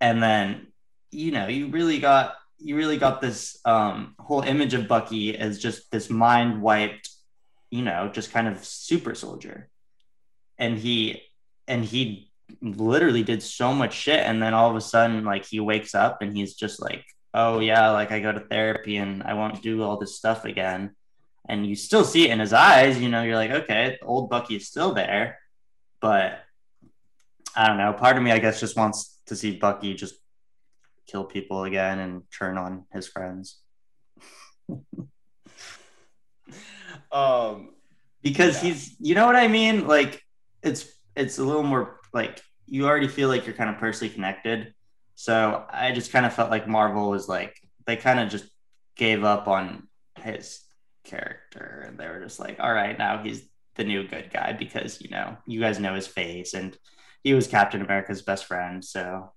And 0.00 0.22
then, 0.22 0.72
you 1.10 1.30
know, 1.30 1.48
you 1.48 1.68
really 1.68 1.98
got 1.98 2.36
you 2.56 2.76
really 2.76 2.96
got 2.96 3.20
this 3.20 3.58
um 3.66 4.14
whole 4.18 4.40
image 4.40 4.72
of 4.72 4.88
Bucky 4.88 5.36
as 5.36 5.58
just 5.58 5.90
this 5.90 6.08
mind 6.08 6.62
wiped, 6.62 7.10
you 7.70 7.82
know, 7.82 8.08
just 8.08 8.32
kind 8.32 8.48
of 8.48 8.64
super 8.64 9.14
soldier. 9.14 9.68
And 10.56 10.78
he 10.78 11.22
and 11.68 11.84
he 11.84 12.31
literally 12.60 13.22
did 13.22 13.42
so 13.42 13.72
much 13.72 13.94
shit 13.94 14.20
and 14.20 14.42
then 14.42 14.54
all 14.54 14.70
of 14.70 14.76
a 14.76 14.80
sudden 14.80 15.24
like 15.24 15.44
he 15.46 15.60
wakes 15.60 15.94
up 15.94 16.22
and 16.22 16.36
he's 16.36 16.54
just 16.54 16.80
like 16.80 17.04
oh 17.34 17.60
yeah 17.60 17.90
like 17.90 18.12
i 18.12 18.20
go 18.20 18.32
to 18.32 18.40
therapy 18.40 18.96
and 18.96 19.22
i 19.22 19.32
won't 19.34 19.62
do 19.62 19.82
all 19.82 19.96
this 19.98 20.16
stuff 20.16 20.44
again. 20.44 20.94
And 21.48 21.66
you 21.66 21.74
still 21.74 22.04
see 22.04 22.26
it 22.28 22.30
in 22.30 22.38
his 22.40 22.52
eyes 22.52 23.00
you 23.00 23.08
know 23.08 23.22
you're 23.22 23.36
like 23.36 23.50
okay 23.50 23.98
old 24.02 24.30
bucky 24.30 24.56
is 24.56 24.66
still 24.68 24.92
there. 24.94 25.38
But 26.00 26.40
i 27.56 27.66
don't 27.68 27.78
know 27.78 27.92
part 27.92 28.16
of 28.16 28.22
me 28.22 28.30
i 28.32 28.38
guess 28.38 28.60
just 28.60 28.76
wants 28.76 29.20
to 29.26 29.36
see 29.36 29.56
bucky 29.58 29.94
just 29.94 30.14
kill 31.06 31.24
people 31.24 31.64
again 31.64 31.98
and 31.98 32.22
turn 32.38 32.56
on 32.58 32.84
his 32.92 33.06
friends. 33.08 33.58
Um, 37.10 37.74
because 38.22 38.56
Yeah. 38.62 38.70
he's 38.70 38.96
you 39.00 39.14
know 39.14 39.26
what 39.26 39.36
i 39.36 39.48
mean? 39.48 39.86
Like 39.86 40.22
it's 40.62 40.86
it's 41.14 41.38
a 41.38 41.44
little 41.44 41.62
more 41.62 42.00
like 42.12 42.40
you 42.66 42.86
already 42.86 43.08
feel 43.08 43.28
like 43.28 43.46
you're 43.46 43.54
kind 43.54 43.70
of 43.70 43.78
personally 43.78 44.12
connected. 44.12 44.74
So 45.14 45.64
i 45.70 45.92
just 45.92 46.10
kind 46.10 46.26
of 46.26 46.32
felt 46.32 46.50
like 46.50 46.66
marvel 46.66 47.10
was 47.10 47.28
like 47.28 47.54
they 47.86 47.96
kind 47.96 48.18
of 48.18 48.28
just 48.28 48.46
gave 48.96 49.24
up 49.24 49.46
on 49.46 49.86
his 50.18 50.60
character 51.04 51.84
and 51.86 51.98
they 51.98 52.06
were 52.06 52.20
just 52.20 52.40
like 52.40 52.58
all 52.60 52.72
right 52.72 52.98
now 52.98 53.22
he's 53.22 53.42
the 53.74 53.84
new 53.84 54.06
good 54.06 54.30
guy 54.32 54.52
because 54.52 55.00
you 55.00 55.10
know 55.10 55.36
you 55.46 55.60
guys 55.60 55.78
know 55.78 55.94
his 55.94 56.06
face 56.06 56.54
and 56.54 56.76
he 57.22 57.34
was 57.34 57.46
captain 57.46 57.82
america's 57.82 58.22
best 58.22 58.46
friend 58.46 58.84
so. 58.84 59.32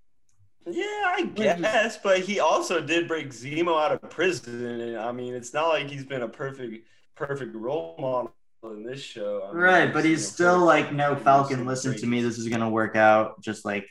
Yeah, 0.68 0.84
I 1.06 1.30
guess, 1.36 2.00
but 2.00 2.22
he 2.22 2.40
also 2.40 2.82
did 2.82 3.08
break 3.08 3.28
Zemo 3.30 3.80
out 3.80 3.92
of 3.92 4.10
prison, 4.10 4.66
and 4.66 4.98
I 4.98 5.12
mean, 5.12 5.36
it's 5.36 5.54
not 5.54 5.68
like 5.68 5.88
he's 5.88 6.04
been 6.04 6.24
a 6.24 6.28
perfect, 6.28 6.88
perfect 7.14 7.56
role 7.56 7.96
model 8.00 8.34
in 8.72 8.84
this 8.84 9.02
show. 9.02 9.44
I 9.44 9.54
mean, 9.54 9.62
right 9.62 9.94
but 9.94 10.04
he's 10.06 10.28
still 10.28 10.60
like 10.60 10.92
no 10.94 11.16
falcon 11.16 11.66
listen 11.66 11.96
to 11.98 12.06
me 12.08 12.22
this 12.22 12.38
is 12.38 12.48
going 12.48 12.62
to 12.62 12.70
work 12.70 12.96
out 12.96 13.42
just 13.42 13.66
like 13.66 13.88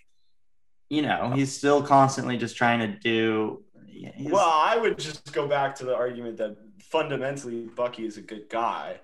you 0.90 1.02
know 1.02 1.32
he's 1.34 1.56
still 1.56 1.82
constantly 1.82 2.36
just 2.36 2.56
trying 2.56 2.80
to 2.80 2.88
do 2.98 3.62
he's- 3.88 4.30
Well, 4.32 4.48
I 4.48 4.76
would 4.76 4.98
just 4.98 5.32
go 5.32 5.46
back 5.48 5.74
to 5.76 5.84
the 5.84 5.94
argument 5.94 6.36
that 6.38 6.56
fundamentally 6.80 7.66
Bucky 7.74 8.04
is 8.06 8.16
a 8.18 8.22
good 8.22 8.48
guy, 8.48 9.00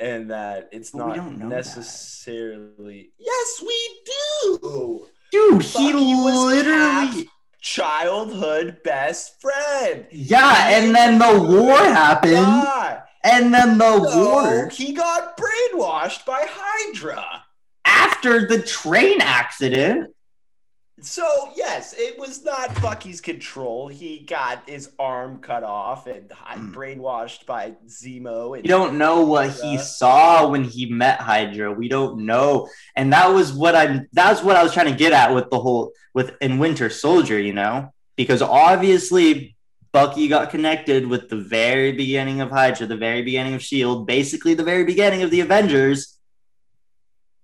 and 0.00 0.30
that 0.30 0.68
it's 0.72 0.90
But 0.92 1.06
not 1.08 1.16
don't 1.16 1.38
that. 1.40 1.48
necessarily. 1.48 3.10
Yes, 3.18 3.62
we 3.66 4.00
do. 4.04 5.06
dude 5.32 5.62
he 5.62 5.92
Bucky 5.92 6.14
was 6.14 6.44
literally 6.54 7.28
Childhood 7.60 8.78
best 8.84 9.40
friend. 9.40 10.06
yeah 10.12 10.68
and 10.68 10.94
then 10.94 11.18
the 11.18 11.40
war 11.50 11.78
happened. 11.78 13.04
And 13.24 13.52
then 13.54 13.78
the 13.78 13.98
No, 13.98 14.24
war 14.32 14.68
he 14.68 14.92
got 14.92 15.36
brainwashed 15.38 16.24
by 16.26 16.46
Hydra. 16.48 17.44
after 17.86 18.46
the 18.46 18.60
train 18.62 19.20
accident. 19.20 20.10
So 21.00 21.26
yes, 21.56 21.92
it 21.98 22.18
was 22.18 22.44
not 22.44 22.80
Bucky's 22.80 23.20
control. 23.20 23.88
He 23.88 24.20
got 24.20 24.68
his 24.68 24.90
arm 24.98 25.38
cut 25.40 25.64
off 25.64 26.06
and 26.06 26.28
Mm. 26.30 26.72
brainwashed 26.72 27.46
by 27.46 27.74
Zemo. 27.88 28.54
And 28.54 28.62
We 28.62 28.68
don't 28.68 28.96
know 28.96 29.22
what 29.24 29.50
he 29.50 29.76
saw 29.78 30.46
when 30.48 30.62
he 30.64 30.86
met 30.86 31.20
Hydra. 31.20 31.72
We 31.72 31.88
don't 31.88 32.20
know, 32.26 32.68
and 32.94 33.12
that 33.12 33.32
was 33.34 33.52
what 33.52 33.74
I'm. 33.74 34.06
That's 34.12 34.42
what 34.42 34.54
I 34.56 34.62
was 34.62 34.72
trying 34.72 34.86
to 34.92 34.96
get 34.98 35.12
at 35.12 35.34
with 35.34 35.50
the 35.50 35.58
whole 35.58 35.92
with 36.14 36.32
in 36.40 36.58
Winter 36.58 36.88
Soldier. 36.90 37.40
You 37.40 37.54
know, 37.54 37.92
because 38.16 38.40
obviously 38.40 39.53
Bucky 39.94 40.26
got 40.26 40.50
connected 40.50 41.06
with 41.06 41.28
the 41.28 41.36
very 41.36 41.92
beginning 41.92 42.40
of 42.40 42.50
Hydra, 42.50 42.84
the 42.88 42.96
very 42.96 43.22
beginning 43.22 43.54
of 43.54 43.62
Shield, 43.62 44.08
basically 44.08 44.54
the 44.54 44.64
very 44.64 44.84
beginning 44.84 45.22
of 45.22 45.30
the 45.30 45.40
Avengers. 45.40 46.18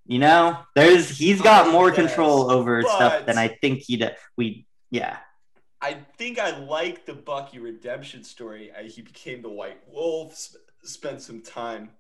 You 0.05 0.19
know, 0.19 0.59
there's 0.75 1.17
he's 1.17 1.41
got 1.41 1.71
more 1.71 1.87
Yes, 1.89 1.97
control 1.97 2.51
over 2.51 2.83
stuff 2.83 3.25
than 3.25 3.39
I 3.39 3.47
think 3.47 3.85
he 3.87 3.97
would 3.99 4.17
We 4.37 4.67
yeah. 4.91 5.19
I 5.81 5.99
think 6.19 6.41
I 6.41 6.59
like 6.59 7.07
the 7.07 7.15
Bucky 7.15 7.61
redemption 7.61 8.25
story. 8.25 8.73
I, 8.77 8.83
he 8.83 9.01
became 9.01 9.43
the 9.43 9.49
White 9.49 9.81
Wolf, 9.89 10.35
sp- 10.35 10.59
spent 10.83 11.23
some 11.23 11.43
time 11.43 11.91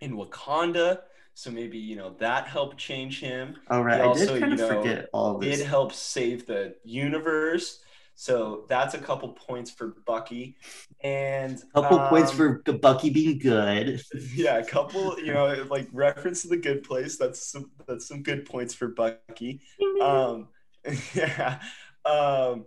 in 0.00 0.16
Wakanda, 0.16 1.00
so 1.34 1.50
maybe 1.50 1.78
you 1.78 1.96
know 1.96 2.14
that 2.20 2.46
helped 2.46 2.78
change 2.78 3.18
him. 3.20 3.56
All 3.68 3.82
right, 3.82 3.96
He 3.96 4.02
I 4.02 4.06
also, 4.06 4.34
did 4.34 4.40
kind 4.40 4.52
you 4.52 4.58
know, 4.58 4.82
forget 4.82 5.08
all 5.12 5.38
this. 5.38 5.60
It 5.60 5.66
helped 5.66 5.96
save 5.96 6.46
the 6.46 6.76
universe, 6.84 7.80
so 8.14 8.64
that's 8.68 8.94
a 8.94 8.98
couple 8.98 9.30
points 9.30 9.70
for 9.70 9.96
Bucky. 10.06 10.56
And 11.02 11.60
a 11.74 11.82
couple 11.82 11.98
points 12.08 12.30
um, 12.30 12.36
for 12.36 12.72
Bucky 12.72 13.10
being 13.10 13.38
good. 13.38 14.00
yeah, 14.34 14.58
a 14.58 14.64
couple, 14.64 15.18
you 15.18 15.32
know, 15.32 15.66
like 15.70 15.88
reference 15.92 16.42
to 16.42 16.48
the 16.48 16.56
good 16.56 16.84
place. 16.84 17.16
That's 17.18 17.50
some 17.50 17.70
that's 17.86 18.06
some 18.08 18.22
good 18.22 18.44
points 18.46 18.74
for 18.74 18.88
Bucky. 18.88 19.60
Um, 20.00 20.48
yeah. 21.14 21.60
Um, 22.04 22.66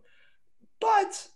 but 0.81 1.27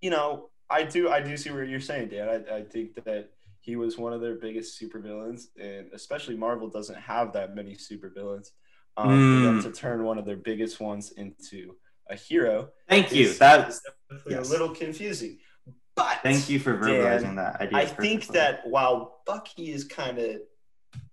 you 0.00 0.10
know, 0.10 0.50
I 0.68 0.82
do 0.82 1.08
I 1.08 1.20
do 1.20 1.36
see 1.36 1.50
what 1.50 1.68
you're 1.68 1.80
saying, 1.80 2.08
Dan. 2.08 2.28
I, 2.28 2.56
I 2.56 2.62
think 2.64 2.94
that 3.04 3.30
he 3.60 3.76
was 3.76 3.96
one 3.98 4.12
of 4.12 4.20
their 4.20 4.34
biggest 4.36 4.80
supervillains, 4.80 5.46
and 5.60 5.86
especially 5.92 6.36
Marvel 6.36 6.68
doesn't 6.68 6.98
have 6.98 7.32
that 7.32 7.54
many 7.54 7.74
supervillains. 7.76 8.50
Um, 8.96 9.08
For 9.08 9.40
them 9.46 9.58
Mm. 9.60 9.62
to 9.64 9.72
turn 9.72 10.04
one 10.04 10.18
of 10.18 10.24
their 10.24 10.36
biggest 10.36 10.80
ones 10.80 11.12
into 11.12 11.76
a 12.08 12.14
hero 12.14 12.70
Thank 12.88 13.12
you. 13.12 13.32
That 13.34 13.72
definitely 14.08 14.34
yes. 14.34 14.48
a 14.48 14.50
little 14.50 14.70
confusing. 14.70 15.38
But 15.94 16.18
thank 16.22 16.48
you 16.48 16.58
for 16.58 16.74
Dan, 16.74 16.82
verbalizing 16.82 17.36
that. 17.36 17.56
I, 17.58 17.66
do 17.66 17.76
I 17.76 17.82
it 17.82 17.96
think 17.96 18.26
that 18.28 18.66
while 18.66 19.22
Bucky 19.26 19.72
is 19.72 19.84
kind 19.84 20.18
of 20.18 20.40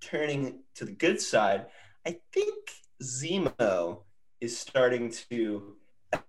turning 0.02 0.60
to 0.76 0.86
the 0.86 0.92
good 0.92 1.22
side, 1.22 1.68
I 2.06 2.18
think 2.34 2.70
Zemo 3.02 4.00
is 4.42 4.58
starting 4.58 5.10
to 5.30 5.78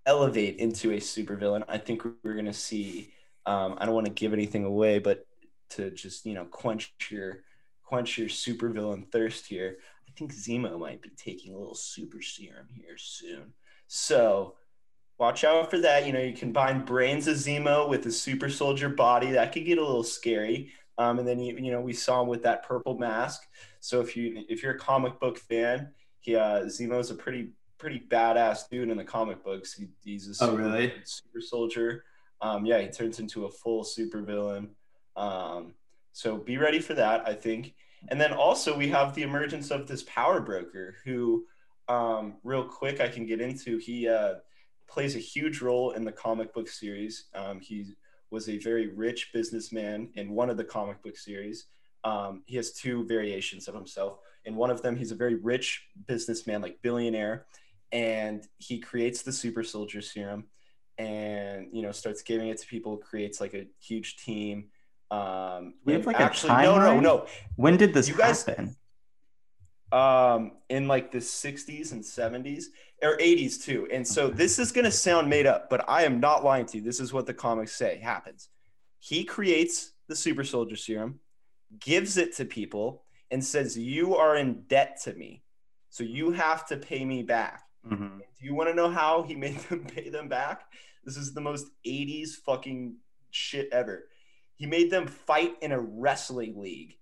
elevate 0.07 0.59
into 0.59 0.93
a 0.93 0.99
supervillain. 0.99 1.65
I 1.69 1.79
think 1.79 2.05
we're 2.23 2.35
going 2.35 2.47
to 2.47 2.53
see. 2.53 3.13
Um, 3.45 3.75
I 3.79 3.85
don't 3.85 3.95
want 3.95 4.07
to 4.07 4.13
give 4.13 4.33
anything 4.33 4.65
away, 4.65 5.01
but 5.01 5.27
to 5.71 5.91
just 5.91 6.25
you 6.25 6.35
know 6.35 6.45
quench 6.45 6.95
your 7.11 7.41
quench 7.83 8.17
your 8.17 8.29
supervillain 8.29 9.11
thirst 9.11 9.47
here, 9.47 9.79
I 10.09 10.13
think 10.13 10.33
Zemo 10.33 10.79
might 10.79 11.03
be 11.03 11.11
taking 11.17 11.55
a 11.55 11.59
little 11.59 11.75
super 11.75 12.23
serum 12.23 12.69
here 12.73 12.97
soon. 12.97 13.53
So 13.87 14.55
watch 15.19 15.45
out 15.45 15.71
for 15.71 15.79
that. 15.81 16.07
You 16.07 16.13
know, 16.13 16.21
you 16.21 16.33
combine 16.33 16.85
brains 16.85 17.27
of 17.27 17.37
Zemo 17.37 17.89
with 17.89 18.07
a 18.07 18.13
super 18.13 18.49
soldier 18.49 18.89
body. 18.89 19.33
That 19.33 19.53
could 19.53 19.65
get 19.65 19.79
a 19.79 19.85
little 19.85 20.05
scary. 20.05 20.73
Um, 20.97 21.19
and 21.19 21.27
then 21.27 21.41
you, 21.41 21.57
you 21.57 21.73
know 21.73 21.81
we 21.81 21.93
saw 21.93 22.23
him 22.23 22.29
with 22.29 22.43
that 22.45 22.63
purple 22.63 22.97
mask. 22.99 23.43
So 23.81 24.01
if 24.01 24.17
you 24.17 24.45
if 24.49 24.63
you're 24.63 24.75
a 24.75 24.79
comic 24.79 25.19
book 25.19 25.39
fan, 25.39 25.91
he 26.21 26.37
uh, 26.37 26.63
Zemo's 26.67 27.11
a 27.11 27.15
pretty 27.15 27.49
pretty 27.79 28.01
badass 28.09 28.69
dude 28.71 28.89
in 28.91 28.97
the 28.97 29.05
comic 29.05 29.43
books. 29.45 29.75
He, 29.75 29.89
he's 30.05 30.29
a 30.29 30.35
super, 30.35 30.53
Oh, 30.53 30.57
super, 30.57 30.63
really? 30.71 30.93
super 31.05 31.41
soldier. 31.41 32.05
Um, 32.41 32.65
yeah, 32.65 32.79
he 32.81 32.89
turns 32.89 33.19
into 33.19 33.47
a 33.47 33.51
full 33.51 33.83
super 33.85 34.23
villain. 34.23 34.71
Um, 35.17 35.75
so 36.13 36.37
be 36.37 36.57
ready 36.57 36.79
for 36.81 36.95
that, 36.95 37.27
I 37.27 37.35
think. 37.35 37.75
And 38.09 38.21
then 38.21 38.33
also 38.33 38.77
we 38.77 38.89
have 38.89 39.15
the 39.15 39.23
emergence 39.23 39.71
of 39.71 39.87
this 39.87 40.03
power 40.05 40.41
broker 40.41 40.97
who, 41.05 41.45
um, 41.89 42.35
real 42.43 42.65
quick, 42.65 43.01
I 43.01 43.09
can 43.09 43.27
get 43.27 43.41
into. 43.41 43.79
He 43.79 44.09
uh, 44.09 44.35
plays 44.89 45.17
a 45.17 45.19
huge 45.19 45.61
role 45.61 45.93
in 45.93 46.05
the 46.05 46.13
comic 46.13 46.53
book 46.55 46.69
series. 46.69 47.27
Um, 47.35 47.61
he 47.61 47.95
was 48.31 48.49
a 48.49 48.59
very 48.59 48.89
rich 48.89 49.31
businessman 49.33 50.11
in 50.15 50.31
one 50.31 50.51
of 50.51 50.57
the 50.57 50.65
comic 50.65 51.03
book 51.03 51.17
series. 51.17 51.67
Um, 52.05 52.43
he 52.47 52.57
has 52.57 52.73
two 52.73 53.05
variations 53.07 53.69
of 53.69 53.75
himself. 53.75 54.19
In 54.45 54.57
one 54.57 54.71
of 54.71 54.83
them, 54.83 54.97
he's 54.97 55.13
a 55.13 55.15
very 55.15 55.37
rich 55.37 55.87
businessman, 56.07 56.61
like 56.61 56.81
billionaire, 56.83 57.47
and 57.93 58.47
he 58.59 58.79
creates 58.79 59.23
the 59.23 59.33
super 59.33 59.63
soldier 59.63 60.01
serum 60.03 60.45
and 60.97 61.67
you 61.73 61.83
know 61.83 61.91
starts 61.91 62.23
giving 62.23 62.49
it 62.49 62.57
to 62.59 62.67
people 62.69 62.97
creates 62.97 63.41
like 63.41 63.53
a 63.53 63.67
huge 63.81 64.17
team 64.17 64.67
um 65.11 65.75
We 65.85 65.95
have, 65.95 66.07
like, 66.07 66.21
a 66.21 66.23
actually 66.23 66.63
no 66.63 66.79
no 66.79 67.01
no 67.01 67.27
when 67.57 67.77
did 67.77 67.93
this 67.93 68.09
You 68.09 68.15
guys- 68.15 68.45
happen? 68.45 68.77
Um 69.95 70.53
in 70.71 70.89
like 70.89 71.13
the 71.13 71.19
60s 71.19 71.93
and 71.93 72.03
70s 72.03 72.65
or 73.03 73.17
80s 73.19 73.63
too 73.63 73.87
and 73.93 74.05
so 74.07 74.29
this 74.29 74.59
is 74.59 74.73
going 74.73 74.85
to 74.87 74.91
sound 74.91 75.29
made 75.31 75.47
up 75.47 75.71
but 75.71 75.81
i 75.89 76.03
am 76.05 76.19
not 76.21 76.43
lying 76.43 76.67
to 76.67 76.79
you 76.79 76.83
this 76.83 77.01
is 77.01 77.13
what 77.13 77.27
the 77.27 77.35
comics 77.35 77.73
say 77.83 77.93
happens 78.03 78.49
he 78.99 79.23
creates 79.25 79.93
the 80.09 80.17
super 80.17 80.43
soldier 80.45 80.77
serum 80.77 81.21
gives 81.79 82.17
it 82.17 82.35
to 82.37 82.45
people 82.45 83.05
and 83.31 83.45
says 83.45 83.79
you 83.79 84.17
are 84.17 84.37
in 84.37 84.63
debt 84.69 84.99
to 85.05 85.13
me 85.15 85.43
so 85.91 86.03
you 86.03 86.33
have 86.33 86.67
to 86.67 86.77
pay 86.77 87.05
me 87.05 87.23
back 87.23 87.61
Mhm. 87.87 88.19
do 88.39 88.47
you 88.49 88.55
want 88.55 88.71
to 88.71 88.75
know 88.75 88.89
how 88.89 89.23
he 89.29 89.35
made 89.47 89.59
them 89.69 89.85
pay 89.85 90.09
them 90.09 90.27
back? 90.29 90.63
This 91.05 91.19
is 91.19 91.35
the 91.35 91.43
most 91.43 91.67
80s 91.87 92.31
fucking 92.47 92.97
shit 93.31 93.69
ever. 93.73 94.09
He 94.57 94.65
made 94.65 94.91
them 94.91 95.07
fight 95.07 95.53
in 95.61 95.71
a 95.71 95.79
wrestling 95.79 96.59
league. 96.59 96.95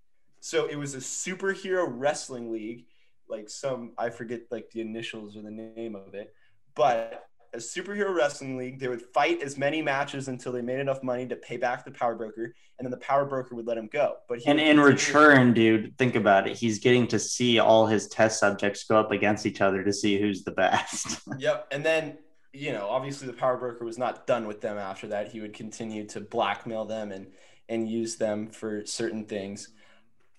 So 0.44 0.66
it 0.66 0.74
was 0.74 0.96
a 0.96 0.98
superhero 0.98 1.86
wrestling 1.88 2.50
league, 2.50 2.86
like 3.28 3.48
some, 3.48 3.92
I 3.96 4.10
forget 4.10 4.40
like 4.50 4.68
the 4.72 4.80
initials 4.80 5.36
or 5.36 5.42
the 5.42 5.52
name 5.52 5.94
of 5.94 6.14
it, 6.14 6.34
but 6.74 7.28
a 7.54 7.58
superhero 7.58 8.12
wrestling 8.12 8.56
league. 8.56 8.80
They 8.80 8.88
would 8.88 9.02
fight 9.14 9.40
as 9.40 9.56
many 9.56 9.82
matches 9.82 10.26
until 10.26 10.50
they 10.50 10.60
made 10.60 10.80
enough 10.80 11.00
money 11.04 11.28
to 11.28 11.36
pay 11.36 11.58
back 11.58 11.84
the 11.84 11.92
power 11.92 12.16
broker, 12.16 12.56
and 12.78 12.84
then 12.84 12.90
the 12.90 12.96
power 12.96 13.24
broker 13.24 13.54
would 13.54 13.68
let 13.68 13.78
him 13.78 13.88
go. 13.92 14.16
But 14.28 14.40
he 14.40 14.50
And 14.50 14.58
in 14.58 14.80
return, 14.80 15.54
dude, 15.54 15.96
think 15.96 16.16
about 16.16 16.48
it. 16.48 16.56
He's 16.56 16.80
getting 16.80 17.06
to 17.08 17.20
see 17.20 17.60
all 17.60 17.86
his 17.86 18.08
test 18.08 18.40
subjects 18.40 18.82
go 18.82 18.96
up 18.96 19.12
against 19.12 19.46
each 19.46 19.60
other 19.60 19.84
to 19.84 19.92
see 19.92 20.20
who's 20.20 20.42
the 20.42 20.50
best. 20.50 21.20
Yep. 21.38 21.68
And 21.70 21.84
then, 21.84 22.18
you 22.52 22.72
know, 22.72 22.88
obviously 22.88 23.28
the 23.28 23.32
power 23.32 23.56
broker 23.56 23.84
was 23.84 23.96
not 23.96 24.26
done 24.26 24.48
with 24.48 24.60
them 24.60 24.76
after 24.76 25.06
that. 25.08 25.30
He 25.30 25.40
would 25.40 25.54
continue 25.54 26.04
to 26.08 26.20
blackmail 26.20 26.84
them 26.84 27.12
and 27.12 27.28
and 27.68 27.88
use 27.88 28.16
them 28.16 28.48
for 28.48 28.84
certain 28.84 29.24
things. 29.24 29.68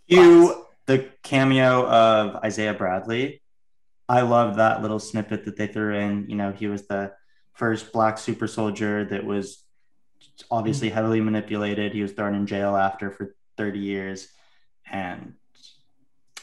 Cue 0.09 0.65
the 0.85 1.09
cameo 1.23 1.87
of 1.87 2.43
Isaiah 2.43 2.73
Bradley. 2.73 3.41
I 4.09 4.21
love 4.21 4.57
that 4.57 4.81
little 4.81 4.99
snippet 4.99 5.45
that 5.45 5.55
they 5.57 5.67
threw 5.67 5.95
in. 5.95 6.29
You 6.29 6.35
know, 6.35 6.51
he 6.51 6.67
was 6.67 6.87
the 6.87 7.13
first 7.53 7.93
black 7.93 8.17
super 8.17 8.47
soldier 8.47 9.05
that 9.05 9.23
was 9.23 9.63
obviously 10.51 10.89
heavily 10.89 11.21
manipulated. 11.21 11.93
He 11.93 12.01
was 12.01 12.11
thrown 12.11 12.35
in 12.35 12.45
jail 12.47 12.75
after 12.75 13.11
for 13.11 13.35
30 13.57 13.79
years. 13.79 14.27
And 14.91 15.35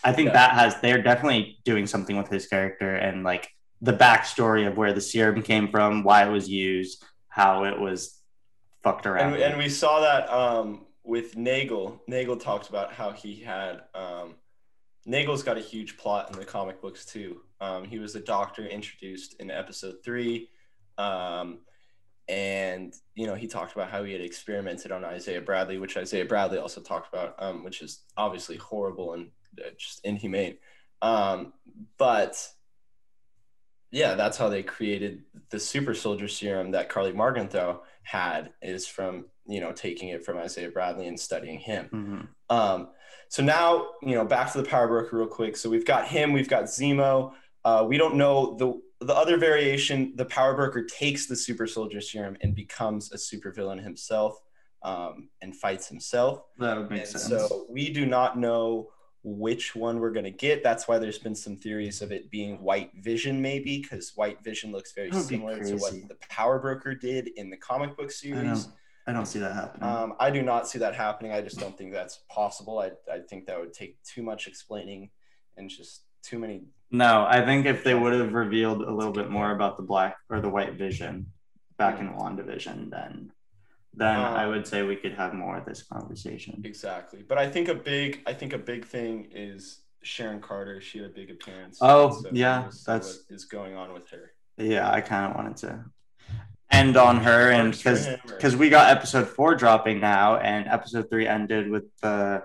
I 0.03 0.13
think 0.13 0.29
Yeah. 0.29 0.33
that 0.35 0.53
has, 0.55 0.81
they're 0.81 1.03
definitely 1.03 1.59
doing 1.65 1.87
something 1.87 2.17
with 2.17 2.29
his 2.29 2.47
character 2.47 2.95
and 2.97 3.25
like 3.25 3.49
the 3.83 3.93
backstory 3.93 4.67
of 4.67 4.77
where 4.77 4.93
the 4.95 5.01
serum 5.01 5.43
came 5.43 5.69
from, 5.69 6.03
why 6.03 6.27
it 6.27 6.31
was 6.31 6.49
used, 6.49 7.05
how 7.29 7.65
it 7.65 7.79
was 7.79 8.19
fucked 8.83 9.07
around. 9.07 9.35
And, 9.35 9.43
and 9.43 9.59
we 9.59 9.69
saw 9.69 10.01
that 10.01 10.31
um, 10.31 10.87
with 11.11 11.37
Nagel. 11.37 12.01
Nagel 12.07 12.37
talked 12.37 12.69
about 12.69 12.93
how 12.93 13.11
he 13.11 13.35
had 13.35 13.83
um, 13.97 14.37
Nagel's 15.05 15.43
got 15.43 15.59
a 15.59 15.61
huge 15.61 15.97
plot 15.97 16.31
in 16.31 16.39
the 16.39 16.45
comic 16.45 16.81
books 16.81 17.05
too. 17.05 17.41
Um, 17.61 17.83
he 17.85 17.99
was 17.99 18.15
a 18.15 18.21
doctor 18.21 18.65
introduced 18.65 19.35
in 19.41 19.51
episode 19.51 19.97
three. 20.05 20.51
Um, 20.99 21.63
and 22.29 22.95
you 23.17 23.27
know 23.27 23.35
he 23.35 23.49
talked 23.49 23.73
about 23.73 23.91
how 23.91 24.05
he 24.05 24.13
had 24.13 24.21
experimented 24.21 24.93
on 24.93 25.05
Isaiah 25.05 25.41
Bradley, 25.41 25.79
which 25.79 25.97
Isaiah 25.97 26.27
Bradley 26.27 26.59
also 26.59 26.81
talked 26.81 27.13
about, 27.13 27.35
um, 27.41 27.65
which 27.65 27.83
is 27.83 28.05
obviously 28.17 28.57
horrible 28.57 29.15
and 29.15 29.31
uh, 29.59 29.71
just 29.77 30.01
inhumane. 30.05 30.59
Um, 31.03 31.55
but 31.99 32.37
yeah, 33.91 34.15
that's 34.15 34.39
how 34.39 34.49
they 34.49 34.63
created 34.63 35.25
the 35.51 35.59
super 35.59 35.93
soldier 35.93 36.29
serum 36.29 36.71
that 36.71 36.89
Karli 36.89 37.13
Morgenthau 37.13 37.81
had 38.03 38.53
is 38.63 38.87
from 38.87 39.27
you 39.47 39.61
know 39.61 39.73
taking 39.73 40.09
it 40.11 40.25
from 40.25 40.39
Isaiah 40.39 40.71
Bradley 40.71 41.07
and 41.09 41.19
studying 41.19 41.59
him. 41.59 41.89
Mhm. 42.51 42.55
Um, 42.55 42.89
so 43.29 43.43
now, 43.45 43.87
you 44.03 44.15
know, 44.17 44.25
back 44.25 44.51
to 44.53 44.61
the 44.61 44.69
power 44.69 44.89
broker 44.89 45.17
real 45.17 45.27
quick. 45.29 45.57
So 45.57 45.71
we've 45.71 45.85
got 45.87 46.09
him, 46.09 46.33
we've 46.33 46.49
got 46.49 46.65
Zemo. 46.65 47.33
Uh, 47.65 47.85
we 47.89 47.97
don't 47.99 48.17
know 48.17 48.57
the 48.57 48.81
the 49.07 49.15
other 49.15 49.37
variation. 49.39 50.13
The 50.17 50.25
power 50.27 50.55
broker 50.55 50.85
takes 50.85 51.27
the 51.27 51.37
super 51.37 51.67
soldier 51.67 52.01
serum 52.01 52.37
and 52.43 52.55
becomes 52.55 53.13
a 53.13 53.17
supervillain 53.17 53.83
himself. 53.83 54.39
um, 54.83 55.29
and 55.43 55.55
fights 55.55 55.87
himself. 55.89 56.43
That 56.59 56.79
would 56.79 56.91
make 56.91 57.01
And 57.01 57.09
sense. 57.11 57.25
so 57.25 57.67
we 57.69 57.91
do 57.93 58.07
not 58.07 58.39
know 58.39 58.89
which 59.23 59.77
one 59.77 60.01
we're 60.01 60.13
going 60.13 60.25
to 60.25 60.31
get. 60.31 60.63
That's 60.63 60.89
why 60.89 60.99
there's 60.99 61.19
been 61.19 61.35
some 61.35 61.57
theories 61.57 62.01
of 62.01 62.11
it 62.11 62.31
being 62.31 62.61
White 62.63 62.91
Vision, 62.95 63.41
maybe, 63.43 63.81
because 63.81 64.13
White 64.17 64.43
Vision 64.43 64.73
looks 64.73 64.93
very 64.93 65.11
That 65.11 65.17
would 65.17 65.29
be 65.29 65.37
similar 65.37 65.65
to 65.65 65.77
what 65.77 65.93
the 66.09 66.17
Power 66.29 66.59
Broker 66.59 66.95
did 66.95 67.29
in 67.37 67.51
the 67.51 67.57
comic 67.57 67.97
book 67.97 68.09
I 68.09 68.13
series. 68.13 68.65
don't, 68.65 68.75
I 69.07 69.13
don't 69.13 69.27
see 69.27 69.39
that 69.41 69.55
happening. 69.55 69.89
Um, 69.89 70.15
I 70.19 70.31
do 70.31 70.43
not 70.43 70.69
see 70.69 70.79
that 70.79 70.95
happening. 70.95 71.33
I 71.33 71.43
just 71.43 71.59
don't 71.59 71.77
think 71.77 71.93
that's 71.93 72.21
possible. 72.31 72.79
I, 72.79 72.93
I 73.13 73.19
think 73.29 73.47
that 73.47 73.59
would 73.61 73.75
take 73.75 74.03
too 74.05 74.23
much 74.23 74.47
explaining 74.47 75.11
and 75.57 75.69
just 75.69 76.03
too 76.23 76.39
many. 76.39 76.63
no, 76.91 77.27
I 77.29 77.45
think 77.45 77.67
if 77.67 77.85
they 77.85 77.95
would 77.95 78.13
have 78.13 78.33
revealed 78.33 78.83
a 78.83 78.93
little 78.93 79.13
bit 79.13 79.31
more 79.31 79.53
about 79.53 79.77
the 79.77 79.83
black 79.83 80.17
or 80.29 80.41
the 80.41 80.49
white 80.49 80.75
vision 80.75 81.27
back 81.79 81.99
in 81.99 82.11
WandaVision, 82.15 82.91
then 82.91 83.33
then 83.95 84.17
Um, 84.17 84.35
I 84.35 84.47
would 84.47 84.67
say 84.67 84.83
we 84.83 84.97
could 84.97 85.15
have 85.15 85.35
more 85.35 85.57
of 85.59 85.65
this 85.65 85.83
conversation. 85.83 86.61
Exactly. 86.65 87.23
But 87.27 87.39
I 87.39 87.49
think 87.51 87.69
a 87.69 87.75
big 87.75 88.21
I 88.27 88.33
think 88.35 88.53
a 88.53 88.59
big 88.59 88.85
thing 88.85 89.29
is 89.33 89.81
Sharon 90.03 90.41
Carter. 90.41 90.81
She 90.81 90.99
had 90.99 91.11
a 91.11 91.13
big 91.13 91.31
appearance. 91.31 91.79
Oh, 91.81 92.11
So 92.23 92.29
yeah, 92.33 92.71
that's- 92.87 93.19
what 93.29 93.35
is 93.35 93.45
going 93.45 93.75
on 93.77 93.93
with 93.93 94.09
her. 94.11 94.33
Yeah, 94.57 94.91
I 94.91 95.01
kind 95.01 95.31
of 95.31 95.37
wanted 95.37 95.57
to 95.59 95.85
end 96.71 96.97
on 96.97 97.17
her, 97.19 97.51
and 97.51 97.73
because 97.73 98.09
because 98.27 98.55
we 98.57 98.69
got 98.71 98.91
episode 98.91 99.27
four 99.29 99.55
dropping 99.55 99.99
now, 100.01 100.37
and 100.37 100.67
episode 100.69 101.09
three 101.11 101.27
ended 101.27 101.69
with 101.71 101.85
the 102.01 102.45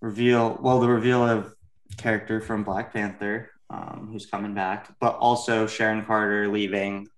reveal. 0.00 0.58
Well, 0.60 0.80
the 0.80 0.88
reveal 0.88 1.22
of 1.28 1.54
character 1.96 2.40
from 2.40 2.64
Black 2.64 2.92
Panther, 2.92 3.50
um, 3.70 4.08
who's 4.12 4.26
coming 4.26 4.54
back, 4.54 4.88
but 5.00 5.16
also 5.16 5.66
Sharon 5.66 6.04
Carter 6.04 6.48
leaving 6.48 7.08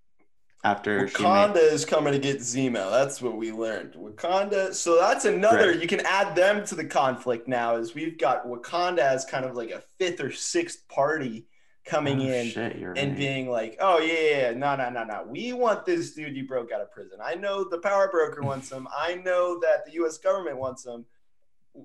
after 0.65 1.07
she 1.09 1.23
made. 1.23 1.29
Wakanda 1.29 1.57
is 1.73 1.85
coming 1.85 2.13
to 2.13 2.19
get 2.19 2.39
Zemo. 2.39 2.91
That's 2.91 3.23
what 3.23 3.37
we 3.37 3.53
learned. 3.53 3.95
Wakanda. 3.95 4.75
So 4.75 4.99
that's 4.99 5.25
another. 5.25 5.71
Right. 5.71 5.81
You 5.81 5.87
can 5.89 6.01
add 6.01 6.35
them 6.35 6.65
to 6.67 6.75
the 6.75 6.85
conflict 6.85 7.49
now. 7.49 7.77
Is 7.77 7.95
we've 7.95 8.19
got 8.19 8.47
Wakanda 8.47 8.99
as 8.99 9.25
kind 9.25 9.45
of 9.45 9.55
like 9.57 9.71
a 9.71 9.83
fifth 9.99 10.21
or 10.21 10.33
sixth 10.33 10.87
party 10.89 11.47
coming 11.85 12.21
Oh, 12.21 12.33
in 12.33 12.47
shit, 12.49 12.75
and 12.77 12.97
right. 12.97 13.17
being 13.17 13.49
like, 13.49 13.79
"Oh 13.81 13.99
yeah, 13.99 14.31
yeah, 14.49 14.51
no, 14.53 14.77
no, 14.77 14.91
no, 14.91 15.05
no. 15.05 15.25
We 15.27 15.53
want 15.53 15.87
this 15.87 16.13
dude 16.13 16.37
you 16.37 16.47
broke 16.47 16.71
out 16.73 16.81
of 16.81 16.91
prison. 16.93 17.19
I 17.23 17.35
know 17.35 17.65
the 17.65 17.79
power 17.79 18.09
broker 18.11 18.43
wants 18.43 18.71
him. 18.71 18.87
I 18.97 19.15
know 19.15 19.59
that 19.61 19.87
the 19.87 19.93
U.S. 19.93 20.19
government 20.19 20.59
wants 20.59 20.85
him. 20.85 21.07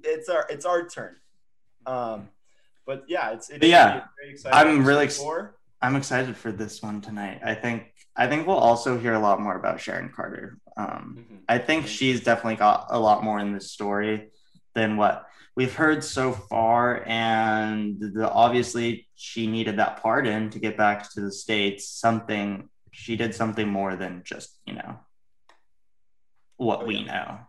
It's 0.03 0.28
our 0.30 0.45
it's 0.49 0.65
our 0.65 0.88
turn." 0.88 1.15
Um, 1.86 2.30
but 2.86 3.03
yeah, 3.07 3.32
it's 3.32 3.49
it's 3.49 3.59
But 3.59 3.69
yeah, 3.69 3.84
gonna 3.88 3.93
be 3.93 3.99
a 3.99 4.09
very 4.24 4.32
exciting 4.34 4.78
I'm 4.80 4.86
really 4.86 5.03
ex- 5.05 5.21
I'm 5.82 5.95
excited 5.95 6.36
for 6.38 6.51
this 6.51 6.82
one 6.82 6.99
tonight. 7.01 7.41
I 7.45 7.53
think 7.55 7.92
I 8.16 8.28
think 8.28 8.45
we'll 8.45 8.57
also 8.57 8.97
hear 8.99 9.14
a 9.14 9.20
lot 9.20 9.39
more 9.41 9.55
about 9.55 9.82
Sharon 9.82 10.11
Carter. 10.16 10.59
Um, 10.78 11.26
Mhm. 11.30 11.43
I 11.49 11.57
think 11.57 11.88
she's 11.88 12.24
definitely 12.24 12.57
got 12.57 12.88
a 12.89 12.99
lot 12.99 13.24
more 13.24 13.39
in 13.39 13.53
this 13.53 13.72
story 13.72 14.32
than 14.76 14.97
what 14.97 15.28
we've 15.55 15.74
heard 15.74 16.03
so 16.03 16.32
far. 16.32 17.03
And 17.07 17.99
the, 17.99 18.32
obviously, 18.32 19.07
she 19.16 19.47
needed 19.47 19.78
that 19.78 20.01
pardon 20.01 20.49
to 20.51 20.59
get 20.59 20.78
back 20.78 21.11
to 21.14 21.22
the 21.22 21.32
States. 21.32 21.88
Something, 21.89 22.70
she 22.91 23.16
did 23.16 23.34
something 23.34 23.68
more 23.68 23.95
than 23.95 24.22
just, 24.24 24.59
you 24.66 24.74
know, 24.74 24.99
what 26.57 26.84
Oh, 26.84 26.86
we 26.86 26.97
yeah. 26.97 27.05
know. 27.05 27.39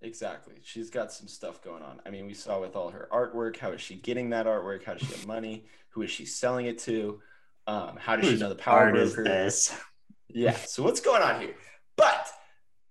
Exactly. 0.00 0.54
She's 0.62 0.90
got 0.90 1.12
some 1.12 1.26
stuff 1.28 1.62
going 1.62 1.82
on. 1.82 2.00
I 2.04 2.10
mean, 2.10 2.26
we 2.26 2.34
saw 2.34 2.60
with 2.60 2.76
all 2.76 2.90
her 2.90 3.08
artwork. 3.10 3.56
How 3.56 3.70
is 3.72 3.80
she 3.80 3.94
getting 3.96 4.30
that 4.30 4.46
artwork? 4.46 4.84
How 4.84 4.92
does 4.94 5.02
she 5.02 5.14
get 5.14 5.26
money? 5.26 5.66
Who 5.90 6.02
is 6.02 6.10
she 6.10 6.26
selling 6.26 6.66
it 6.66 6.78
to? 6.80 7.20
Um, 7.66 7.96
how 7.96 8.14
does 8.16 8.28
she 8.28 8.36
know 8.36 8.50
the 8.50 8.54
power 8.54 8.94
is 8.94 9.16
this? 9.16 9.74
Yeah. 10.28 10.52
So 10.56 10.82
what's 10.82 11.00
going 11.00 11.22
on 11.22 11.40
here? 11.40 11.54
But 11.96 12.28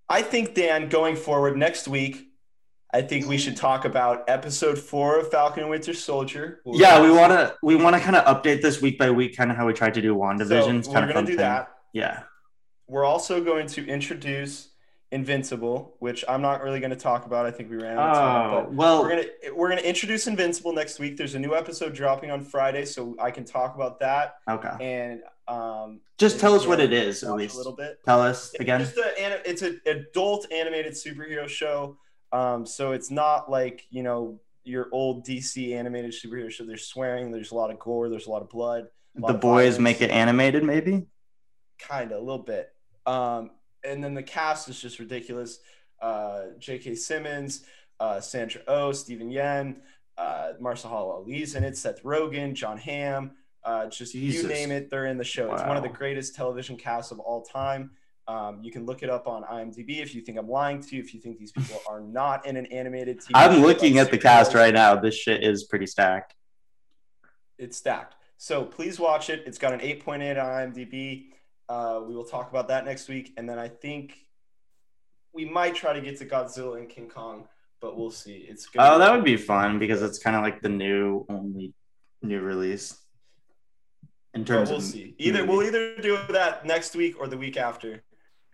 I 0.09 0.21
think 0.21 0.53
Dan, 0.55 0.89
going 0.89 1.15
forward 1.15 1.57
next 1.57 1.87
week, 1.87 2.27
I 2.93 3.01
think 3.01 3.27
we 3.27 3.37
should 3.37 3.57
talk 3.57 3.85
about 3.85 4.23
episode 4.27 4.77
four 4.77 5.19
of 5.19 5.31
Falcon 5.31 5.61
and 5.63 5.69
Winter 5.69 5.93
Soldier. 5.93 6.61
We'll- 6.63 6.79
Yeah, 6.79 7.01
we 7.01 7.11
want 7.11 7.31
to 7.31 7.55
we 7.63 7.75
want 7.75 7.95
to 7.95 8.01
kind 8.01 8.15
of 8.15 8.23
update 8.25 8.61
this 8.61 8.81
week 8.81 8.97
by 8.99 9.09
week, 9.09 9.35
kind 9.35 9.49
of 9.49 9.57
how 9.57 9.65
we 9.65 9.73
tried 9.73 9.95
to 9.95 10.01
do 10.01 10.09
So 10.09 10.15
WandaVision. 10.15 10.79
It's 10.79 10.87
we're 10.87 10.93
kind 10.93 11.09
of 11.09 11.13
gonna 11.15 11.25
do 11.25 11.31
thing. 11.33 11.37
that. 11.37 11.69
Yeah. 11.91 12.23
We're 12.87 13.05
also 13.05 13.43
going 13.43 13.67
to 13.67 13.87
introduce 13.87 14.69
Invincible, 15.11 15.95
which 15.99 16.25
I'm 16.27 16.41
not 16.41 16.61
really 16.63 16.79
going 16.79 16.89
to 16.89 16.95
talk 16.95 17.25
about. 17.27 17.45
I 17.45 17.51
think 17.51 17.69
we 17.69 17.77
ran 17.77 17.97
out 17.97 18.09
of 18.09 18.15
time. 18.15 18.51
Oh 18.51 18.61
But 18.63 18.73
well, 18.73 19.01
we're 19.03 19.09
gonna 19.09 19.55
we're 19.55 19.69
gonna 19.69 19.81
introduce 19.81 20.27
Invincible 20.27 20.73
next 20.73 20.99
week. 20.99 21.17
There's 21.17 21.35
a 21.35 21.39
new 21.39 21.55
episode 21.55 21.93
dropping 21.93 22.31
on 22.31 22.41
Friday, 22.41 22.83
so 22.85 23.15
I 23.19 23.29
can 23.31 23.45
talk 23.45 23.75
about 23.75 23.99
that 23.99 24.35
okay. 24.49 24.71
and 24.81 25.21
um, 25.47 26.01
Just 26.17 26.39
tell 26.39 26.53
us 26.53 26.65
what 26.65 26.79
it 26.79 26.93
is 26.93 27.23
at 27.23 27.33
least. 27.33 27.55
a 27.55 27.57
little 27.57 27.75
bit. 27.75 27.99
Tell 28.05 28.21
us 28.21 28.51
It's 28.53 28.61
again. 28.61 28.79
just 28.81 28.97
a, 28.97 29.49
it's 29.49 29.61
an 29.61 29.81
adult 29.85 30.51
animated 30.51 30.93
superhero 30.93 31.47
show. 31.47 31.97
Um, 32.31 32.65
so 32.65 32.93
it's 32.93 33.11
not 33.11 33.49
like 33.51 33.85
you 33.89 34.03
know 34.03 34.39
your 34.63 34.87
old 34.91 35.25
DC 35.25 35.75
animated 35.75 36.11
superhero 36.13 36.49
show. 36.49 36.65
There's 36.65 36.87
swearing. 36.87 37.31
There's 37.31 37.51
a 37.51 37.55
lot 37.55 37.69
of 37.71 37.79
gore. 37.79 38.09
There's 38.09 38.27
a 38.27 38.31
lot 38.31 38.41
of 38.41 38.49
blood. 38.49 38.85
lot 39.17 39.27
The 39.27 39.33
of 39.35 39.41
boys 39.41 39.75
violence. 39.75 39.79
make 39.79 40.01
it 40.01 40.09
animated, 40.09 40.63
maybe. 40.63 41.05
kind 41.79 42.11
of 42.11 42.17
a 42.17 42.21
little 42.21 42.43
bit. 42.43 42.69
Um, 43.05 43.51
and 43.83 44.01
then 44.03 44.13
the 44.13 44.23
cast 44.23 44.69
is 44.69 44.79
just 44.79 44.99
ridiculous. 44.99 45.59
Uh, 46.01 46.43
J.K. 46.59 46.95
Simmons, 46.95 47.65
uh, 47.99 48.19
Sandra 48.21 48.61
Oh, 48.67 48.91
Steven 48.93 49.29
Yeun, 49.29 49.75
uh, 50.17 50.53
Mahershala 50.61 50.91
Ali's 51.15 51.55
in 51.55 51.63
it, 51.65 51.77
Seth 51.77 52.01
Rogen, 52.03 52.53
Jon 52.53 52.77
Hamm. 52.77 53.31
Uh, 53.65 53.87
just 53.87 54.13
Jesus. 54.13 54.43
you 54.43 54.47
name 54.47 54.71
it, 54.71 54.89
they're 54.89 55.05
in 55.05 55.17
the 55.17 55.23
show. 55.23 55.53
It's 55.53 55.63
one 55.63 55.77
of 55.77 55.83
the 55.83 55.89
greatest 55.89 56.35
television 56.35 56.75
casts 56.75 57.11
of 57.11 57.19
all 57.19 57.41
time. 57.41 57.91
Um, 58.27 58.59
you 58.61 58.71
can 58.71 58.85
look 58.85 59.03
it 59.03 59.09
up 59.09 59.27
on 59.27 59.43
IMDb 59.43 60.01
if 60.01 60.15
you 60.15 60.21
think 60.21 60.37
I'm 60.37 60.49
lying 60.49 60.81
to 60.81 60.95
you. 60.95 61.01
If 61.01 61.13
you 61.13 61.19
think 61.19 61.37
these 61.37 61.51
people 61.51 61.81
are 61.89 62.01
not 62.01 62.45
in 62.45 62.55
an 62.57 62.65
animated 62.67 63.19
TV, 63.19 63.31
I'm 63.33 63.61
looking 63.61 63.99
at 63.99 64.11
the 64.11 64.17
cast 64.17 64.53
right 64.53 64.73
now. 64.73 64.95
This 64.95 65.15
shit 65.15 65.43
is 65.43 65.63
pretty 65.65 65.87
stacked. 65.87 66.35
it's 67.57 67.77
stacked. 67.77 68.15
So 68.37 68.65
please 68.65 68.99
watch 68.99 69.29
it. 69.29 69.43
It's 69.45 69.57
got 69.57 69.73
an 69.73 69.79
8.8 69.79 70.41
on 70.41 70.73
IMDb. 70.73 71.27
Uh, 71.69 72.01
we 72.05 72.13
will 72.13 72.25
talk 72.25 72.49
about 72.49 72.67
that 72.67 72.83
next 72.83 73.07
week, 73.07 73.33
and 73.37 73.49
then 73.49 73.57
I 73.57 73.69
think 73.69 74.17
we 75.33 75.45
might 75.45 75.75
try 75.75 75.93
to 75.93 76.01
get 76.01 76.17
to 76.19 76.25
Godzilla 76.25 76.77
and 76.77 76.89
King 76.89 77.09
Kong, 77.09 77.47
but 77.81 77.97
we'll 77.97 78.11
see. 78.11 78.45
It's 78.49 78.67
gonna 78.67 78.95
Oh, 78.95 78.99
that 78.99 79.13
would 79.15 79.23
be 79.23 79.37
fun 79.37 79.79
because 79.79 80.01
it's 80.01 80.19
kind 80.19 80.35
of 80.35 80.41
like 80.43 80.61
the 80.61 80.69
new 80.69 81.25
only 81.29 81.73
new 82.21 82.41
release. 82.41 82.97
In 84.33 84.45
terms 84.45 84.69
we'll 84.69 84.79
of 84.79 84.83
see. 84.83 85.15
Either 85.19 85.39
movie. 85.45 85.49
we'll 85.51 85.67
either 85.67 85.97
do 85.97 86.17
that 86.29 86.65
next 86.65 86.95
week 86.95 87.15
or 87.19 87.27
the 87.27 87.37
week 87.37 87.55
after, 87.57 88.03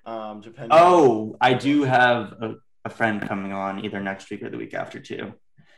um, 0.06 0.42
depending. 0.42 0.72
Oh, 0.72 1.38
I 1.40 1.54
do 1.54 1.84
have 1.84 2.34
a, 2.42 2.56
a 2.84 2.90
friend 2.90 3.22
coming 3.26 3.54
on 3.54 3.86
either 3.86 4.00
next 4.02 4.30
week 4.30 4.44
or 4.44 4.50
the 4.50 4.58
week 4.58 4.74
after 4.74 5.00
too. 5.00 5.34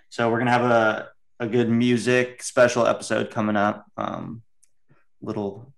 So 0.10 0.30
we're 0.30 0.40
gonna 0.40 0.52
have 0.52 0.64
a 0.64 1.10
a 1.40 1.48
good 1.48 1.70
music 1.70 2.44
special 2.44 2.86
episode 2.86 3.32
coming 3.32 3.56
up. 3.56 3.86
Um, 3.98 4.44
little, 5.22 5.74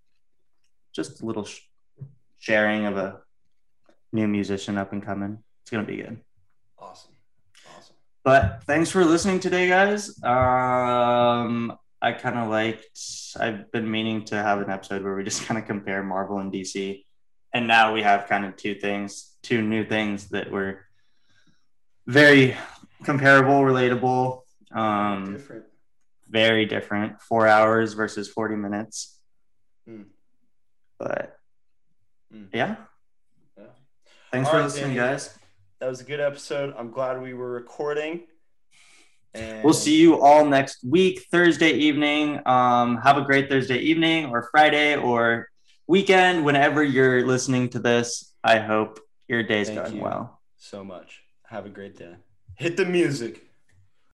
just 0.94 1.22
a 1.22 1.26
little 1.26 1.46
sh- 1.46 1.62
sharing 2.38 2.86
of 2.86 2.98
a 2.98 3.20
new 4.12 4.28
musician 4.28 4.78
up 4.78 4.92
and 4.94 5.04
coming. 5.04 5.40
It's 5.62 5.72
gonna 5.72 5.84
be 5.84 5.98
good. 5.98 6.20
Awesome, 6.80 7.12
awesome. 7.78 7.96
But 8.24 8.64
thanks 8.66 8.90
for 8.90 9.04
listening 9.04 9.40
today, 9.42 9.68
guys. 9.68 10.22
Um, 10.24 11.78
I 12.04 12.12
kind 12.12 12.38
of 12.38 12.50
liked. 12.50 13.00
I've 13.40 13.72
been 13.72 13.90
meaning 13.90 14.26
to 14.26 14.36
have 14.36 14.60
an 14.60 14.70
episode 14.70 15.04
where 15.04 15.16
we 15.16 15.24
just 15.24 15.46
kind 15.46 15.58
of 15.58 15.66
compare 15.66 16.04
Marvel 16.04 16.38
and 16.40 16.52
DC, 16.52 17.06
and 17.54 17.66
now 17.66 17.94
we 17.94 18.02
have 18.04 18.28
kind 18.28 18.44
of 18.46 18.58
two 18.58 18.76
things, 18.76 19.38
two 19.42 19.62
new 19.62 19.86
things 19.86 20.28
that 20.30 20.52
were 20.52 20.82
very 22.06 22.58
comparable, 23.06 23.62
relatable, 23.62 24.42
um, 24.74 25.34
Different. 25.38 25.64
very 26.30 26.66
different. 26.66 27.22
Four 27.22 27.48
hours 27.48 27.94
versus 27.94 28.28
forty 28.28 28.56
minutes. 28.58 29.18
Mm. 29.90 30.08
But 31.00 31.40
Mm. 32.34 32.50
yeah, 32.54 32.76
Yeah. 33.58 33.64
thanks 34.32 34.48
All 34.48 34.52
for 34.54 34.58
right, 34.58 34.64
listening, 34.66 34.96
Danny. 34.96 35.12
guys. 35.12 35.38
That 35.80 35.88
was 35.88 36.02
a 36.02 36.04
good 36.04 36.20
episode. 36.20 36.74
I'm 36.78 36.92
glad 36.92 37.22
we 37.22 37.34
were 37.34 37.52
recording. 37.52 38.24
And 39.34 39.64
We'll 39.64 39.74
see 39.74 40.00
you 40.00 40.22
all 40.22 40.46
next 40.46 40.84
week, 40.84 41.26
Thursday 41.32 41.72
evening. 41.72 42.40
Um, 42.46 42.98
have 42.98 43.18
a 43.18 43.22
great 43.22 43.50
Thursday 43.50 43.80
evening 43.80 44.28
or 44.28 44.48
Friday 44.52 44.96
or 44.96 45.50
weekend, 45.88 46.46
whenever 46.46 46.84
you're 46.84 47.26
listening 47.26 47.70
to 47.70 47.80
this. 47.80 48.34
I 48.44 48.60
hope 48.60 49.00
your 49.28 49.44
day's 49.44 49.70
going 49.70 50.00
well. 50.00 50.40
so 50.58 50.84
much. 50.84 51.22
Have 51.48 51.66
a 51.66 51.70
great 51.70 51.98
day. 51.98 52.16
Hit 52.56 52.78
the 52.78 52.86
music. 52.86 53.44